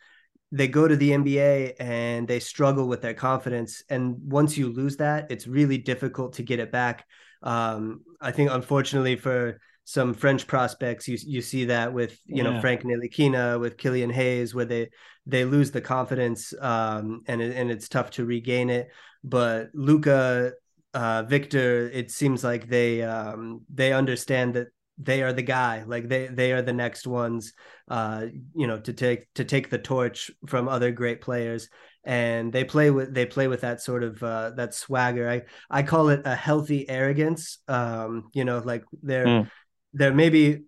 they 0.52 0.68
go 0.68 0.88
to 0.88 0.96
the 0.98 1.12
NBA 1.12 1.76
and 1.80 2.28
they 2.28 2.40
struggle 2.40 2.88
with 2.88 3.02
their 3.02 3.14
confidence. 3.14 3.84
And 3.90 4.18
once 4.20 4.58
you 4.58 4.72
lose 4.72 4.98
that, 4.98 5.32
it's 5.32 5.48
really 5.48 5.78
difficult 5.78 6.34
to 6.34 6.44
get 6.44 6.60
it 6.60 6.72
back. 6.72 7.06
Um, 7.42 8.02
I 8.20 8.32
think, 8.32 8.52
unfortunately, 8.52 9.16
for 9.16 9.60
some 9.86 10.14
French 10.14 10.48
prospects. 10.48 11.08
You 11.08 11.18
you 11.26 11.42
see 11.42 11.66
that 11.66 11.94
with 11.94 12.18
you 12.26 12.44
yeah. 12.44 12.52
know 12.52 12.62
Frank 12.62 12.84
Ntilikina, 12.84 13.60
with 13.60 13.78
Killian 13.78 14.10
Hayes, 14.10 14.54
where 14.54 14.66
they 14.66 14.90
they 15.26 15.46
lose 15.46 15.72
the 15.72 15.82
confidence 15.82 16.54
um, 16.60 17.22
and 17.28 17.42
it, 17.42 17.56
and 17.56 17.70
it's 17.72 17.90
tough 17.90 18.12
to 18.12 18.26
regain 18.26 18.70
it. 18.70 18.90
But 19.24 19.70
Luca, 19.74 20.54
uh, 20.94 21.24
Victor, 21.24 21.90
it 21.90 22.12
seems 22.12 22.44
like 22.44 22.68
they 22.68 23.04
um, 23.04 23.62
they 23.74 23.94
understand 23.94 24.56
that 24.56 24.68
they 24.98 25.24
are 25.24 25.34
the 25.34 25.42
guy 25.42 25.84
like 25.88 26.08
they 26.08 26.28
they 26.28 26.52
are 26.52 26.62
the 26.62 26.74
next 26.74 27.08
ones 27.08 27.54
uh 27.88 28.26
you 28.54 28.68
know 28.68 28.78
to 28.78 28.94
take 28.94 29.34
to 29.34 29.44
take 29.44 29.70
the 29.70 29.78
torch 29.78 30.30
from 30.46 30.68
other 30.68 30.92
great 30.92 31.22
players 31.22 31.70
and 32.04 32.52
they 32.52 32.64
play 32.64 32.92
with 32.92 33.12
they 33.14 33.26
play 33.26 33.48
with 33.48 33.62
that 33.62 33.82
sort 33.82 34.04
of 34.04 34.22
uh 34.22 34.52
that 34.52 34.76
swagger 34.76 35.30
i 35.30 35.42
i 35.72 35.82
call 35.82 36.10
it 36.10 36.22
a 36.26 36.36
healthy 36.36 36.88
arrogance 36.88 37.60
um 37.68 38.30
you 38.34 38.46
know 38.46 38.60
like 38.60 38.84
they're 39.02 39.26
mm 39.26 39.48
there 39.94 40.14
maybe 40.14 40.64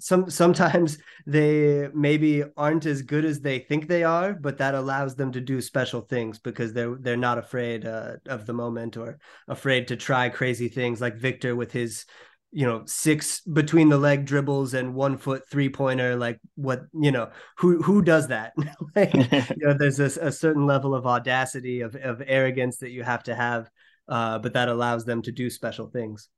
some 0.00 0.30
sometimes 0.30 0.98
they 1.26 1.88
maybe 1.94 2.42
aren't 2.56 2.86
as 2.86 3.02
good 3.02 3.24
as 3.24 3.40
they 3.40 3.58
think 3.58 3.86
they 3.86 4.02
are 4.02 4.32
but 4.32 4.58
that 4.58 4.74
allows 4.74 5.14
them 5.14 5.30
to 5.32 5.40
do 5.40 5.60
special 5.60 6.00
things 6.00 6.38
because 6.38 6.72
they're 6.72 6.96
they're 7.00 7.16
not 7.16 7.38
afraid 7.38 7.86
uh, 7.86 8.16
of 8.26 8.46
the 8.46 8.52
moment 8.52 8.96
or 8.96 9.18
afraid 9.48 9.88
to 9.88 9.96
try 9.96 10.28
crazy 10.28 10.68
things. 10.68 11.00
Like 11.00 11.16
Victor 11.16 11.54
with 11.54 11.72
his 11.72 12.06
you 12.52 12.66
know 12.66 12.82
six 12.84 13.42
between 13.42 13.88
the 13.88 13.98
leg 13.98 14.24
dribbles 14.24 14.74
and 14.74 14.92
one 14.92 15.16
foot 15.16 15.48
three 15.48 15.68
pointer 15.68 16.16
like 16.16 16.40
what 16.56 16.82
you 16.92 17.12
know 17.12 17.30
who 17.58 17.80
who 17.82 18.02
does 18.02 18.28
that? 18.28 18.52
Like, 18.96 19.14
you 19.56 19.66
know 19.66 19.74
there's 19.78 20.00
a, 20.00 20.26
a 20.26 20.32
certain 20.32 20.66
level 20.66 20.94
of 20.94 21.06
audacity 21.06 21.82
of, 21.82 21.94
of 21.94 22.22
arrogance 22.26 22.78
that 22.78 22.90
you 22.90 23.04
have 23.04 23.22
to 23.24 23.34
have 23.34 23.70
uh, 24.08 24.38
but 24.40 24.54
that 24.54 24.68
allows 24.68 25.04
them 25.04 25.22
to 25.22 25.30
do 25.30 25.48
special 25.48 25.86
things 25.88 26.28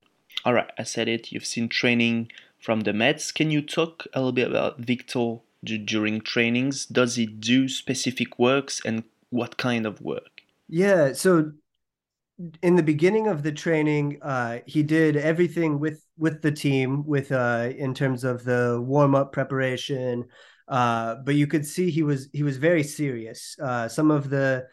all 0.44 0.54
right, 0.54 0.70
I 0.78 0.82
said 0.82 1.08
it. 1.08 1.32
You've 1.32 1.46
seen 1.46 1.68
training 1.68 2.30
from 2.60 2.80
the 2.80 2.92
Mets. 2.92 3.32
Can 3.32 3.50
you 3.50 3.62
talk 3.62 4.06
a 4.14 4.20
little 4.20 4.32
bit 4.32 4.48
about 4.48 4.78
Victor 4.78 5.36
during 5.64 6.20
trainings? 6.20 6.86
Does 6.86 7.16
he 7.16 7.26
do 7.26 7.68
specific 7.68 8.38
works 8.38 8.80
and 8.84 9.04
what 9.30 9.56
kind 9.56 9.86
of 9.86 10.00
work? 10.00 10.42
Yeah, 10.68 11.12
so 11.12 11.52
in 12.62 12.76
the 12.76 12.82
beginning 12.82 13.28
of 13.28 13.42
the 13.42 13.52
training, 13.52 14.18
uh, 14.22 14.58
he 14.66 14.82
did 14.82 15.16
everything 15.16 15.78
with 15.78 16.04
with 16.18 16.42
the 16.42 16.52
team, 16.52 17.04
with 17.06 17.32
uh, 17.32 17.70
in 17.76 17.94
terms 17.94 18.24
of 18.24 18.44
the 18.44 18.80
warm 18.84 19.14
up 19.14 19.32
preparation. 19.32 20.24
Uh, 20.68 21.16
but 21.24 21.34
you 21.34 21.46
could 21.46 21.66
see 21.66 21.90
he 21.90 22.02
was 22.02 22.28
he 22.32 22.42
was 22.42 22.56
very 22.56 22.82
serious. 22.82 23.56
Uh, 23.60 23.88
some 23.88 24.10
of 24.10 24.30
the 24.30 24.66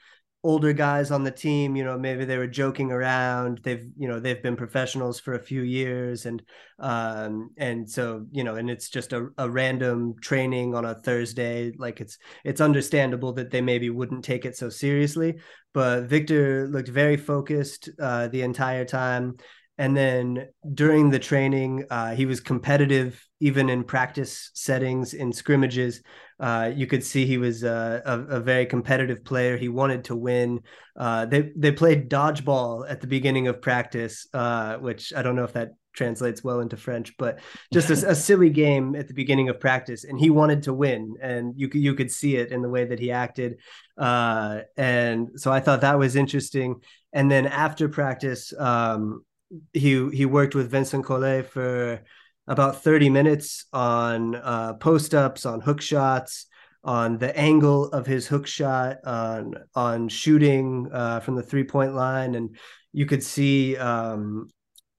older 0.43 0.71
guys 0.71 1.11
on 1.11 1.23
the 1.23 1.31
team 1.31 1.75
you 1.75 1.83
know 1.83 1.97
maybe 1.97 2.23
they 2.23 2.37
were 2.37 2.47
joking 2.47 2.91
around 2.91 3.59
they've 3.63 3.85
you 3.97 4.07
know 4.07 4.21
they've 4.21 4.41
been 4.41 4.55
professionals 4.55 5.19
for 5.19 5.33
a 5.33 5.43
few 5.43 5.63
years 5.63 6.25
and 6.25 6.41
um 6.79 7.49
and 7.57 7.89
so 7.89 8.25
you 8.31 8.43
know 8.43 8.55
and 8.55 8.69
it's 8.69 8.89
just 8.89 9.11
a, 9.11 9.27
a 9.37 9.49
random 9.49 10.15
training 10.21 10.73
on 10.73 10.85
a 10.85 10.95
thursday 10.95 11.73
like 11.77 11.99
it's 11.99 12.17
it's 12.45 12.61
understandable 12.61 13.33
that 13.33 13.51
they 13.51 13.59
maybe 13.59 13.89
wouldn't 13.89 14.23
take 14.23 14.45
it 14.45 14.55
so 14.55 14.69
seriously 14.69 15.37
but 15.73 16.03
victor 16.03 16.67
looked 16.69 16.87
very 16.87 17.17
focused 17.17 17.89
uh 18.01 18.29
the 18.29 18.41
entire 18.41 18.85
time 18.85 19.35
and 19.77 19.95
then 19.95 20.47
during 20.73 21.09
the 21.09 21.19
training 21.19 21.85
uh, 21.89 22.13
he 22.13 22.25
was 22.25 22.41
competitive 22.41 23.25
even 23.39 23.69
in 23.69 23.83
practice 23.83 24.51
settings 24.53 25.13
in 25.13 25.33
scrimmages 25.33 26.01
uh, 26.39 26.71
you 26.73 26.87
could 26.87 27.03
see 27.03 27.25
he 27.25 27.37
was 27.37 27.63
uh, 27.63 28.01
a, 28.05 28.37
a, 28.37 28.39
very 28.39 28.65
competitive 28.65 29.25
player. 29.25 29.57
He 29.57 29.67
wanted 29.67 30.05
to 30.05 30.15
win. 30.15 30.61
Uh, 30.95 31.25
they 31.25 31.51
they 31.55 31.71
played 31.71 32.09
dodgeball 32.09 32.89
at 32.89 33.01
the 33.01 33.07
beginning 33.07 33.47
of 33.47 33.61
practice, 33.61 34.25
uh, 34.33 34.77
which 34.77 35.11
I 35.13 35.21
don't 35.21 35.35
know 35.35 35.43
if 35.43 35.53
that 35.53 35.71
translates 35.93 36.41
well 36.41 36.61
into 36.61 36.77
French, 36.77 37.17
but 37.17 37.39
just 37.73 37.89
a, 37.89 38.11
a, 38.11 38.15
silly 38.15 38.49
game 38.49 38.95
at 38.95 39.09
the 39.09 39.13
beginning 39.13 39.49
of 39.49 39.59
practice, 39.59 40.05
and 40.05 40.17
he 40.17 40.29
wanted 40.29 40.63
to 40.63 40.73
win, 40.73 41.15
and 41.21 41.53
you 41.57 41.67
could 41.67 41.81
you 41.81 41.93
could 41.93 42.09
see 42.11 42.37
it 42.37 42.51
in 42.53 42.61
the 42.61 42.69
way 42.69 42.85
that 42.85 42.99
he 42.99 43.11
acted, 43.11 43.57
uh, 43.97 44.61
and 44.77 45.31
so 45.35 45.51
I 45.51 45.59
thought 45.59 45.81
that 45.81 45.99
was 45.99 46.15
interesting. 46.15 46.75
And 47.11 47.29
then 47.29 47.47
after 47.47 47.89
practice, 47.89 48.53
um, 48.57 49.25
he 49.73 50.09
he 50.11 50.25
worked 50.25 50.55
with 50.55 50.71
Vincent 50.71 51.03
Collet 51.05 51.49
for 51.49 52.01
about 52.49 52.83
30 52.83 53.09
minutes 53.11 53.65
on 53.71 54.35
uh, 54.35 54.73
post 54.73 55.13
ups, 55.13 55.45
on 55.45 55.61
hook 55.61 55.79
shots, 55.79 56.47
on 56.83 57.17
the 57.19 57.37
angle 57.37 57.85
of 57.91 58.07
his 58.07 58.27
hook 58.27 58.47
shot, 58.47 58.97
on 59.05 59.53
on 59.75 60.09
shooting 60.09 60.89
uh, 60.91 61.19
from 61.19 61.35
the 61.35 61.43
three 61.43 61.63
point 61.63 61.93
line, 61.93 62.35
and 62.35 62.57
you 62.91 63.05
could 63.05 63.23
see, 63.23 63.77
um, 63.77 64.49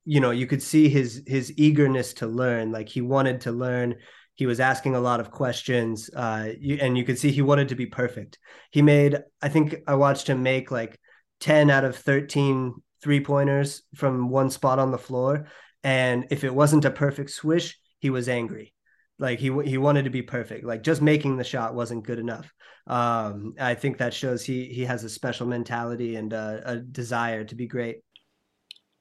you 0.04 0.20
know, 0.20 0.30
you 0.30 0.46
could 0.46 0.62
see 0.62 0.88
his 0.88 1.22
his 1.26 1.52
eagerness 1.58 2.14
to 2.14 2.26
learn. 2.26 2.70
Like 2.70 2.88
he 2.88 3.00
wanted 3.00 3.42
to 3.42 3.52
learn. 3.52 3.96
He 4.36 4.46
was 4.46 4.60
asking 4.60 4.94
a 4.94 5.00
lot 5.00 5.20
of 5.20 5.30
questions, 5.30 6.08
uh, 6.16 6.52
you, 6.58 6.78
and 6.80 6.96
you 6.96 7.04
could 7.04 7.18
see 7.18 7.30
he 7.30 7.42
wanted 7.42 7.68
to 7.70 7.74
be 7.74 7.86
perfect. 7.86 8.38
He 8.70 8.80
made, 8.80 9.18
I 9.42 9.50
think, 9.50 9.74
I 9.86 9.96
watched 9.96 10.28
him 10.28 10.42
make 10.42 10.70
like 10.70 10.98
10 11.40 11.68
out 11.68 11.84
of 11.84 11.96
13 11.96 12.74
three 13.02 13.20
pointers 13.20 13.82
from 13.94 14.30
one 14.30 14.50
spot 14.50 14.78
on 14.78 14.92
the 14.92 14.98
floor 14.98 15.46
and 15.82 16.26
if 16.30 16.44
it 16.44 16.54
wasn't 16.54 16.84
a 16.84 16.90
perfect 16.90 17.30
swish, 17.30 17.78
he 17.98 18.10
was 18.10 18.28
angry. 18.28 18.72
Like 19.18 19.38
he 19.38 19.52
he 19.64 19.76
wanted 19.78 20.04
to 20.04 20.10
be 20.10 20.22
perfect. 20.22 20.64
Like 20.64 20.82
just 20.82 21.02
making 21.02 21.36
the 21.36 21.44
shot 21.44 21.74
wasn't 21.74 22.06
good 22.06 22.18
enough. 22.18 22.52
Um, 22.86 23.54
I 23.60 23.74
think 23.74 23.98
that 23.98 24.14
shows 24.14 24.44
he 24.44 24.64
he 24.66 24.84
has 24.86 25.04
a 25.04 25.10
special 25.10 25.46
mentality 25.46 26.16
and 26.16 26.32
a, 26.32 26.62
a 26.64 26.76
desire 26.76 27.44
to 27.44 27.54
be 27.54 27.66
great. 27.66 28.02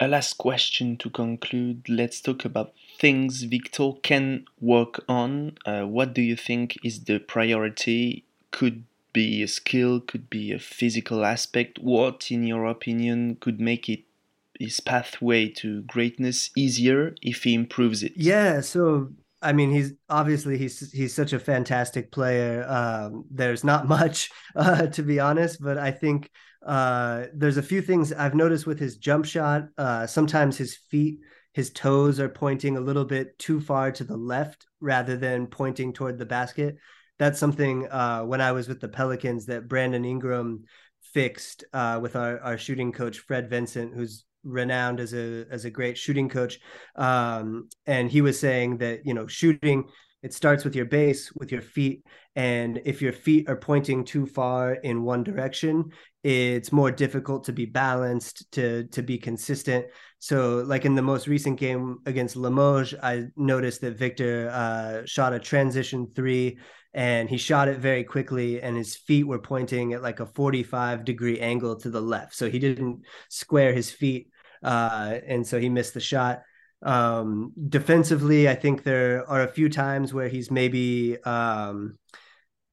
A 0.01 0.07
last 0.07 0.37
question 0.37 0.97
to 0.97 1.09
conclude. 1.09 1.87
Let's 1.89 2.21
talk 2.21 2.45
about 2.45 2.73
things 2.99 3.43
Victor 3.43 3.91
can 4.01 4.45
work 4.59 5.03
on. 5.09 5.57
Uh, 5.65 5.83
what 5.83 6.13
do 6.13 6.21
you 6.21 6.35
think 6.35 6.77
is 6.83 7.03
the 7.03 7.19
priority? 7.19 8.25
Could 8.51 8.83
be 9.11 9.43
a 9.43 9.47
skill, 9.47 9.99
could 9.99 10.29
be 10.29 10.51
a 10.51 10.59
physical 10.59 11.25
aspect. 11.25 11.79
What, 11.79 12.31
in 12.31 12.43
your 12.45 12.65
opinion, 12.65 13.37
could 13.41 13.59
make 13.59 13.89
it 13.89 14.03
his 14.59 14.79
pathway 14.81 15.47
to 15.47 15.81
greatness 15.83 16.51
easier 16.55 17.15
if 17.21 17.43
he 17.43 17.55
improves 17.55 18.03
it? 18.03 18.13
Yeah, 18.15 18.61
so 18.61 19.09
I 19.41 19.53
mean, 19.53 19.71
he's 19.71 19.93
obviously 20.09 20.57
he's 20.57 20.91
he's 20.91 21.13
such 21.13 21.33
a 21.33 21.39
fantastic 21.39 22.11
player. 22.11 22.65
Um, 22.67 23.25
there's 23.31 23.63
not 23.63 23.87
much 23.87 24.29
uh, 24.55 24.87
to 24.87 25.01
be 25.01 25.19
honest, 25.19 25.61
but 25.61 25.77
I 25.77 25.91
think 25.91 26.29
uh, 26.65 27.25
there's 27.33 27.57
a 27.57 27.63
few 27.63 27.81
things 27.81 28.11
I've 28.11 28.35
noticed 28.35 28.67
with 28.67 28.79
his 28.79 28.97
jump 28.97 29.25
shot. 29.25 29.63
Uh, 29.77 30.05
sometimes 30.05 30.57
his 30.57 30.75
feet, 30.75 31.19
his 31.53 31.71
toes 31.71 32.19
are 32.19 32.29
pointing 32.29 32.75
a 32.75 32.81
little 32.81 33.05
bit 33.05 33.39
too 33.39 33.61
far 33.61 33.91
to 33.93 34.03
the 34.03 34.17
left 34.17 34.65
rather 34.81 35.15
than 35.15 35.47
pointing 35.47 35.93
toward 35.93 36.17
the 36.17 36.25
basket. 36.25 36.75
That's 37.17 37.39
something 37.39 37.87
uh, 37.89 38.23
when 38.23 38.41
I 38.41 38.51
was 38.51 38.67
with 38.67 38.81
the 38.81 38.87
Pelicans 38.89 39.45
that 39.47 39.67
Brandon 39.67 40.05
Ingram 40.05 40.65
fixed 41.13 41.63
uh, 41.73 41.99
with 42.01 42.15
our, 42.15 42.39
our 42.39 42.57
shooting 42.57 42.91
coach 42.91 43.19
Fred 43.19 43.49
Vincent, 43.49 43.93
who's 43.93 44.25
renowned 44.43 44.99
as 44.99 45.13
a 45.13 45.45
as 45.51 45.65
a 45.65 45.69
great 45.69 45.97
shooting 45.97 46.29
coach. 46.29 46.59
Um, 46.95 47.69
and 47.85 48.09
he 48.09 48.21
was 48.21 48.39
saying 48.39 48.77
that 48.77 49.05
you 49.05 49.13
know 49.13 49.27
shooting 49.27 49.85
it 50.21 50.33
starts 50.33 50.65
with 50.65 50.75
your 50.75 50.85
base, 50.85 51.31
with 51.33 51.51
your 51.51 51.61
feet, 51.61 52.03
and 52.35 52.81
if 52.83 53.01
your 53.01 53.13
feet 53.13 53.49
are 53.49 53.55
pointing 53.55 54.03
too 54.03 54.25
far 54.25 54.73
in 54.73 55.03
one 55.03 55.23
direction, 55.23 55.91
it's 56.23 56.71
more 56.71 56.91
difficult 56.91 57.45
to 57.45 57.53
be 57.53 57.65
balanced, 57.65 58.51
to 58.53 58.85
to 58.85 59.01
be 59.01 59.17
consistent. 59.17 59.85
So, 60.19 60.63
like 60.65 60.85
in 60.85 60.95
the 60.95 61.01
most 61.01 61.27
recent 61.27 61.59
game 61.59 61.99
against 62.05 62.35
Limoges, 62.35 62.95
I 63.01 63.27
noticed 63.37 63.81
that 63.81 63.97
Victor 63.97 64.49
uh, 64.51 65.05
shot 65.05 65.33
a 65.33 65.39
transition 65.39 66.07
three 66.15 66.57
and 66.93 67.29
he 67.29 67.37
shot 67.37 67.67
it 67.67 67.77
very 67.77 68.03
quickly 68.03 68.61
and 68.61 68.75
his 68.75 68.95
feet 68.95 69.27
were 69.27 69.39
pointing 69.39 69.93
at 69.93 70.01
like 70.01 70.19
a 70.19 70.25
45 70.25 71.05
degree 71.05 71.39
angle 71.39 71.75
to 71.75 71.89
the 71.89 72.01
left 72.01 72.33
so 72.33 72.49
he 72.49 72.59
didn't 72.59 73.01
square 73.29 73.73
his 73.73 73.91
feet 73.91 74.29
uh, 74.63 75.17
and 75.27 75.45
so 75.45 75.59
he 75.59 75.69
missed 75.69 75.93
the 75.93 75.99
shot 75.99 76.41
um, 76.81 77.53
defensively 77.67 78.49
i 78.49 78.55
think 78.55 78.83
there 78.83 79.29
are 79.29 79.43
a 79.43 79.47
few 79.47 79.69
times 79.69 80.13
where 80.13 80.29
he's 80.29 80.49
maybe 80.49 81.21
um, 81.23 81.97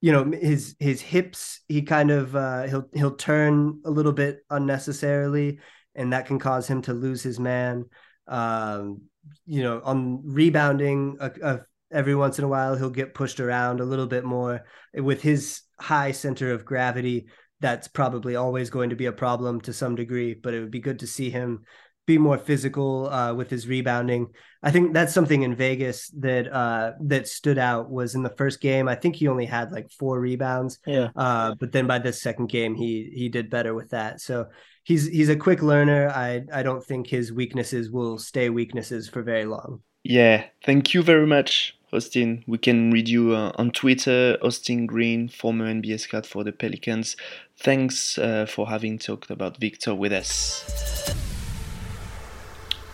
you 0.06 0.12
know 0.12 0.30
his 0.30 0.76
his 0.78 1.00
hips 1.00 1.62
he 1.66 1.82
kind 1.82 2.12
of 2.12 2.36
uh, 2.36 2.62
he'll 2.68 2.88
he'll 2.94 3.16
turn 3.16 3.80
a 3.84 3.90
little 3.90 4.12
bit 4.12 4.38
unnecessarily 4.50 5.58
and 5.96 6.12
that 6.12 6.26
can 6.26 6.38
cause 6.38 6.68
him 6.68 6.80
to 6.82 6.92
lose 6.92 7.24
his 7.24 7.40
man. 7.40 7.86
Um, 8.28 9.02
you 9.46 9.64
know 9.64 9.80
on 9.82 10.20
rebounding 10.22 11.16
a, 11.18 11.32
a 11.42 11.60
every 11.90 12.14
once 12.14 12.38
in 12.38 12.44
a 12.44 12.48
while 12.48 12.76
he'll 12.76 12.88
get 12.88 13.14
pushed 13.14 13.40
around 13.40 13.80
a 13.80 13.84
little 13.84 14.06
bit 14.06 14.22
more 14.22 14.64
with 14.94 15.22
his 15.22 15.62
high 15.80 16.12
center 16.12 16.52
of 16.52 16.64
gravity. 16.64 17.26
That's 17.58 17.88
probably 17.88 18.36
always 18.36 18.70
going 18.70 18.90
to 18.90 18.96
be 18.96 19.06
a 19.06 19.12
problem 19.12 19.60
to 19.62 19.72
some 19.72 19.96
degree 19.96 20.34
but 20.34 20.54
it 20.54 20.60
would 20.60 20.70
be 20.70 20.78
good 20.78 21.00
to 21.00 21.08
see 21.08 21.30
him 21.30 21.64
be 22.06 22.18
more 22.18 22.38
physical 22.38 23.08
uh, 23.08 23.34
with 23.34 23.50
his 23.50 23.66
rebounding 23.66 24.28
i 24.62 24.70
think 24.70 24.92
that's 24.92 25.12
something 25.12 25.42
in 25.42 25.54
vegas 25.54 26.08
that 26.18 26.52
uh, 26.52 26.92
that 27.00 27.28
stood 27.28 27.58
out 27.58 27.90
was 27.90 28.14
in 28.14 28.22
the 28.22 28.34
first 28.36 28.60
game 28.60 28.88
i 28.88 28.94
think 28.94 29.16
he 29.16 29.28
only 29.28 29.46
had 29.46 29.72
like 29.72 29.90
four 29.90 30.20
rebounds 30.20 30.78
yeah 30.86 31.08
uh, 31.16 31.54
but 31.58 31.72
then 31.72 31.86
by 31.86 31.98
the 31.98 32.12
second 32.12 32.48
game 32.48 32.74
he 32.74 33.10
he 33.14 33.28
did 33.28 33.50
better 33.50 33.74
with 33.74 33.90
that 33.90 34.20
so 34.20 34.46
he's 34.84 35.06
he's 35.06 35.28
a 35.28 35.36
quick 35.36 35.62
learner 35.62 36.08
i 36.10 36.42
i 36.52 36.62
don't 36.62 36.84
think 36.84 37.06
his 37.06 37.32
weaknesses 37.32 37.90
will 37.90 38.18
stay 38.18 38.48
weaknesses 38.48 39.08
for 39.08 39.22
very 39.22 39.44
long 39.44 39.80
yeah, 40.08 40.44
thank 40.64 40.94
you 40.94 41.02
very 41.02 41.26
much, 41.26 41.76
Austin. 41.92 42.44
We 42.46 42.58
can 42.58 42.92
read 42.92 43.08
you 43.08 43.34
uh, 43.34 43.50
on 43.56 43.72
Twitter, 43.72 44.38
Austin 44.40 44.86
Green, 44.86 45.28
former 45.28 45.66
NBA 45.66 45.98
scout 45.98 46.26
for 46.26 46.44
the 46.44 46.52
Pelicans. 46.52 47.16
Thanks 47.58 48.16
uh, 48.16 48.46
for 48.46 48.68
having 48.68 49.00
talked 49.00 49.30
about 49.30 49.56
Victor 49.56 49.96
with 49.96 50.12
us. 50.12 51.25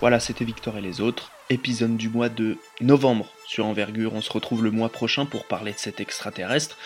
Voilà, 0.02 0.18
c'était 0.18 0.44
Victor 0.44 0.76
et 0.76 0.80
les 0.80 1.00
autres. 1.00 1.30
Épisode 1.48 1.96
du 1.96 2.08
mois 2.08 2.28
de 2.28 2.58
novembre 2.80 3.28
sur 3.46 3.66
Envergure. 3.66 4.14
On 4.14 4.20
se 4.20 4.32
retrouve 4.32 4.64
le 4.64 4.72
mois 4.72 4.88
prochain 4.88 5.26
pour 5.26 5.44
parler 5.44 5.70
de 5.70 5.78
cet 5.78 6.00
extraterrestre. 6.00 6.76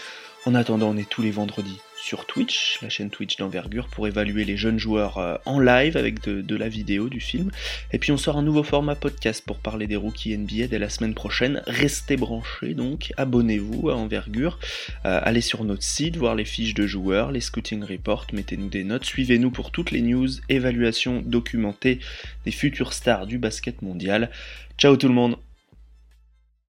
En 0.45 0.55
attendant, 0.55 0.91
on 0.91 0.99
est 0.99 1.09
tous 1.09 1.23
les 1.23 1.31
vendredis 1.31 1.81
sur 2.07 2.25
Twitch, 2.25 2.79
la 2.83 2.89
chaîne 2.89 3.11
Twitch 3.11 3.37
d'envergure, 3.37 3.89
pour 3.89 4.07
évaluer 4.07 4.45
les 4.45 4.57
jeunes 4.57 4.79
joueurs 4.79 5.19
euh, 5.19 5.35
en 5.45 5.59
live 5.59 5.97
avec 5.97 6.23
de, 6.23 6.57
la 6.57 6.69
vidéo 6.69 7.09
du 7.09 7.19
film. 7.19 7.51
Et 7.91 7.99
puis 7.99 8.13
on 8.13 8.17
sort 8.17 8.37
un 8.37 8.45
nouveau 8.45 8.63
format 8.63 8.95
podcast 8.95 9.43
pour 9.45 9.59
parler 9.59 9.89
des 9.89 9.97
rookies 9.97 10.39
NBA 10.39 10.69
dès 10.69 10.79
la 10.79 10.89
semaine 10.89 11.15
prochaine. 11.15 11.65
Restez 11.67 12.17
branchés 12.17 12.75
donc, 12.75 13.13
abonnez-vous 13.17 13.91
à 13.91 13.97
Envergure, 13.97 14.61
euh, 15.05 15.19
allez 15.21 15.41
sur 15.41 15.65
notre 15.65 15.83
site, 15.83 16.17
voir 16.17 16.37
les 16.37 16.45
fiches 16.45 16.75
de 16.75 16.87
joueurs, 16.87 17.33
les 17.33 17.41
scouting 17.41 17.83
reports, 17.83 18.29
mettez-nous 18.33 18.69
des 18.69 18.85
notes, 18.85 19.05
suivez-nous 19.05 19.51
pour 19.51 19.73
toutes 19.73 19.91
les 19.91 20.01
news, 20.01 20.29
évaluations 20.49 21.25
documentées 21.27 21.99
des 22.45 22.53
futures 22.53 22.93
stars 22.93 23.27
du 23.27 23.39
basket 23.39 23.83
mondial. 23.83 24.31
Ciao 24.79 24.97
tout 24.97 25.09
le 25.09 25.15
monde 25.15 25.37